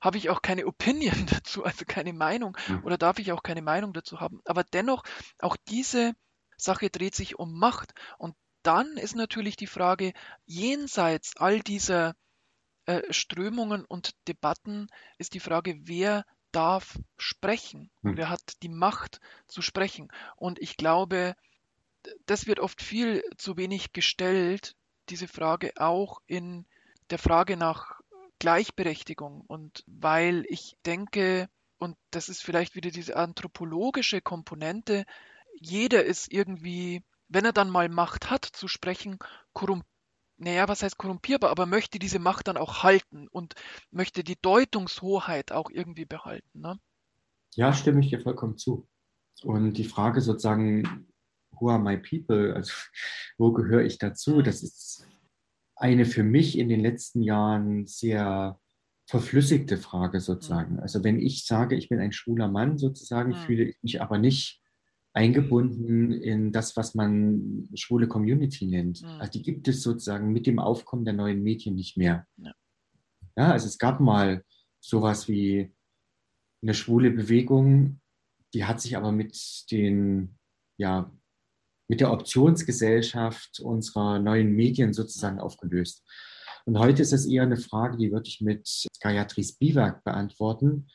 habe 0.00 0.18
ich 0.18 0.30
auch 0.30 0.42
keine 0.42 0.66
Opinion 0.66 1.26
dazu, 1.30 1.64
also 1.64 1.84
keine 1.86 2.12
Meinung 2.12 2.56
hm. 2.66 2.84
oder 2.84 2.98
darf 2.98 3.18
ich 3.18 3.32
auch 3.32 3.42
keine 3.42 3.62
Meinung 3.62 3.92
dazu 3.92 4.20
haben. 4.20 4.40
Aber 4.44 4.64
dennoch, 4.64 5.02
auch 5.38 5.56
diese 5.68 6.14
Sache 6.56 6.90
dreht 6.90 7.14
sich 7.14 7.38
um 7.38 7.58
Macht. 7.58 7.92
Und 8.18 8.34
dann 8.66 8.96
ist 8.96 9.14
natürlich 9.14 9.56
die 9.56 9.66
Frage, 9.66 10.12
jenseits 10.44 11.36
all 11.36 11.60
dieser 11.60 12.16
äh, 12.86 13.02
Strömungen 13.12 13.84
und 13.84 14.10
Debatten, 14.28 14.88
ist 15.18 15.34
die 15.34 15.40
Frage, 15.40 15.76
wer 15.82 16.24
darf 16.52 16.98
sprechen? 17.16 17.90
Hm. 18.02 18.16
Wer 18.16 18.28
hat 18.30 18.62
die 18.62 18.68
Macht 18.68 19.20
zu 19.46 19.62
sprechen? 19.62 20.08
Und 20.36 20.58
ich 20.60 20.76
glaube, 20.76 21.36
das 22.26 22.46
wird 22.46 22.60
oft 22.60 22.82
viel 22.82 23.22
zu 23.36 23.56
wenig 23.56 23.92
gestellt, 23.92 24.74
diese 25.08 25.28
Frage 25.28 25.72
auch 25.76 26.20
in 26.26 26.66
der 27.10 27.18
Frage 27.18 27.56
nach 27.56 28.00
Gleichberechtigung. 28.38 29.42
Und 29.42 29.84
weil 29.86 30.44
ich 30.48 30.76
denke, 30.84 31.48
und 31.78 31.96
das 32.10 32.28
ist 32.28 32.42
vielleicht 32.42 32.74
wieder 32.74 32.90
diese 32.90 33.16
anthropologische 33.16 34.20
Komponente, 34.20 35.04
jeder 35.60 36.04
ist 36.04 36.32
irgendwie, 36.32 37.02
wenn 37.28 37.44
er 37.44 37.52
dann 37.52 37.70
mal 37.70 37.88
Macht 37.88 38.30
hat 38.30 38.44
zu 38.44 38.68
sprechen, 38.68 39.18
korrumpiert 39.52 39.90
naja, 40.38 40.68
was 40.68 40.82
heißt 40.82 40.98
korrumpierbar, 40.98 41.50
aber 41.50 41.66
möchte 41.66 41.98
diese 41.98 42.18
Macht 42.18 42.48
dann 42.48 42.56
auch 42.56 42.82
halten 42.82 43.26
und 43.28 43.54
möchte 43.90 44.22
die 44.22 44.36
Deutungshoheit 44.40 45.52
auch 45.52 45.70
irgendwie 45.70 46.04
behalten. 46.04 46.60
Ne? 46.60 46.78
Ja, 47.54 47.72
stimme 47.72 48.00
ich 48.00 48.10
dir 48.10 48.20
vollkommen 48.20 48.58
zu. 48.58 48.86
Und 49.42 49.74
die 49.74 49.84
Frage 49.84 50.20
sozusagen, 50.20 51.06
who 51.52 51.70
are 51.70 51.78
my 51.78 51.96
people, 51.96 52.54
also 52.54 52.72
wo 53.38 53.52
gehöre 53.52 53.84
ich 53.84 53.98
dazu, 53.98 54.42
das 54.42 54.62
ist 54.62 55.06
eine 55.74 56.04
für 56.04 56.22
mich 56.22 56.58
in 56.58 56.68
den 56.68 56.80
letzten 56.80 57.22
Jahren 57.22 57.86
sehr 57.86 58.58
verflüssigte 59.06 59.78
Frage 59.78 60.20
sozusagen. 60.20 60.74
Mhm. 60.74 60.80
Also 60.80 61.04
wenn 61.04 61.18
ich 61.18 61.46
sage, 61.46 61.76
ich 61.76 61.88
bin 61.88 62.00
ein 62.00 62.12
schwuler 62.12 62.48
Mann 62.48 62.76
sozusagen, 62.76 63.30
mhm. 63.30 63.36
fühle 63.36 63.64
ich 63.64 63.82
mich 63.82 64.02
aber 64.02 64.18
nicht 64.18 64.60
eingebunden 65.16 66.12
in 66.12 66.52
das, 66.52 66.76
was 66.76 66.94
man 66.94 67.68
schwule 67.74 68.06
Community 68.06 68.66
nennt. 68.66 69.02
Mhm. 69.02 69.08
Also 69.08 69.32
die 69.32 69.42
gibt 69.42 69.66
es 69.66 69.82
sozusagen 69.82 70.30
mit 70.30 70.46
dem 70.46 70.58
Aufkommen 70.58 71.06
der 71.06 71.14
neuen 71.14 71.42
Medien 71.42 71.74
nicht 71.74 71.96
mehr. 71.96 72.26
Ja. 72.36 72.52
ja, 73.36 73.52
also 73.52 73.66
es 73.66 73.78
gab 73.78 73.98
mal 73.98 74.44
sowas 74.78 75.26
wie 75.26 75.74
eine 76.62 76.74
schwule 76.74 77.10
Bewegung, 77.10 78.00
die 78.52 78.66
hat 78.66 78.80
sich 78.80 78.96
aber 78.96 79.10
mit 79.10 79.64
den 79.70 80.38
ja, 80.78 81.10
mit 81.88 82.00
der 82.00 82.12
Optionsgesellschaft 82.12 83.60
unserer 83.60 84.18
neuen 84.18 84.52
Medien 84.52 84.92
sozusagen 84.92 85.38
aufgelöst. 85.38 86.04
Und 86.66 86.78
heute 86.78 87.00
ist 87.00 87.12
es 87.12 87.24
eher 87.24 87.44
eine 87.44 87.56
Frage, 87.56 87.96
die 87.96 88.12
würde 88.12 88.28
ich 88.28 88.42
mit 88.42 88.86
Gayatri 89.00 89.44
Spivak 89.44 90.04
beantworten. 90.04 90.88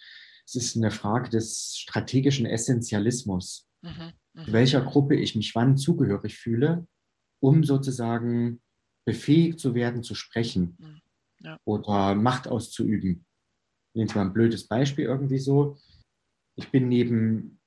Es 0.46 0.56
ist 0.56 0.76
eine 0.76 0.92
Frage 0.92 1.30
des 1.30 1.76
strategischen 1.78 2.46
Essentialismus, 2.46 3.71
mhm, 3.82 4.14
mh. 4.34 4.46
welcher 4.48 4.82
Gruppe 4.82 5.16
ich 5.16 5.36
mich 5.36 5.54
wann 5.56 5.78
zugehörig 5.78 6.38
fühle, 6.38 6.88
um 7.42 7.64
sozusagen 7.64 8.62
befähigt 9.06 9.60
zu 9.60 9.74
werden, 9.74 10.04
zu 10.04 10.16
sprechen 10.16 10.78
mhm, 10.80 11.02
ja. 11.40 11.58
oder 11.66 12.16
Macht 12.16 12.48
auszuüben. 12.48 13.26
Ich 13.90 13.96
nehme 13.96 14.08
jetzt 14.08 14.16
mal 14.16 14.22
ein 14.22 14.34
blödes 14.34 14.68
Beispiel 14.68 15.06
irgendwie 15.06 15.40
so. 15.40 15.78
Ich 16.56 16.70
bin 16.70 16.88
neben 16.88 17.60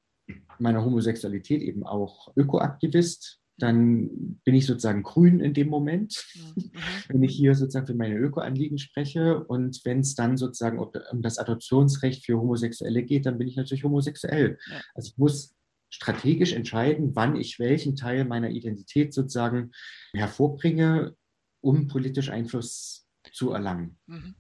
meiner 0.59 0.85
Homosexualität 0.85 1.63
eben 1.63 1.85
auch 1.85 2.35
Ökoaktivist. 2.37 3.41
Dann 3.57 4.41
bin 4.45 4.55
ich 4.55 4.67
sozusagen 4.67 5.05
grün 5.05 5.39
in 5.39 5.55
dem 5.55 5.69
Moment, 5.69 6.25
mhm. 6.35 6.73
wenn 7.09 7.23
ich 7.23 7.37
hier 7.37 7.55
sozusagen 7.55 7.87
für 7.87 7.95
meine 7.95 8.17
Ökoanliegen 8.17 8.79
spreche. 8.79 9.45
Und 9.45 9.81
wenn 9.85 10.01
es 10.01 10.15
dann 10.15 10.37
sozusagen 10.37 10.79
um 10.79 11.23
das 11.23 11.39
Adoptionsrecht 11.39 12.25
für 12.25 12.39
Homosexuelle 12.39 13.03
geht, 13.03 13.27
dann 13.27 13.39
bin 13.39 13.49
ich 13.49 13.57
natürlich 13.57 13.85
homosexuell. 13.85 14.59
Ja. 14.71 14.81
Also 14.95 15.11
ich 15.11 15.19
muss 15.19 15.55
strategisch 15.95 16.53
entscheiden, 16.53 17.15
wann 17.15 17.37
ich 17.37 17.61
welchen 17.61 17.95
Teil 17.95 18.25
meiner 18.25 18.51
Identität 18.51 19.15
sozusagen 19.15 19.71
hervorbringe, 20.13 21.17
um 21.61 21.87
politisch 21.87 22.31
Einfluss 22.31 23.07
zu 23.33 23.53
erlangen. 23.53 23.97
Mhm. 24.07 24.35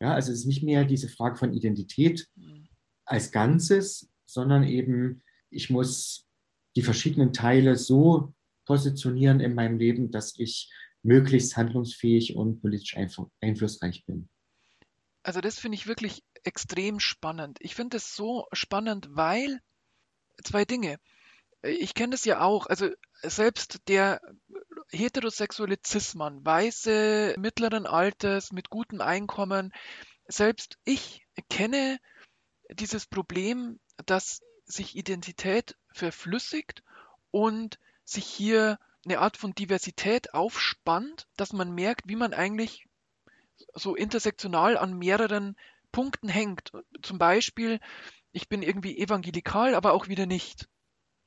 Ja, 0.00 0.14
also 0.14 0.32
es 0.32 0.40
ist 0.40 0.46
nicht 0.46 0.64
mehr 0.64 0.84
diese 0.84 1.08
Frage 1.08 1.36
von 1.36 1.54
Identität 1.54 2.26
mhm. 2.34 2.68
als 3.04 3.30
Ganzes, 3.30 4.10
sondern 4.26 4.64
eben, 4.64 5.22
ich 5.48 5.70
muss 5.70 6.26
die 6.74 6.82
verschiedenen 6.82 7.32
Teile 7.32 7.76
so 7.76 8.34
positionieren 8.66 9.38
in 9.38 9.54
meinem 9.54 9.78
Leben, 9.78 10.10
dass 10.10 10.36
ich 10.38 10.72
möglichst 11.04 11.56
handlungsfähig 11.56 12.34
und 12.34 12.60
politisch 12.60 12.96
einflussreich 13.40 14.04
bin. 14.06 14.28
Also 15.22 15.40
das 15.40 15.60
finde 15.60 15.76
ich 15.76 15.86
wirklich 15.86 16.24
extrem 16.42 16.98
spannend. 16.98 17.58
Ich 17.60 17.76
finde 17.76 17.98
es 17.98 18.16
so 18.16 18.46
spannend, 18.52 19.08
weil 19.12 19.60
zwei 20.42 20.64
Dinge. 20.64 20.98
Ich 21.62 21.94
kenne 21.94 22.10
das 22.10 22.24
ja 22.24 22.40
auch, 22.40 22.66
also 22.66 22.88
selbst 23.22 23.88
der 23.88 24.20
heterosexuelle 24.90 25.78
Cis-Mann, 25.84 26.44
weiße, 26.44 27.36
mittleren 27.38 27.86
Alters, 27.86 28.52
mit 28.52 28.70
gutem 28.70 29.00
Einkommen, 29.00 29.72
selbst 30.26 30.78
ich 30.84 31.26
kenne 31.48 31.98
dieses 32.70 33.06
Problem, 33.06 33.78
dass 34.06 34.40
sich 34.64 34.96
Identität 34.96 35.76
verflüssigt 35.92 36.82
und 37.30 37.78
sich 38.04 38.26
hier 38.26 38.78
eine 39.04 39.18
Art 39.18 39.36
von 39.36 39.54
Diversität 39.54 40.32
aufspannt, 40.32 41.26
dass 41.36 41.52
man 41.52 41.72
merkt, 41.74 42.08
wie 42.08 42.16
man 42.16 42.32
eigentlich 42.32 42.86
so 43.74 43.94
intersektional 43.94 44.78
an 44.78 44.98
mehreren 44.98 45.56
Punkten 45.92 46.28
hängt. 46.28 46.72
Zum 47.02 47.18
Beispiel, 47.18 47.80
ich 48.34 48.48
bin 48.48 48.62
irgendwie 48.62 48.98
evangelikal, 48.98 49.74
aber 49.74 49.92
auch 49.92 50.08
wieder 50.08 50.26
nicht. 50.26 50.68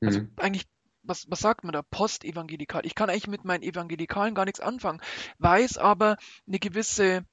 Also 0.01 0.19
mhm. 0.19 0.33
eigentlich, 0.35 0.65
was, 1.01 1.25
was 1.29 1.39
sagt 1.39 1.63
man 1.63 1.73
da? 1.73 1.81
Postevangelikal. 1.81 2.85
Ich 2.85 2.95
kann 2.95 3.09
eigentlich 3.09 3.27
mit 3.27 3.45
meinen 3.45 3.63
Evangelikalen 3.63 4.35
gar 4.35 4.45
nichts 4.45 4.59
anfangen, 4.59 5.01
weiß 5.39 5.77
aber 5.77 6.17
eine 6.45 6.59
gewisse 6.59 7.25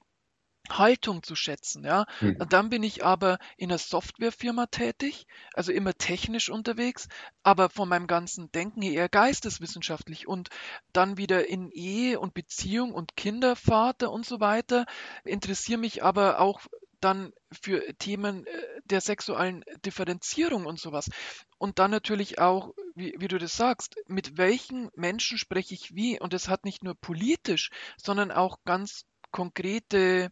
Haltung 0.69 1.21
zu 1.21 1.35
schätzen, 1.35 1.83
ja. 1.83 2.05
Mhm. 2.21 2.37
Dann 2.49 2.69
bin 2.69 2.81
ich 2.81 3.05
aber 3.05 3.37
in 3.57 3.69
einer 3.69 3.77
Softwarefirma 3.77 4.65
tätig, 4.67 5.27
also 5.53 5.71
immer 5.71 5.93
technisch 5.93 6.49
unterwegs, 6.49 7.07
aber 7.43 7.69
von 7.69 7.87
meinem 7.87 8.07
ganzen 8.07 8.51
Denken 8.51 8.81
her 8.81 8.93
eher 8.93 9.09
geisteswissenschaftlich 9.09 10.27
und 10.27 10.49
dann 10.91 11.17
wieder 11.17 11.47
in 11.47 11.69
Ehe 11.69 12.19
und 12.19 12.33
Beziehung 12.33 12.93
und 12.93 13.15
Kindervater 13.15 14.11
und 14.11 14.25
so 14.25 14.39
weiter, 14.39 14.85
interessiere 15.23 15.79
mich 15.79 16.03
aber 16.03 16.39
auch 16.39 16.61
dann 17.05 17.31
für 17.51 17.95
Themen 17.99 18.47
äh, 18.47 18.81
der 18.85 18.99
sexuellen 18.99 19.63
Differenzierung 19.85 20.65
und 20.65 20.79
sowas. 20.79 21.11
Und 21.59 21.77
dann 21.77 21.91
natürlich 21.91 22.39
auch, 22.39 22.73
wie, 22.95 23.13
wie, 23.19 23.27
du 23.27 23.37
das 23.37 23.55
sagst, 23.55 23.95
mit 24.07 24.39
welchen 24.39 24.89
Menschen 24.95 25.37
spreche 25.37 25.75
ich 25.75 25.93
wie? 25.93 26.19
Und 26.19 26.33
das 26.33 26.47
hat 26.47 26.65
nicht 26.65 26.83
nur 26.83 26.95
politisch, 26.95 27.69
sondern 27.95 28.31
auch 28.31 28.57
ganz 28.65 29.05
konkrete, 29.31 30.31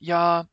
ja, 0.00 0.48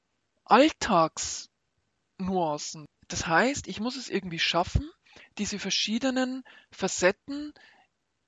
Alltagsnuancen. 0.46 2.86
Das 3.08 3.26
heißt, 3.26 3.68
ich 3.68 3.80
muss 3.80 3.96
es 3.96 4.10
irgendwie 4.10 4.40
schaffen, 4.40 4.92
diese 5.40 5.58
verschiedenen 5.58 6.44
Facetten 6.72 7.52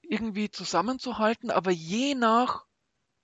irgendwie 0.01 0.49
zusammenzuhalten, 0.49 1.51
aber 1.51 1.69
je 1.69 2.15
nach 2.15 2.65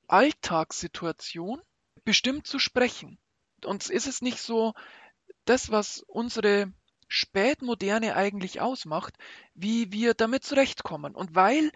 Alltagssituation 0.08 1.60
bestimmt 2.04 2.46
zu 2.46 2.60
sprechen. 2.60 3.18
Und 3.66 3.90
ist 3.90 4.08
es 4.08 4.22
nicht 4.22 4.40
so, 4.40 4.74
das, 5.46 5.72
was 5.72 6.04
unsere 6.08 6.72
Spätmoderne 7.08 8.16
eigentlich 8.16 8.62
ausmacht, 8.62 9.16
wie 9.56 9.92
wir 9.92 10.14
damit 10.14 10.44
zurechtkommen. 10.44 11.16
Und 11.16 11.36
weil, 11.36 11.72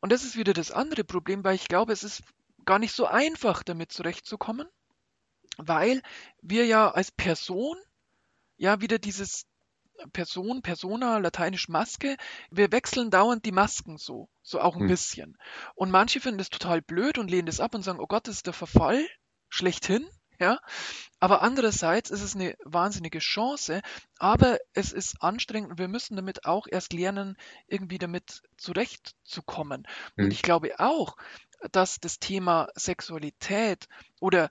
und 0.00 0.12
das 0.12 0.22
ist 0.22 0.36
wieder 0.36 0.52
das 0.52 0.70
andere 0.70 1.04
Problem, 1.04 1.42
weil 1.44 1.54
ich 1.54 1.68
glaube, 1.68 1.92
es 1.92 2.04
ist 2.04 2.22
gar 2.66 2.78
nicht 2.78 2.92
so 2.92 3.06
einfach, 3.06 3.62
damit 3.62 3.90
zurechtzukommen, 3.90 4.68
weil 5.56 6.02
wir 6.42 6.66
ja 6.66 6.90
als 6.90 7.10
Person 7.10 7.76
ja 8.56 8.80
wieder 8.82 8.98
dieses 8.98 9.46
Person, 10.12 10.62
Persona, 10.62 11.18
lateinisch 11.18 11.68
Maske, 11.68 12.16
wir 12.50 12.72
wechseln 12.72 13.10
dauernd 13.10 13.44
die 13.44 13.52
Masken 13.52 13.98
so, 13.98 14.28
so 14.42 14.60
auch 14.60 14.76
ein 14.76 14.82
hm. 14.82 14.88
bisschen. 14.88 15.38
Und 15.74 15.90
manche 15.90 16.20
finden 16.20 16.38
das 16.38 16.50
total 16.50 16.82
blöd 16.82 17.18
und 17.18 17.30
lehnen 17.30 17.46
das 17.46 17.60
ab 17.60 17.74
und 17.74 17.82
sagen, 17.82 18.00
oh 18.00 18.06
Gott, 18.06 18.28
das 18.28 18.36
ist 18.36 18.46
der 18.46 18.52
Verfall 18.52 19.06
schlechthin. 19.48 20.08
Ja, 20.40 20.58
aber 21.18 21.42
andererseits 21.42 22.10
ist 22.10 22.22
es 22.22 22.34
eine 22.34 22.56
wahnsinnige 22.64 23.18
Chance, 23.18 23.82
aber 24.18 24.58
es 24.72 24.90
ist 24.90 25.22
anstrengend 25.22 25.72
und 25.72 25.78
wir 25.78 25.86
müssen 25.86 26.16
damit 26.16 26.46
auch 26.46 26.66
erst 26.66 26.94
lernen, 26.94 27.36
irgendwie 27.66 27.98
damit 27.98 28.42
zurechtzukommen. 28.56 29.86
Mhm. 30.16 30.24
Und 30.24 30.32
ich 30.32 30.40
glaube 30.40 30.80
auch, 30.80 31.16
dass 31.72 32.00
das 32.00 32.18
Thema 32.20 32.68
Sexualität 32.74 33.86
oder 34.18 34.50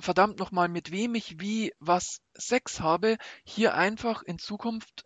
verdammt 0.00 0.40
nochmal, 0.40 0.68
mit 0.68 0.90
wem 0.90 1.14
ich 1.14 1.40
wie 1.40 1.72
was 1.78 2.20
Sex 2.34 2.80
habe, 2.80 3.16
hier 3.44 3.74
einfach 3.74 4.22
in 4.22 4.40
Zukunft 4.40 5.04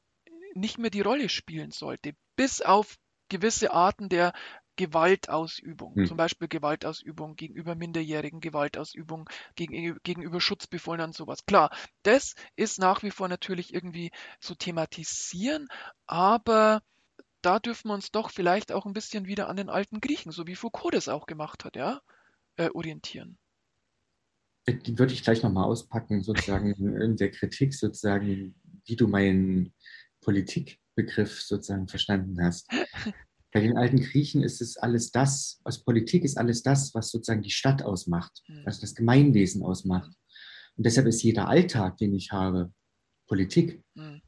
nicht 0.54 0.78
mehr 0.78 0.90
die 0.90 1.02
Rolle 1.02 1.28
spielen 1.28 1.72
sollte. 1.72 2.14
Bis 2.36 2.62
auf 2.62 2.96
gewisse 3.28 3.72
Arten 3.72 4.08
der 4.08 4.32
Gewaltausübung, 4.82 5.94
hm. 5.94 6.06
zum 6.06 6.16
Beispiel 6.16 6.48
Gewaltausübung 6.48 7.36
gegenüber 7.36 7.74
Minderjährigen, 7.74 8.40
Gewaltausübung 8.40 9.28
gegenüber, 9.54 10.00
gegenüber 10.02 10.40
Schutzbefohlenen 10.40 11.08
und 11.08 11.14
sowas. 11.14 11.46
Klar, 11.46 11.70
das 12.02 12.34
ist 12.56 12.78
nach 12.78 13.02
wie 13.02 13.10
vor 13.10 13.28
natürlich 13.28 13.72
irgendwie 13.72 14.10
zu 14.40 14.54
thematisieren, 14.54 15.68
aber 16.06 16.82
da 17.42 17.58
dürfen 17.58 17.88
wir 17.88 17.94
uns 17.94 18.10
doch 18.10 18.30
vielleicht 18.30 18.72
auch 18.72 18.86
ein 18.86 18.92
bisschen 18.92 19.26
wieder 19.26 19.48
an 19.48 19.56
den 19.56 19.68
alten 19.68 20.00
Griechen, 20.00 20.32
so 20.32 20.46
wie 20.46 20.56
Foucault 20.56 20.94
das 20.94 21.08
auch 21.08 21.26
gemacht 21.26 21.64
hat, 21.64 21.76
ja, 21.76 22.00
äh, 22.56 22.70
orientieren 22.70 23.38
die 24.68 24.98
würde 24.98 25.12
ich 25.12 25.24
gleich 25.24 25.42
nochmal 25.42 25.64
auspacken, 25.64 26.22
sozusagen 26.22 26.72
in 27.02 27.16
der 27.16 27.30
Kritik, 27.30 27.74
sozusagen, 27.74 28.54
wie 28.84 28.96
du 28.96 29.08
meinen 29.08 29.74
Politikbegriff 30.20 31.40
sozusagen 31.40 31.88
verstanden 31.88 32.36
hast. 32.42 32.68
Bei 33.52 33.60
den 33.60 33.76
alten 33.76 34.00
Griechen 34.00 34.42
ist 34.42 34.62
es 34.62 34.78
alles 34.78 35.10
das, 35.10 35.60
was 35.62 35.84
Politik 35.84 36.24
ist 36.24 36.38
alles 36.38 36.62
das, 36.62 36.94
was 36.94 37.10
sozusagen 37.10 37.42
die 37.42 37.50
Stadt 37.50 37.82
ausmacht, 37.82 38.42
hm. 38.46 38.62
was 38.64 38.80
das 38.80 38.94
Gemeinwesen 38.94 39.62
ausmacht. 39.62 40.10
Und 40.76 40.86
deshalb 40.86 41.06
ist 41.06 41.22
jeder 41.22 41.48
Alltag, 41.48 41.98
den 41.98 42.14
ich 42.14 42.32
habe, 42.32 42.72
Politik. 43.28 43.82
Hm. 43.96 44.22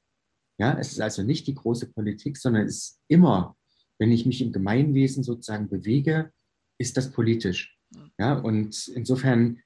Ja, 0.59 0.79
es 0.79 0.93
ist 0.93 1.01
also 1.01 1.23
nicht 1.23 1.47
die 1.47 1.55
große 1.55 1.91
Politik, 1.93 2.37
sondern 2.37 2.67
es 2.67 2.77
ist 2.77 3.01
immer, 3.09 3.57
wenn 3.99 4.13
ich 4.13 4.27
mich 4.27 4.43
im 4.43 4.53
Gemeinwesen 4.53 5.25
sozusagen 5.25 5.69
bewege, 5.69 6.31
ist 6.79 6.97
das 6.97 7.11
politisch. 7.11 7.79
Hm. 7.95 8.11
Ja, 8.19 8.35
und 8.35 8.89
insofern 8.89 9.63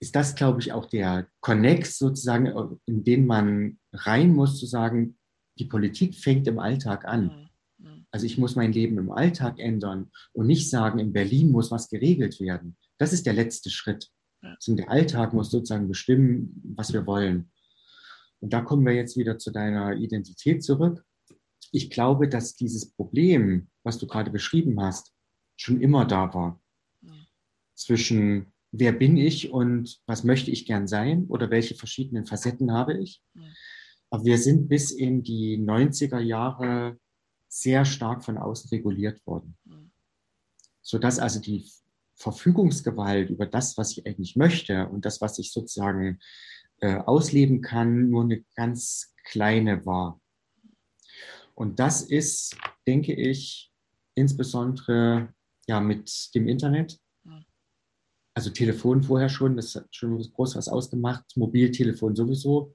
ist 0.00 0.16
das, 0.16 0.34
glaube 0.34 0.60
ich, 0.60 0.72
auch 0.72 0.86
der 0.86 1.28
Connex 1.40 1.98
sozusagen, 1.98 2.78
in 2.86 3.04
den 3.04 3.26
man 3.26 3.78
rein 3.92 4.34
muss, 4.34 4.58
zu 4.58 4.66
sagen, 4.66 5.18
die 5.58 5.66
Politik 5.66 6.14
fängt 6.14 6.46
im 6.48 6.58
Alltag 6.58 7.04
an. 7.04 7.43
Also 8.14 8.26
ich 8.26 8.38
muss 8.38 8.54
mein 8.54 8.72
Leben 8.72 8.96
im 8.98 9.10
Alltag 9.10 9.58
ändern 9.58 10.08
und 10.34 10.46
nicht 10.46 10.70
sagen, 10.70 11.00
in 11.00 11.12
Berlin 11.12 11.50
muss 11.50 11.72
was 11.72 11.88
geregelt 11.88 12.38
werden. 12.38 12.76
Das 12.96 13.12
ist 13.12 13.26
der 13.26 13.32
letzte 13.32 13.70
Schritt. 13.70 14.08
Also 14.40 14.76
der 14.76 14.88
Alltag 14.88 15.34
muss 15.34 15.50
sozusagen 15.50 15.88
bestimmen, 15.88 16.62
was 16.76 16.92
wir 16.92 17.08
wollen. 17.08 17.50
Und 18.38 18.52
da 18.52 18.60
kommen 18.60 18.86
wir 18.86 18.94
jetzt 18.94 19.16
wieder 19.16 19.36
zu 19.38 19.50
deiner 19.50 19.96
Identität 19.96 20.62
zurück. 20.62 21.04
Ich 21.72 21.90
glaube, 21.90 22.28
dass 22.28 22.54
dieses 22.54 22.92
Problem, 22.92 23.68
was 23.82 23.98
du 23.98 24.06
gerade 24.06 24.30
beschrieben 24.30 24.80
hast, 24.80 25.12
schon 25.56 25.80
immer 25.80 26.04
da 26.04 26.32
war. 26.32 26.62
Zwischen 27.74 28.52
wer 28.70 28.92
bin 28.92 29.16
ich 29.16 29.50
und 29.50 29.98
was 30.06 30.22
möchte 30.22 30.52
ich 30.52 30.66
gern 30.66 30.86
sein 30.86 31.24
oder 31.26 31.50
welche 31.50 31.74
verschiedenen 31.74 32.26
Facetten 32.26 32.70
habe 32.70 32.96
ich. 32.96 33.20
Aber 34.10 34.24
wir 34.24 34.38
sind 34.38 34.68
bis 34.68 34.92
in 34.92 35.24
die 35.24 35.58
90er 35.58 36.20
Jahre 36.20 36.96
sehr 37.54 37.84
stark 37.84 38.24
von 38.24 38.36
außen 38.36 38.70
reguliert 38.70 39.24
worden. 39.26 39.56
Sodass 40.82 41.20
also 41.20 41.40
die 41.40 41.70
Verfügungsgewalt 42.16 43.30
über 43.30 43.46
das, 43.46 43.78
was 43.78 43.92
ich 43.92 44.04
eigentlich 44.06 44.34
möchte 44.34 44.88
und 44.88 45.04
das, 45.04 45.20
was 45.20 45.38
ich 45.38 45.52
sozusagen 45.52 46.18
äh, 46.80 46.96
ausleben 46.96 47.60
kann, 47.62 48.10
nur 48.10 48.24
eine 48.24 48.42
ganz 48.56 49.14
kleine 49.24 49.86
war. 49.86 50.20
Und 51.54 51.78
das 51.78 52.02
ist, 52.02 52.56
denke 52.88 53.14
ich, 53.14 53.72
insbesondere 54.16 55.32
ja 55.68 55.80
mit 55.80 56.34
dem 56.34 56.48
Internet. 56.48 56.98
Also 58.34 58.50
Telefon 58.50 59.04
vorher 59.04 59.28
schon, 59.28 59.54
das 59.54 59.76
hat 59.76 59.94
schon 59.94 60.18
groß 60.18 60.56
was 60.56 60.66
ausgemacht, 60.66 61.24
Mobiltelefon 61.36 62.16
sowieso, 62.16 62.74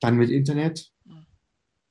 dann 0.00 0.18
mit 0.18 0.28
Internet 0.28 0.92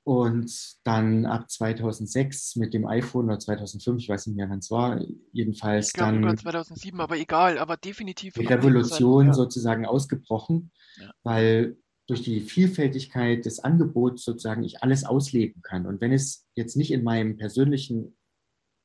und 0.06 0.78
dann 0.84 1.26
ab 1.26 1.50
2006 1.50 2.58
mit 2.58 2.76
dem 2.76 2.86
iPhone 2.86 3.26
oder 3.26 3.40
2005, 3.40 4.04
ich 4.04 4.08
weiß 4.08 4.28
nicht 4.28 4.36
mehr, 4.36 4.48
wann 4.48 4.60
es 4.60 4.70
war, 4.70 5.04
jedenfalls 5.32 5.88
ich 5.88 5.94
glaub, 5.94 6.10
dann. 6.10 6.22
Sogar 6.22 6.38
2007, 6.38 7.02
aber 7.02 7.18
egal, 7.18 7.58
aber 7.58 7.76
definitiv. 7.76 8.36
Die 8.36 8.46
Revolution 8.46 9.28
ja. 9.28 9.34
sozusagen 9.34 9.88
ausgebrochen, 9.88 10.72
ja. 10.98 11.12
weil 11.24 11.78
durch 12.06 12.22
die 12.22 12.42
Vielfältigkeit 12.42 13.46
des 13.46 13.60
Angebots 13.60 14.24
sozusagen 14.24 14.64
ich 14.64 14.84
alles 14.84 15.06
ausleben 15.06 15.64
kann. 15.64 15.88
Und 15.88 16.02
wenn 16.02 16.14
es 16.14 16.46
jetzt 16.54 16.78
nicht 16.78 16.92
in 16.92 17.04
meinem 17.04 17.36
persönlichen 17.38 18.16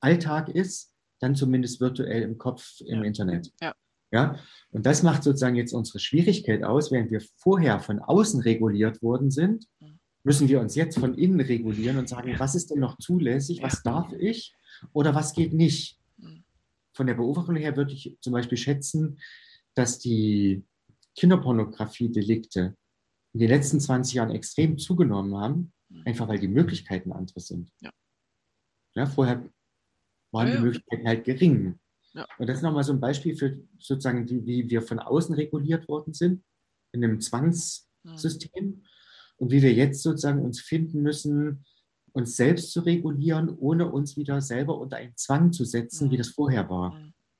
Alltag 0.00 0.48
ist, 0.48 0.94
dann 1.20 1.34
zumindest 1.34 1.82
virtuell 1.82 2.22
im 2.22 2.38
Kopf 2.38 2.80
im 2.80 3.00
ja. 3.00 3.04
Internet. 3.04 3.52
Ja. 3.60 3.74
ja. 4.10 4.36
Und 4.70 4.86
das 4.86 5.02
macht 5.02 5.22
sozusagen 5.22 5.56
jetzt 5.56 5.74
unsere 5.74 5.98
Schwierigkeit 5.98 6.64
aus, 6.64 6.90
während 6.90 7.10
wir 7.10 7.20
vorher 7.36 7.78
von 7.78 7.98
außen 7.98 8.40
reguliert 8.40 9.02
worden 9.02 9.30
sind, 9.30 9.66
mhm. 9.80 9.99
Müssen 10.22 10.48
wir 10.48 10.60
uns 10.60 10.74
jetzt 10.74 10.98
von 10.98 11.14
innen 11.14 11.40
regulieren 11.40 11.98
und 11.98 12.08
sagen, 12.08 12.34
was 12.38 12.54
ist 12.54 12.70
denn 12.70 12.80
noch 12.80 12.98
zulässig, 12.98 13.62
was 13.62 13.82
darf 13.82 14.12
ich 14.12 14.54
oder 14.92 15.14
was 15.14 15.32
geht 15.32 15.52
nicht. 15.52 15.98
Mhm. 16.18 16.44
Von 16.92 17.06
der 17.06 17.14
Beobachtung 17.14 17.56
her 17.56 17.76
würde 17.76 17.92
ich 17.92 18.18
zum 18.20 18.32
Beispiel 18.32 18.58
schätzen, 18.58 19.18
dass 19.74 19.98
die 19.98 20.62
Kinderpornografie-Delikte 21.16 22.76
in 23.32 23.40
den 23.40 23.48
letzten 23.48 23.80
20 23.80 24.14
Jahren 24.14 24.30
extrem 24.30 24.78
zugenommen 24.78 25.36
haben, 25.36 25.72
mhm. 25.88 26.02
einfach 26.04 26.28
weil 26.28 26.38
die 26.38 26.48
Möglichkeiten 26.48 27.12
andere 27.12 27.40
sind. 27.40 27.70
Ja. 27.80 27.90
Ja, 28.94 29.06
vorher 29.06 29.48
waren 30.32 30.48
ja, 30.48 30.56
die 30.56 30.62
Möglichkeiten 30.62 31.06
halt 31.06 31.24
gering. 31.24 31.78
Ja. 32.12 32.26
Und 32.38 32.48
das 32.48 32.58
ist 32.58 32.62
nochmal 32.62 32.84
so 32.84 32.92
ein 32.92 33.00
Beispiel 33.00 33.36
für 33.36 33.62
sozusagen, 33.78 34.26
die, 34.26 34.44
wie 34.44 34.68
wir 34.68 34.82
von 34.82 34.98
außen 34.98 35.34
reguliert 35.34 35.88
worden 35.88 36.12
sind, 36.12 36.42
in 36.92 37.04
einem 37.04 37.20
Zwangssystem. 37.20 38.84
Und 39.41 39.51
wie 39.51 39.62
wir 39.62 39.72
jetzt 39.72 40.03
sozusagen 40.03 40.45
uns 40.45 40.61
finden 40.61 41.01
müssen, 41.01 41.64
uns 42.12 42.36
selbst 42.36 42.72
zu 42.72 42.80
regulieren, 42.80 43.49
ohne 43.49 43.91
uns 43.91 44.16
wieder 44.16 44.43
selber 44.43 44.78
unter 44.78 44.99
einen 44.99 45.16
Zwang 45.16 45.53
zu 45.53 45.64
setzen, 45.64 46.09
mhm. 46.09 46.11
wie 46.12 46.16
das 46.18 46.28
vorher 46.28 46.68
war. 46.68 46.93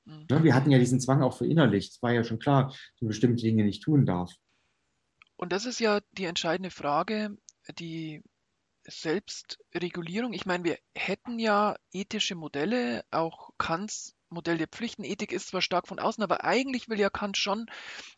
Mhm. 0.07 0.27
Ja, 0.31 0.43
wir 0.43 0.55
hatten 0.55 0.71
ja 0.71 0.79
diesen 0.79 0.99
Zwang 0.99 1.23
auch 1.23 1.37
verinnerlicht. 1.37 1.93
Es 1.93 2.03
war 2.03 2.13
ja 2.13 2.25
schon 2.25 2.39
klar, 2.39 2.69
dass 2.69 3.01
man 3.03 3.09
bestimmte 3.09 3.43
Dinge 3.43 3.65
nicht 3.65 3.83
tun 3.83 4.07
darf. 4.07 4.33
Und 5.37 5.53
das 5.53 5.67
ist 5.67 5.79
ja 5.79 6.01
die 6.13 6.25
entscheidende 6.25 6.71
Frage, 6.71 7.37
die 7.79 8.23
Selbstregulierung. 8.85 10.33
Ich 10.33 10.47
meine, 10.47 10.65
wir 10.65 10.79
hätten 10.95 11.39
ja 11.39 11.77
ethische 11.93 12.35
Modelle, 12.35 13.05
auch 13.11 13.51
Kants 13.59 14.17
Modell 14.33 14.59
der 14.59 14.69
Pflichtenethik 14.69 15.33
ist 15.33 15.49
zwar 15.49 15.61
stark 15.61 15.89
von 15.89 15.99
außen, 15.99 16.23
aber 16.23 16.45
eigentlich 16.45 16.89
will 16.89 17.01
ja 17.01 17.11
Kant 17.11 17.37
schon 17.37 17.67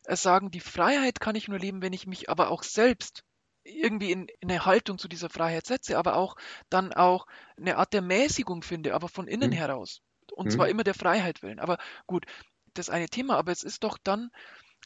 äh, 0.05 0.15
sagen, 0.15 0.51
die 0.51 0.61
Freiheit 0.61 1.21
kann 1.21 1.37
ich 1.37 1.49
nur 1.49 1.59
leben, 1.59 1.83
wenn 1.83 1.95
ich 1.95 2.07
mich 2.07 2.29
aber 2.29 2.51
auch 2.51 2.63
selbst 2.63 3.25
irgendwie 3.65 4.13
in, 4.13 4.29
in 4.41 4.51
eine 4.51 4.65
Haltung 4.65 4.99
zu 4.99 5.09
dieser 5.09 5.31
Freiheit 5.31 5.67
setze, 5.67 5.99
aber 5.99 6.17
auch 6.17 6.37
dann 6.71 6.93
auch 6.93 7.27
eine 7.57 7.77
Art 7.77 7.93
der 7.93 8.03
Mäßigung 8.03 8.63
finde, 8.63 8.95
aber 8.95 9.09
von 9.09 9.29
innen 9.29 9.51
mhm. 9.51 9.57
heraus. 9.57 10.03
Und 10.33 10.47
mhm. 10.47 10.51
zwar 10.51 10.69
immer 10.69 10.85
der 10.85 10.95
Freiheit 10.95 11.43
willen. 11.43 11.59
Aber 11.59 11.79
gut, 12.07 12.27
das 12.75 12.89
ist 12.89 12.95
eine 12.95 13.09
Thema, 13.09 13.37
aber 13.37 13.53
es 13.53 13.63
ist 13.63 13.85
doch 13.85 13.99
dann, 14.03 14.31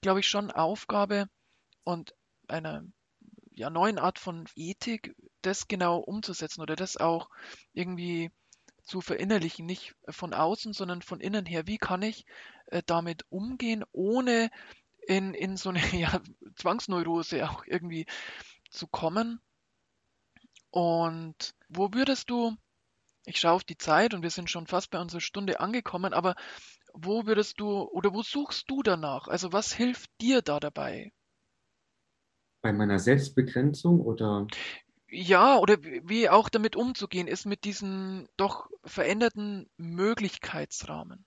glaube 0.00 0.20
ich, 0.20 0.28
schon 0.28 0.50
Aufgabe 0.50 1.28
und 1.84 2.14
einer 2.48 2.84
ja, 3.52 3.70
neuen 3.70 3.98
Art 3.98 4.18
von 4.18 4.46
Ethik, 4.54 5.14
das 5.42 5.68
genau 5.68 5.98
umzusetzen 5.98 6.60
oder 6.60 6.76
das 6.76 6.96
auch 6.96 7.30
irgendwie 7.72 8.30
zu 8.82 9.00
verinnerlichen, 9.00 9.66
nicht 9.66 9.94
von 10.08 10.34
außen, 10.34 10.72
sondern 10.72 11.02
von 11.02 11.20
innen 11.20 11.46
her. 11.46 11.66
Wie 11.66 11.78
kann 11.78 12.02
ich 12.02 12.24
äh, 12.66 12.82
damit 12.86 13.24
umgehen, 13.30 13.84
ohne 13.92 14.50
in, 15.06 15.34
in 15.34 15.56
so 15.56 15.70
eine 15.70 15.80
ja, 15.98 16.20
Zwangsneurose 16.56 17.48
auch 17.48 17.64
irgendwie 17.66 18.06
zu 18.76 18.86
kommen? 18.86 19.40
Und 20.70 21.54
wo 21.68 21.92
würdest 21.92 22.30
du, 22.30 22.54
ich 23.24 23.40
schaue 23.40 23.52
auf 23.52 23.64
die 23.64 23.78
Zeit 23.78 24.14
und 24.14 24.22
wir 24.22 24.30
sind 24.30 24.50
schon 24.50 24.66
fast 24.66 24.90
bei 24.90 25.00
unserer 25.00 25.20
Stunde 25.20 25.60
angekommen, 25.60 26.12
aber 26.12 26.34
wo 26.92 27.26
würdest 27.26 27.60
du 27.60 27.82
oder 27.82 28.14
wo 28.14 28.22
suchst 28.22 28.70
du 28.70 28.82
danach? 28.82 29.28
Also 29.28 29.52
was 29.52 29.72
hilft 29.72 30.10
dir 30.20 30.42
da 30.42 30.60
dabei? 30.60 31.12
Bei 32.62 32.72
meiner 32.72 32.98
Selbstbegrenzung 32.98 34.00
oder? 34.00 34.46
Ja, 35.08 35.58
oder 35.58 35.76
wie 35.82 36.28
auch 36.28 36.48
damit 36.48 36.74
umzugehen 36.74 37.28
ist 37.28 37.46
mit 37.46 37.64
diesem 37.64 38.28
doch 38.36 38.68
veränderten 38.84 39.70
Möglichkeitsrahmen. 39.76 41.24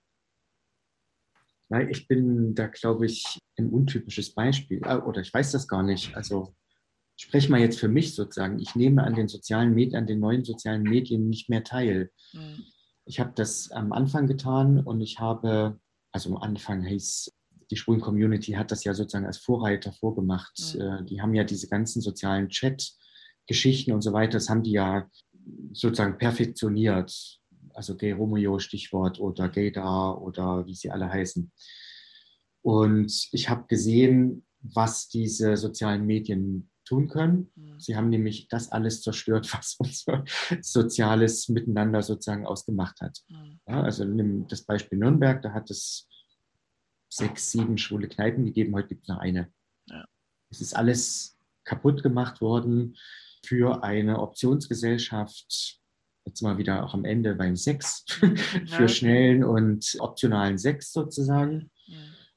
Nein, 1.70 1.90
ich 1.90 2.08
bin 2.08 2.56
da, 2.56 2.68
glaube 2.68 3.06
ich, 3.06 3.40
ein 3.58 3.70
untypisches 3.70 4.34
Beispiel. 4.34 4.82
Ah, 4.84 4.98
oder 5.06 5.22
ich 5.22 5.34
weiß 5.34 5.52
das 5.52 5.68
gar 5.68 5.84
nicht. 5.84 6.16
Also 6.16 6.56
spreche 7.24 7.52
mal 7.52 7.60
jetzt 7.60 7.80
für 7.80 7.88
mich 7.88 8.16
sozusagen. 8.16 8.60
Ich 8.60 8.76
nehme 8.76 9.04
an 9.04 9.16
den 9.16 9.28
sozialen 9.28 9.74
Medien, 9.74 9.96
an 9.98 10.08
den 10.08 10.20
neuen 10.20 10.44
sozialen 10.44 10.84
Medien 10.84 11.30
nicht 11.30 11.50
mehr 11.50 11.64
teil. 11.64 12.12
Hm. 12.32 12.64
Ich 13.06 13.20
habe 13.20 13.32
das 13.36 13.72
am 13.72 13.92
Anfang 13.92 14.28
getan 14.28 14.80
und 14.80 15.02
ich 15.02 15.20
habe, 15.20 15.80
also 16.12 16.30
am 16.30 16.38
Anfang 16.38 16.84
hieß 16.84 17.32
die 17.72 17.76
schwulen 17.76 18.02
Community 18.02 18.54
hat 18.54 18.72
das 18.72 18.84
ja 18.84 18.94
sozusagen 18.94 19.26
als 19.26 19.38
Vorreiter 19.38 19.92
vorgemacht. 19.94 20.76
Mhm. 20.76 21.06
Die 21.06 21.22
haben 21.22 21.34
ja 21.34 21.44
diese 21.44 21.68
ganzen 21.68 22.02
sozialen 22.02 22.50
Chat-Geschichten 22.50 23.92
und 23.92 24.02
so 24.02 24.14
weiter, 24.14 24.34
das 24.34 24.50
haben 24.50 24.64
die 24.64 24.72
ja 24.72 25.08
sozusagen 25.74 26.18
perfektioniert. 26.18 27.40
Also 27.74 27.96
Gay 27.96 28.12
Romeo 28.12 28.60
Stichwort 28.60 29.20
oder 29.20 29.48
mhm. 29.48 29.52
Gaydar 29.52 30.22
oder 30.22 30.66
wie 30.66 30.76
sie 30.76 30.90
alle 30.92 31.10
heißen. 31.10 31.52
Und 32.62 33.30
ich 33.32 33.50
habe 33.50 33.66
gesehen, 33.68 34.46
was 34.62 35.08
diese 35.08 35.56
sozialen 35.56 36.06
Medien 36.06 36.69
tun 36.90 37.08
können. 37.08 37.52
Mhm. 37.56 37.80
Sie 37.80 37.96
haben 37.96 38.10
nämlich 38.10 38.48
das 38.48 38.72
alles 38.72 39.02
zerstört, 39.02 39.54
was 39.54 39.76
unser 39.78 40.26
soziales 40.62 41.48
Miteinander 41.48 42.02
sozusagen 42.02 42.46
ausgemacht 42.46 43.00
hat. 43.02 43.20
Mhm. 43.30 43.60
Ja, 43.68 43.84
also 43.84 44.04
nimm 44.04 44.48
das 44.48 44.64
Beispiel 44.64 44.98
Nürnberg, 44.98 45.42
da 45.42 45.54
hat 45.54 45.70
es 45.70 46.08
sechs, 47.10 47.52
sieben 47.52 47.78
schwule 47.78 48.08
Kneipen 48.08 48.46
gegeben, 48.46 48.76
heute 48.76 48.90
gibt 48.90 49.04
es 49.04 49.08
noch 49.08 49.20
eine. 49.20 49.52
Ja. 49.88 50.06
Es 50.50 50.62
ist 50.62 50.76
alles 50.76 51.38
kaputt 51.64 52.04
gemacht 52.04 52.42
worden 52.42 52.96
für 53.46 53.84
eine 53.84 54.20
Optionsgesellschaft, 54.20 55.80
jetzt 56.26 56.42
mal 56.42 56.58
wieder 56.58 56.84
auch 56.84 56.94
am 56.94 57.06
Ende 57.06 57.36
beim 57.36 57.56
Sex, 57.56 58.04
für 58.68 58.90
schnellen 58.90 59.44
und 59.44 59.96
optionalen 60.00 60.58
Sex 60.58 60.92
sozusagen. 60.92 61.72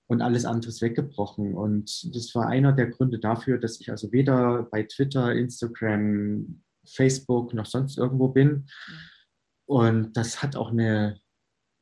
Und 0.08 0.20
alles 0.20 0.44
andere 0.44 0.68
ist 0.68 0.82
weggebrochen. 0.82 1.54
Und 1.54 2.14
das 2.14 2.34
war 2.34 2.48
einer 2.48 2.72
der 2.72 2.88
Gründe 2.88 3.18
dafür, 3.18 3.58
dass 3.58 3.80
ich 3.80 3.90
also 3.90 4.12
weder 4.12 4.64
bei 4.64 4.82
Twitter, 4.82 5.32
Instagram, 5.32 6.62
Facebook 6.86 7.54
noch 7.54 7.66
sonst 7.66 7.96
irgendwo 7.96 8.28
bin. 8.28 8.66
Und 9.66 10.16
das 10.16 10.42
hat 10.42 10.56
auch 10.56 10.70
eine 10.70 11.18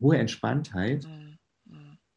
hohe 0.00 0.18
Entspanntheit. 0.18 1.06
Mhm 1.06 1.30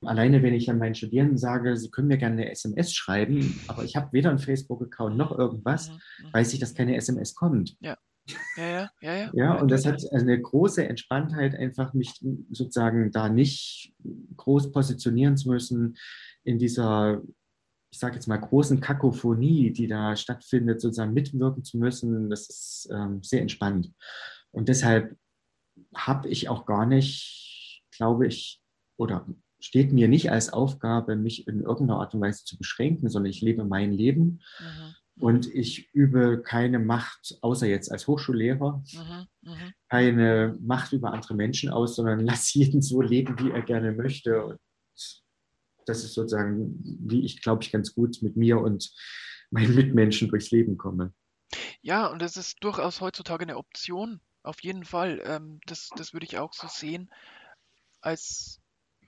Alleine, 0.05 0.43
wenn 0.43 0.53
ich 0.53 0.69
an 0.69 0.79
meinen 0.79 0.95
Studierenden 0.95 1.37
sage, 1.37 1.77
sie 1.77 1.89
können 1.89 2.07
mir 2.07 2.17
gerne 2.17 2.41
eine 2.41 2.51
SMS 2.51 2.93
schreiben, 2.93 3.59
aber 3.67 3.83
ich 3.83 3.95
habe 3.95 4.11
weder 4.11 4.29
einen 4.29 4.39
Facebook-Account 4.39 5.17
noch 5.17 5.37
irgendwas, 5.37 5.89
mhm, 5.89 5.95
mhm. 5.95 6.33
weiß 6.33 6.53
ich, 6.53 6.59
dass 6.59 6.75
keine 6.75 6.95
SMS 6.95 7.35
kommt. 7.35 7.75
Ja. 7.79 7.97
Ja, 8.55 8.63
ja, 8.63 8.89
ja, 9.01 9.15
ja. 9.15 9.31
ja, 9.33 9.53
und 9.59 9.69
das 9.69 9.85
hat 9.85 10.01
eine 10.13 10.39
große 10.39 10.87
Entspanntheit, 10.87 11.55
einfach 11.55 11.93
mich 11.93 12.13
sozusagen 12.51 13.11
da 13.11 13.27
nicht 13.27 13.93
groß 14.37 14.71
positionieren 14.71 15.35
zu 15.35 15.49
müssen 15.49 15.97
in 16.43 16.57
dieser, 16.57 17.21
ich 17.91 17.99
sage 17.99 18.15
jetzt 18.15 18.27
mal, 18.27 18.37
großen 18.37 18.79
Kakophonie, 18.79 19.71
die 19.71 19.87
da 19.87 20.15
stattfindet, 20.15 20.79
sozusagen 20.79 21.13
mitwirken 21.13 21.63
zu 21.63 21.77
müssen. 21.77 22.29
Das 22.29 22.49
ist 22.49 22.89
ähm, 22.91 23.21
sehr 23.23 23.41
entspannt. 23.41 23.91
Und 24.51 24.69
deshalb 24.69 25.17
habe 25.95 26.29
ich 26.29 26.47
auch 26.49 26.65
gar 26.65 26.85
nicht, 26.85 27.83
glaube 27.91 28.27
ich, 28.27 28.61
oder 28.97 29.27
steht 29.59 29.91
mir 29.91 30.07
nicht 30.07 30.31
als 30.31 30.51
Aufgabe, 30.51 31.15
mich 31.15 31.47
in 31.47 31.61
irgendeiner 31.61 31.99
Art 31.99 32.13
und 32.13 32.21
Weise 32.21 32.43
zu 32.43 32.57
beschränken, 32.57 33.09
sondern 33.09 33.31
ich 33.31 33.41
lebe 33.41 33.63
mein 33.65 33.91
Leben 33.91 34.41
mhm. 34.59 34.95
Und 35.19 35.45
ich 35.53 35.93
übe 35.93 36.41
keine 36.41 36.79
Macht, 36.79 37.37
außer 37.41 37.67
jetzt 37.67 37.91
als 37.91 38.07
Hochschullehrer, 38.07 38.83
mhm. 38.93 39.27
Mhm. 39.51 39.73
keine 39.89 40.57
Macht 40.61 40.93
über 40.93 41.13
andere 41.13 41.35
Menschen 41.35 41.69
aus, 41.69 41.95
sondern 41.95 42.19
lass 42.25 42.53
jeden 42.53 42.81
so 42.81 43.01
leben, 43.01 43.37
wie 43.39 43.51
er 43.51 43.61
gerne 43.61 43.91
möchte. 43.91 44.43
Und 44.43 44.59
das 45.85 46.03
ist 46.03 46.13
sozusagen, 46.13 46.79
wie 47.01 47.25
ich 47.25 47.41
glaube 47.41 47.63
ich 47.63 47.71
ganz 47.71 47.93
gut 47.93 48.21
mit 48.21 48.37
mir 48.37 48.59
und 48.59 48.91
meinen 49.51 49.75
Mitmenschen 49.75 50.29
durchs 50.29 50.51
Leben 50.51 50.77
komme. 50.77 51.13
Ja, 51.81 52.07
und 52.07 52.21
das 52.21 52.37
ist 52.37 52.63
durchaus 52.63 53.01
heutzutage 53.01 53.43
eine 53.43 53.57
Option, 53.57 54.19
auf 54.41 54.63
jeden 54.63 54.85
Fall. 54.85 55.21
Ähm, 55.25 55.59
das, 55.67 55.89
das 55.95 56.13
würde 56.13 56.25
ich 56.25 56.39
auch 56.39 56.53
so 56.53 56.67
sehen. 56.67 57.11
Als 58.01 58.61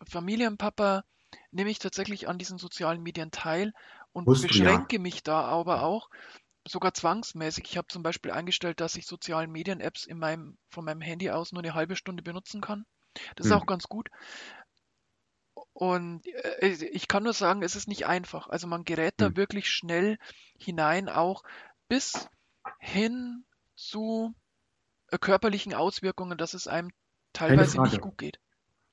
Familienpapa 0.08 1.03
nehme 1.51 1.72
ich 1.72 1.80
tatsächlich 1.80 2.28
an 2.28 2.38
diesen 2.38 2.60
sozialen 2.60 3.01
Medien 3.01 3.32
teil 3.32 3.74
und 4.16 4.28
Musst 4.28 4.47
beschränke 4.47 4.95
ja. 4.95 5.01
mich 5.01 5.24
da 5.24 5.41
aber 5.41 5.84
auch 5.84 6.09
sogar 6.66 6.93
zwangsmäßig. 6.93 7.66
Ich 7.66 7.78
habe 7.78 7.88
zum 7.89 8.01
Beispiel 8.01 8.32
eingestellt, 8.32 8.80
dass 8.80 8.95
ich 8.95 9.05
sozialen 9.05 9.51
Medien-Apps 9.51 10.05
in 10.05 10.18
meinem, 10.18 10.57
von 10.70 10.86
meinem 10.86 11.01
Handy 11.01 11.30
aus 11.30 11.51
nur 11.51 11.61
eine 11.61 11.74
halbe 11.74 11.97
Stunde 11.97 12.24
benutzen 12.24 12.61
kann. 12.61 12.86
Das 13.36 13.47
ist 13.47 13.51
hm. 13.51 13.59
auch 13.59 13.66
ganz 13.66 13.89
gut. 13.89 14.09
Und 15.74 16.26
äh, 16.28 16.68
ich 16.70 17.09
kann 17.09 17.24
nur 17.24 17.34
sagen, 17.34 17.61
es 17.61 17.76
ist 17.76 17.89
nicht 17.89 18.05
einfach. 18.07 18.47
Also 18.47 18.68
man 18.68 18.86
gerät 18.86 19.16
da 19.18 19.28
hm. 19.28 19.36
wirklich 19.36 19.70
schnell 19.70 20.18
hinein, 20.57 21.09
auch 21.09 21.43
bis 21.89 22.30
hin 22.80 23.43
zu 23.76 24.34
äh, 25.11 25.18
körperlichen 25.18 25.74
Auswirkungen, 25.74 26.38
dass 26.38 26.53
es 26.53 26.68
einem 26.68 26.91
teilweise 27.34 27.82
nicht 27.82 27.99
gut 27.99 28.18
geht. 28.18 28.39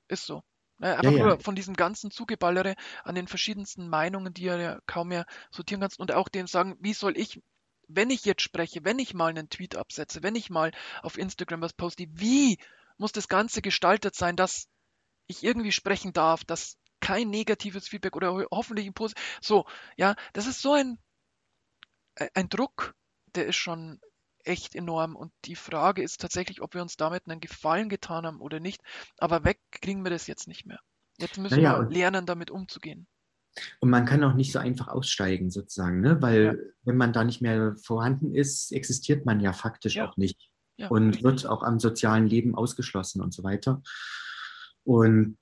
Ist 0.09 0.25
so. 0.25 0.43
Ne, 0.83 0.97
einfach 0.97 1.11
ja, 1.13 1.17
ja. 1.17 1.25
nur 1.27 1.39
von 1.39 1.55
diesem 1.55 1.75
ganzen 1.75 2.11
Zugeballere 2.11 2.75
an 3.05 3.15
den 3.15 3.27
verschiedensten 3.27 3.87
Meinungen, 3.87 4.33
die 4.33 4.43
ja 4.43 4.81
kaum 4.85 5.07
mehr 5.07 5.25
sortieren 5.49 5.79
kannst 5.79 5.97
und 5.97 6.11
auch 6.11 6.27
dem 6.27 6.45
sagen, 6.45 6.75
wie 6.81 6.93
soll 6.93 7.17
ich, 7.17 7.41
wenn 7.87 8.09
ich 8.09 8.25
jetzt 8.25 8.41
spreche, 8.41 8.83
wenn 8.83 8.99
ich 8.99 9.13
mal 9.13 9.29
einen 9.29 9.47
Tweet 9.47 9.77
absetze, 9.77 10.23
wenn 10.23 10.35
ich 10.35 10.49
mal 10.49 10.73
auf 11.01 11.17
Instagram 11.17 11.61
was 11.61 11.71
poste, 11.71 12.07
wie 12.09 12.57
muss 12.97 13.13
das 13.13 13.29
Ganze 13.29 13.61
gestaltet 13.61 14.15
sein, 14.15 14.35
dass 14.35 14.67
ich 15.27 15.41
irgendwie 15.41 15.71
sprechen 15.71 16.11
darf, 16.11 16.43
dass 16.43 16.75
kein 16.99 17.29
negatives 17.29 17.87
Feedback 17.87 18.17
oder 18.17 18.45
hoffentlich 18.51 18.85
ein 18.85 18.93
positives. 18.93 19.25
So, 19.41 19.65
ja, 19.95 20.17
das 20.33 20.47
ist 20.47 20.61
so 20.61 20.73
ein, 20.73 20.99
ein 22.33 22.49
Druck, 22.49 22.93
der 23.35 23.45
ist 23.45 23.55
schon 23.55 24.01
echt 24.43 24.75
enorm. 24.75 25.15
Und 25.15 25.31
die 25.45 25.55
Frage 25.55 26.03
ist 26.03 26.21
tatsächlich, 26.21 26.61
ob 26.61 26.73
wir 26.73 26.81
uns 26.81 26.97
damit 26.97 27.23
einen 27.27 27.39
Gefallen 27.39 27.89
getan 27.89 28.25
haben 28.25 28.41
oder 28.41 28.59
nicht. 28.59 28.81
Aber 29.17 29.43
weg 29.43 29.59
kriegen 29.71 30.03
wir 30.03 30.11
das 30.11 30.27
jetzt 30.27 30.47
nicht 30.47 30.65
mehr. 30.65 30.79
Jetzt 31.17 31.37
müssen 31.37 31.61
naja, 31.61 31.81
wir 31.81 31.89
lernen, 31.89 32.25
damit 32.25 32.51
umzugehen. 32.51 33.07
Und 33.79 33.89
man 33.89 34.05
kann 34.05 34.23
auch 34.23 34.33
nicht 34.33 34.51
so 34.51 34.59
einfach 34.59 34.87
aussteigen, 34.87 35.51
sozusagen, 35.51 36.01
ne? 36.01 36.21
weil 36.21 36.43
ja. 36.43 36.53
wenn 36.85 36.97
man 36.97 37.13
da 37.13 37.23
nicht 37.23 37.41
mehr 37.41 37.75
vorhanden 37.75 38.33
ist, 38.33 38.71
existiert 38.71 39.25
man 39.25 39.39
ja 39.39 39.53
faktisch 39.53 39.95
ja. 39.95 40.09
auch 40.09 40.17
nicht 40.17 40.49
ja, 40.75 40.87
und 40.87 41.21
wird 41.23 41.45
auch 41.45 41.61
am 41.61 41.79
sozialen 41.79 42.25
Leben 42.25 42.55
ausgeschlossen 42.55 43.21
und 43.21 43.31
so 43.31 43.43
weiter. 43.43 43.83
Und 44.83 45.37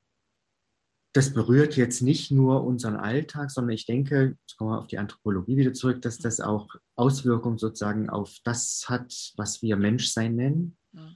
das 1.13 1.33
berührt 1.33 1.75
jetzt 1.75 2.01
nicht 2.01 2.31
nur 2.31 2.63
unseren 2.63 2.95
Alltag, 2.95 3.51
sondern 3.51 3.73
ich 3.73 3.85
denke, 3.85 4.37
jetzt 4.41 4.57
kommen 4.57 4.71
wir 4.71 4.79
auf 4.79 4.87
die 4.87 4.97
Anthropologie 4.97 5.57
wieder 5.57 5.73
zurück, 5.73 6.01
dass 6.01 6.17
das 6.19 6.39
auch 6.39 6.69
Auswirkungen 6.95 7.57
sozusagen 7.57 8.09
auf 8.09 8.37
das 8.45 8.85
hat, 8.87 9.33
was 9.35 9.61
wir 9.61 9.75
Menschsein 9.75 10.35
nennen. 10.35 10.77
Ja. 10.93 11.09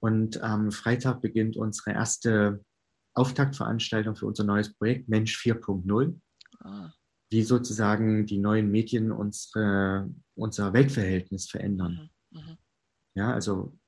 Und 0.00 0.40
am 0.42 0.72
Freitag 0.72 1.20
beginnt 1.20 1.56
unsere 1.56 1.92
erste 1.92 2.64
Auftaktveranstaltung 3.14 4.16
für 4.16 4.26
unser 4.26 4.44
neues 4.44 4.74
Projekt 4.74 5.08
Mensch 5.08 5.40
4.0, 5.40 6.20
ah. 6.60 6.90
wie 7.30 7.42
sozusagen 7.42 8.26
die 8.26 8.38
neuen 8.38 8.70
Medien 8.70 9.12
unsere, 9.12 10.10
unser 10.34 10.72
Weltverhältnis 10.72 11.48
verändern. 11.48 12.10
Mhm. 12.30 12.40
Mhm. 12.40 12.58
Ja, 13.14 13.32
also 13.32 13.78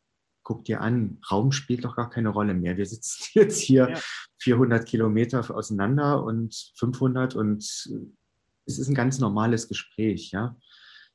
guck 0.48 0.64
dir 0.64 0.80
an, 0.80 1.18
Raum 1.30 1.52
spielt 1.52 1.84
doch 1.84 1.94
gar 1.94 2.08
keine 2.08 2.30
Rolle 2.30 2.54
mehr. 2.54 2.78
Wir 2.78 2.86
sitzen 2.86 3.22
jetzt 3.34 3.60
hier 3.60 3.90
ja. 3.90 4.00
400 4.38 4.86
Kilometer 4.86 5.54
auseinander 5.54 6.24
und 6.24 6.72
500 6.76 7.36
und 7.36 7.62
es 7.62 8.78
ist 8.78 8.88
ein 8.88 8.94
ganz 8.94 9.18
normales 9.18 9.68
Gespräch. 9.68 10.30
Ja? 10.30 10.56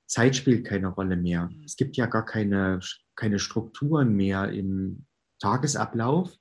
Zeit 0.06 0.36
spielt 0.36 0.68
keine 0.68 0.90
Rolle 0.90 1.18
mehr. 1.18 1.50
Mhm. 1.50 1.64
Es 1.66 1.78
gibt 1.78 1.98
ja 1.98 2.06
gar 2.06 2.26
keine, 2.26 2.80
keine 3.16 3.40
Strukturen 3.40 4.16
mehr 4.16 4.50
im 4.52 5.08
Tagesablauf. 5.40 6.32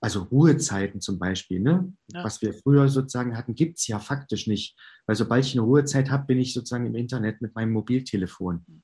Also 0.00 0.24
Ruhezeiten 0.24 1.00
zum 1.00 1.20
Beispiel, 1.20 1.60
ne? 1.60 1.94
Ja. 2.12 2.24
was 2.24 2.42
wir 2.42 2.52
früher 2.52 2.88
sozusagen 2.88 3.36
hatten, 3.38 3.54
gibt 3.54 3.78
es 3.78 3.86
ja 3.86 4.00
faktisch 4.00 4.48
nicht. 4.48 4.76
Weil 5.06 5.14
sobald 5.14 5.46
ich 5.46 5.52
eine 5.52 5.62
Ruhezeit 5.62 6.10
habe, 6.10 6.26
bin 6.26 6.40
ich 6.40 6.52
sozusagen 6.52 6.84
im 6.84 6.96
Internet 6.96 7.40
mit 7.40 7.54
meinem 7.54 7.72
Mobiltelefon. 7.72 8.82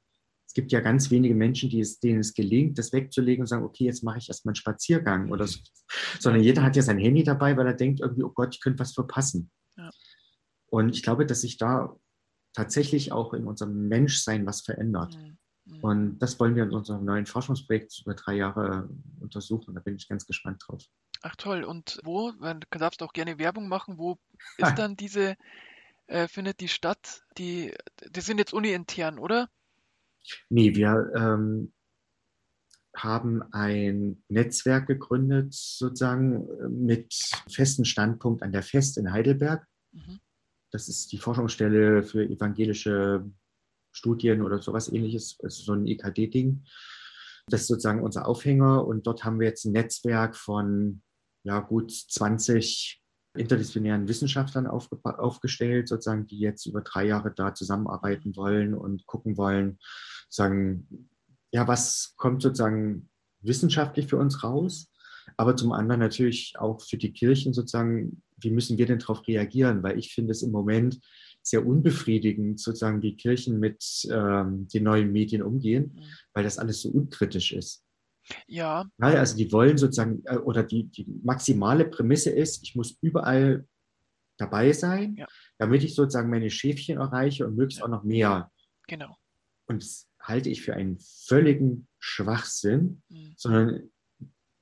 Es 0.51 0.55
gibt 0.55 0.73
ja 0.73 0.81
ganz 0.81 1.13
wenige 1.13 1.37
Menschen, 1.37 1.71
die 1.71 1.79
es, 1.79 2.01
denen 2.01 2.19
es 2.19 2.35
gelingt, 2.35 2.77
das 2.77 2.93
wegzulegen 2.93 3.43
und 3.43 3.47
sagen, 3.47 3.65
okay, 3.65 3.85
jetzt 3.85 4.03
mache 4.03 4.19
ich 4.19 4.27
erstmal 4.27 4.51
einen 4.51 4.57
Spaziergang 4.57 5.31
oder 5.31 5.47
so. 5.47 5.61
Sondern 6.19 6.43
jeder 6.43 6.65
hat 6.65 6.75
ja 6.75 6.83
sein 6.83 6.99
Handy 6.99 7.23
dabei, 7.23 7.57
weil 7.57 7.69
er 7.69 7.75
denkt 7.75 8.01
irgendwie, 8.01 8.25
oh 8.25 8.31
Gott, 8.31 8.57
ich 8.57 8.61
könnte 8.61 8.81
was 8.81 8.93
verpassen. 8.93 9.53
Ja. 9.77 9.91
Und 10.67 10.89
ich 10.89 11.05
glaube, 11.05 11.25
dass 11.25 11.43
sich 11.43 11.57
da 11.57 11.95
tatsächlich 12.53 13.13
auch 13.13 13.33
in 13.33 13.47
unserem 13.47 13.87
Menschsein 13.87 14.45
was 14.45 14.63
verändert. 14.63 15.17
Mhm. 15.17 15.85
Und 15.85 16.19
das 16.19 16.41
wollen 16.41 16.57
wir 16.57 16.65
in 16.65 16.73
unserem 16.73 17.05
neuen 17.05 17.27
Forschungsprojekt 17.27 18.03
über 18.05 18.15
drei 18.15 18.35
Jahre 18.35 18.91
untersuchen. 19.21 19.77
Da 19.77 19.81
bin 19.81 19.95
ich 19.95 20.09
ganz 20.09 20.27
gespannt 20.27 20.65
drauf. 20.67 20.83
Ach 21.23 21.37
toll. 21.37 21.63
Und 21.63 22.01
wo, 22.03 22.33
du 22.33 22.79
darfst 22.79 23.05
auch 23.05 23.13
gerne 23.13 23.39
Werbung 23.39 23.69
machen, 23.69 23.99
wo 23.99 24.19
ist 24.59 24.75
dann 24.75 24.97
diese, 24.97 25.37
äh, 26.09 26.27
findet 26.27 26.59
die 26.59 26.67
statt? 26.67 27.23
Die, 27.39 27.73
die 28.09 28.21
sind 28.21 28.39
jetzt 28.39 28.53
uni-intern, 28.53 29.21
oder? 29.21 29.49
Nee, 30.49 30.75
wir 30.75 31.13
ähm, 31.17 31.73
haben 32.97 33.43
ein 33.53 34.23
Netzwerk 34.29 34.87
gegründet, 34.87 35.55
sozusagen 35.55 36.47
mit 36.87 37.15
festem 37.51 37.85
Standpunkt 37.85 38.43
an 38.43 38.53
der 38.53 38.63
Fest 38.63 38.99
in 38.99 39.13
Heidelberg. 39.13 39.67
Mhm. 39.93 40.21
Das 40.71 40.89
ist 40.89 41.13
die 41.13 41.19
Forschungsstelle 41.19 42.03
für 42.03 42.25
evangelische 42.25 43.29
Studien 43.93 44.43
oder 44.43 44.63
sowas 44.63 44.93
ähnliches, 44.93 45.39
also 45.43 45.63
so 45.63 45.73
ein 45.73 45.87
EKD-Ding. 45.87 46.65
Das 47.49 47.63
ist 47.63 47.67
sozusagen 47.69 48.03
unser 48.03 48.29
Aufhänger 48.29 48.87
und 48.87 49.07
dort 49.07 49.25
haben 49.25 49.41
wir 49.41 49.49
jetzt 49.49 49.65
ein 49.65 49.73
Netzwerk 49.73 50.37
von 50.37 51.03
ja, 51.43 51.59
gut 51.61 51.91
20 51.91 53.00
interdisziplinären 53.35 54.09
Wissenschaftlern 54.09 54.67
aufgestellt, 54.67 55.89
sozusagen, 55.89 56.27
die 56.27 56.39
jetzt 56.39 56.67
über 56.67 56.81
drei 56.81 57.07
Jahre 57.07 57.33
da 57.35 57.55
zusammenarbeiten 57.55 58.35
wollen 58.37 58.75
und 58.75 59.07
gucken 59.07 59.37
wollen, 59.37 59.79
sagen, 60.29 61.09
ja, 61.53 61.67
was 61.69 62.15
kommt 62.17 62.43
sozusagen 62.43 63.09
wissenschaftlich 63.41 64.07
für 64.07 64.17
uns 64.17 64.43
raus, 64.43 64.91
aber 65.37 65.57
zum 65.57 65.73
anderen 65.73 66.01
natürlich 66.01 66.55
auch 66.59 66.81
für 66.81 66.97
die 66.97 67.13
Kirchen 67.13 67.53
sozusagen, 67.53 68.23
wie 68.37 68.51
müssen 68.51 68.79
wir 68.79 68.87
denn 68.87 68.99
darauf 68.99 69.27
reagieren? 69.27 69.83
Weil 69.83 69.99
ich 69.99 70.13
finde 70.13 70.33
es 70.33 70.43
im 70.43 70.51
Moment 70.51 71.01
sehr 71.43 71.67
unbefriedigend, 71.67 72.61
sozusagen, 72.61 73.03
wie 73.03 73.17
Kirchen 73.17 73.59
mit 73.59 73.83
ähm, 74.11 74.69
den 74.69 74.85
neuen 74.85 75.13
Medien 75.13 75.43
umgehen, 75.43 75.93
mhm. 75.95 76.03
weil 76.35 76.45
das 76.45 76.59
alles 76.59 76.83
so 76.83 76.91
unkritisch 76.91 77.53
ist. 77.53 77.85
Ja. 78.47 78.87
ja. 78.99 79.07
Also 79.07 79.37
die 79.37 79.51
wollen 79.53 79.79
sozusagen, 79.79 80.23
äh, 80.25 80.37
oder 80.37 80.63
die, 80.63 80.85
die 80.85 81.07
maximale 81.23 81.85
Prämisse 81.85 82.31
ist, 82.31 82.63
ich 82.63 82.75
muss 82.75 82.99
überall 83.01 83.67
dabei 84.37 84.73
sein, 84.73 85.17
ja. 85.17 85.27
damit 85.59 85.85
ich 85.85 85.95
sozusagen 85.95 86.31
meine 86.31 86.51
Schäfchen 86.51 86.99
erreiche 86.99 87.47
und 87.47 87.57
möglichst 87.57 87.81
ja. 87.81 87.85
auch 87.85 87.91
noch 87.91 88.05
mehr. 88.05 88.51
Genau. 88.89 89.17
Und 89.67 89.83
das 89.83 90.09
halte 90.21 90.49
ich 90.49 90.63
für 90.63 90.75
einen 90.75 90.99
völligen 90.99 91.87
Schwachsinn, 91.99 93.03
mhm. 93.09 93.35
sondern 93.37 93.91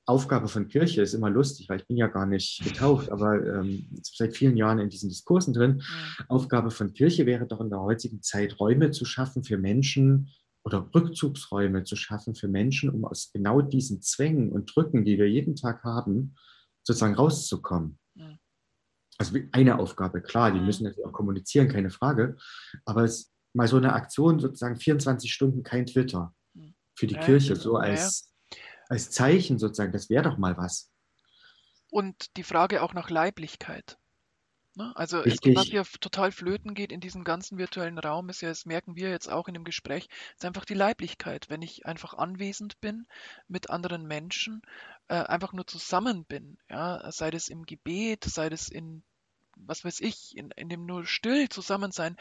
Aufgabe 0.05 0.47
von 0.47 0.67
Kirche 0.67 1.03
ist 1.03 1.13
immer 1.13 1.29
lustig, 1.29 1.69
weil 1.69 1.79
ich 1.79 1.87
bin 1.87 1.95
ja 1.95 2.07
gar 2.07 2.25
nicht 2.25 2.63
getauft, 2.63 3.09
aber 3.11 3.45
ähm, 3.45 3.87
seit 4.01 4.35
vielen 4.35 4.57
Jahren 4.57 4.79
in 4.79 4.89
diesen 4.89 5.09
Diskursen 5.09 5.53
drin. 5.53 5.75
Mhm. 5.75 6.25
Aufgabe 6.27 6.71
von 6.71 6.93
Kirche 6.93 7.25
wäre 7.25 7.45
doch 7.45 7.61
in 7.61 7.69
der 7.69 7.79
heutigen 7.79 8.21
Zeit 8.21 8.59
Räume 8.59 8.91
zu 8.91 9.05
schaffen 9.05 9.43
für 9.43 9.57
Menschen, 9.57 10.31
oder 10.63 10.89
Rückzugsräume 10.93 11.83
zu 11.83 11.95
schaffen 11.95 12.35
für 12.35 12.47
Menschen, 12.47 12.89
um 12.89 13.05
aus 13.05 13.31
genau 13.31 13.61
diesen 13.61 14.01
Zwängen 14.01 14.51
und 14.51 14.75
Drücken, 14.75 15.05
die 15.05 15.17
wir 15.17 15.29
jeden 15.29 15.55
Tag 15.55 15.83
haben, 15.83 16.35
sozusagen 16.83 17.15
rauszukommen. 17.15 17.99
Ja. 18.15 18.37
Also 19.17 19.37
eine 19.51 19.79
Aufgabe, 19.79 20.21
klar, 20.21 20.51
die 20.51 20.59
müssen 20.59 20.83
natürlich 20.83 21.05
auch 21.05 21.13
kommunizieren, 21.13 21.67
keine 21.67 21.89
Frage, 21.89 22.37
aber 22.85 23.03
es 23.03 23.33
mal 23.53 23.67
so 23.67 23.77
eine 23.77 23.93
Aktion, 23.93 24.39
sozusagen 24.39 24.77
24 24.77 25.31
Stunden 25.31 25.63
kein 25.63 25.85
Twitter 25.85 26.33
für 26.95 27.07
die 27.07 27.15
ja, 27.15 27.21
Kirche, 27.21 27.55
so 27.55 27.77
als, 27.77 28.33
als 28.87 29.09
Zeichen 29.11 29.57
sozusagen, 29.57 29.91
das 29.91 30.09
wäre 30.09 30.23
doch 30.23 30.37
mal 30.37 30.57
was. 30.57 30.91
Und 31.91 32.37
die 32.37 32.43
Frage 32.43 32.83
auch 32.83 32.93
nach 32.93 33.09
Leiblichkeit. 33.09 33.97
Ne? 34.79 34.93
Also 34.95 35.19
Richtig. 35.19 35.57
was 35.57 35.65
hier 35.65 35.83
total 35.99 36.31
flöten 36.31 36.73
geht 36.73 36.93
in 36.93 37.01
diesem 37.01 37.25
ganzen 37.25 37.57
virtuellen 37.57 37.99
Raum, 37.99 38.29
ist 38.29 38.39
ja, 38.39 38.47
das 38.47 38.65
merken 38.65 38.95
wir 38.95 39.09
jetzt 39.09 39.29
auch 39.29 39.49
in 39.49 39.53
dem 39.53 39.65
Gespräch, 39.65 40.07
ist 40.35 40.45
einfach 40.45 40.63
die 40.63 40.73
Leiblichkeit. 40.73 41.49
Wenn 41.49 41.61
ich 41.61 41.85
einfach 41.85 42.13
anwesend 42.13 42.79
bin 42.79 43.05
mit 43.49 43.69
anderen 43.69 44.07
Menschen, 44.07 44.61
äh, 45.09 45.15
einfach 45.15 45.51
nur 45.51 45.67
zusammen 45.67 46.23
bin, 46.23 46.57
ja, 46.69 47.11
sei 47.11 47.29
das 47.29 47.49
im 47.49 47.65
Gebet, 47.65 48.23
sei 48.23 48.47
das 48.49 48.69
in 48.69 49.03
was 49.61 49.83
weiß 49.83 49.99
ich, 49.99 50.37
in, 50.37 50.51
in 50.51 50.69
dem 50.69 50.85
nur 50.85 51.05
still 51.05 51.49
zusammen 51.49 51.91
sein, 51.91 52.15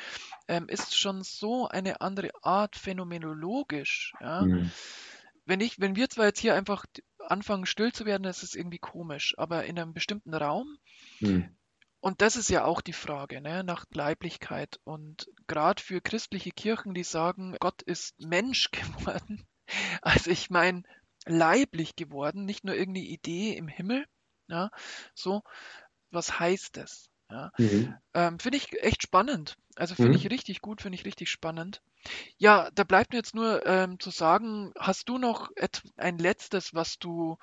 ähm, 0.49 0.69
ist 0.69 0.99
schon 0.99 1.23
so 1.23 1.69
eine 1.69 2.01
andere 2.01 2.31
Art 2.43 2.75
phänomenologisch. 2.75 4.13
Ja? 4.21 4.43
Mhm. 4.43 4.73
Wenn 5.47 5.61
ich, 5.61 5.79
wenn 5.79 5.95
wir 5.95 6.11
zwar 6.11 6.27
jetzt 6.27 6.41
hier 6.41 6.57
einfach 6.57 6.85
anfangen 7.21 7.65
still 7.65 7.93
zu 7.93 8.07
werden, 8.07 8.25
das 8.25 8.43
ist 8.43 8.57
irgendwie 8.57 8.81
komisch, 8.81 9.35
aber 9.39 9.67
in 9.67 9.79
einem 9.79 9.95
bestimmten 9.95 10.35
Raum 10.35 10.79
mhm. 11.21 11.57
Und 12.01 12.21
das 12.23 12.37
ist 12.37 12.49
ja 12.49 12.65
auch 12.65 12.81
die 12.81 12.93
Frage 12.93 13.41
ne, 13.41 13.65
nach 13.65 13.85
Leiblichkeit. 13.93 14.79
Und 14.85 15.29
gerade 15.47 15.83
für 15.83 16.01
christliche 16.01 16.51
Kirchen, 16.51 16.95
die 16.95 17.05
sagen, 17.05 17.57
Gott 17.59 17.83
ist 17.83 18.19
Mensch 18.21 18.71
geworden, 18.73 19.47
also 20.03 20.31
ich 20.31 20.51
meine 20.51 20.83
leiblich 21.27 21.97
geworden, 21.97 22.45
nicht 22.45 22.65
nur 22.65 22.75
irgendeine 22.75 23.07
Idee 23.07 23.57
im 23.57 23.69
Himmel. 23.69 24.07
Ja, 24.49 24.71
so, 25.15 25.43
was 26.11 26.41
heißt 26.41 26.77
das? 26.77 27.11
Ja, 27.31 27.51
mhm. 27.59 27.95
ähm, 28.15 28.39
finde 28.39 28.57
ich 28.57 28.73
echt 28.83 29.03
spannend. 29.03 29.57
Also 29.77 29.95
finde 29.95 30.13
mhm. 30.13 30.17
ich 30.17 30.31
richtig 30.31 30.63
gut, 30.63 30.81
finde 30.81 30.97
ich 30.97 31.05
richtig 31.05 31.29
spannend. 31.29 31.83
Ja, 32.39 32.71
da 32.73 32.85
bleibt 32.85 33.13
mir 33.13 33.19
jetzt 33.19 33.35
nur 33.35 33.67
ähm, 33.67 34.01
zu 34.01 34.11
sagen, 34.11 34.73
hast 34.79 35.09
du 35.09 35.19
noch 35.19 35.51
ein 35.97 36.19
letztes, 36.19 36.73
was 36.73 36.99
du 36.99 37.37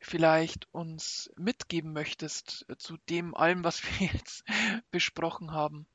vielleicht 0.00 0.72
uns 0.72 1.30
mitgeben 1.36 1.92
möchtest 1.92 2.66
zu 2.78 2.96
dem 3.08 3.34
allem, 3.34 3.64
was 3.64 3.82
wir 3.82 4.08
jetzt 4.12 4.44
besprochen 4.90 5.52
haben? 5.52 5.86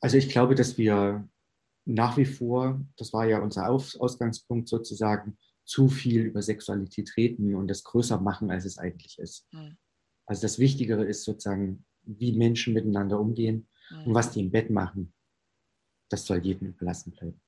Also 0.00 0.16
ich 0.16 0.28
glaube, 0.28 0.54
dass 0.54 0.78
wir 0.78 1.28
nach 1.84 2.16
wie 2.16 2.26
vor, 2.26 2.80
das 2.96 3.12
war 3.12 3.26
ja 3.26 3.40
unser 3.40 3.68
Ausgangspunkt 3.68 4.68
sozusagen, 4.68 5.38
zu 5.64 5.88
viel 5.88 6.22
über 6.22 6.42
Sexualität 6.42 7.16
reden 7.16 7.54
und 7.54 7.68
das 7.68 7.82
größer 7.82 8.20
machen, 8.20 8.50
als 8.50 8.64
es 8.64 8.78
eigentlich 8.78 9.18
ist. 9.18 9.48
Hm. 9.50 9.76
Also 10.26 10.42
das 10.42 10.58
Wichtigere 10.58 11.04
ist 11.04 11.24
sozusagen, 11.24 11.84
wie 12.02 12.36
Menschen 12.36 12.72
miteinander 12.72 13.18
umgehen 13.18 13.68
hm. 13.88 14.06
und 14.06 14.14
was 14.14 14.30
die 14.30 14.40
im 14.40 14.50
Bett 14.50 14.70
machen. 14.70 15.12
Das 16.08 16.24
soll 16.24 16.44
jedem 16.44 16.68
überlassen 16.68 17.12
bleiben. 17.12 17.40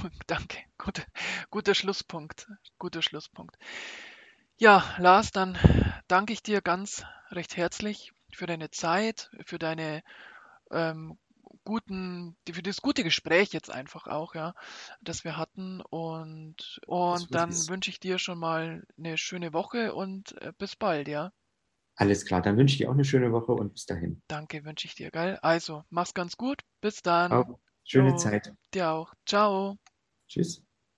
Gut, 0.00 0.12
danke. 0.26 0.58
Gut, 0.78 1.06
guter 1.50 1.74
Schlusspunkt. 1.74 2.48
Guter 2.78 3.02
Schlusspunkt. 3.02 3.56
Ja, 4.58 4.84
Lars, 4.98 5.32
dann 5.32 5.58
danke 6.08 6.32
ich 6.32 6.42
dir 6.42 6.62
ganz 6.62 7.04
recht 7.30 7.56
herzlich 7.56 8.12
für 8.32 8.46
deine 8.46 8.70
Zeit, 8.70 9.30
für 9.44 9.58
deine 9.58 10.02
ähm, 10.70 11.18
guten, 11.64 12.36
für 12.50 12.62
das 12.62 12.80
gute 12.80 13.04
Gespräch 13.04 13.52
jetzt 13.52 13.70
einfach 13.70 14.06
auch, 14.06 14.34
ja, 14.34 14.54
das 15.02 15.24
wir 15.24 15.36
hatten. 15.36 15.82
Und, 15.90 16.80
und 16.86 17.34
dann 17.34 17.68
wünsche 17.68 17.90
ich 17.90 18.00
dir 18.00 18.18
schon 18.18 18.38
mal 18.38 18.84
eine 18.96 19.18
schöne 19.18 19.52
Woche 19.52 19.94
und 19.94 20.40
äh, 20.40 20.52
bis 20.56 20.76
bald, 20.76 21.08
ja. 21.08 21.32
Alles 21.96 22.24
klar, 22.24 22.40
dann 22.40 22.56
wünsche 22.56 22.72
ich 22.74 22.78
dir 22.78 22.88
auch 22.88 22.94
eine 22.94 23.04
schöne 23.04 23.32
Woche 23.32 23.52
und 23.52 23.74
bis 23.74 23.84
dahin. 23.84 24.22
Danke, 24.28 24.64
wünsche 24.64 24.86
ich 24.86 24.94
dir, 24.94 25.10
geil. 25.10 25.38
Also, 25.42 25.84
mach's 25.90 26.14
ganz 26.14 26.36
gut. 26.36 26.62
Bis 26.80 27.02
dann. 27.02 27.32
Auch. 27.32 27.58
Schöne 27.84 28.14
oh, 28.14 28.16
Zeit. 28.16 28.52
Dir 28.74 28.90
auch. 28.90 29.12
Ciao. 29.26 29.76
Tschüss. 30.28 30.62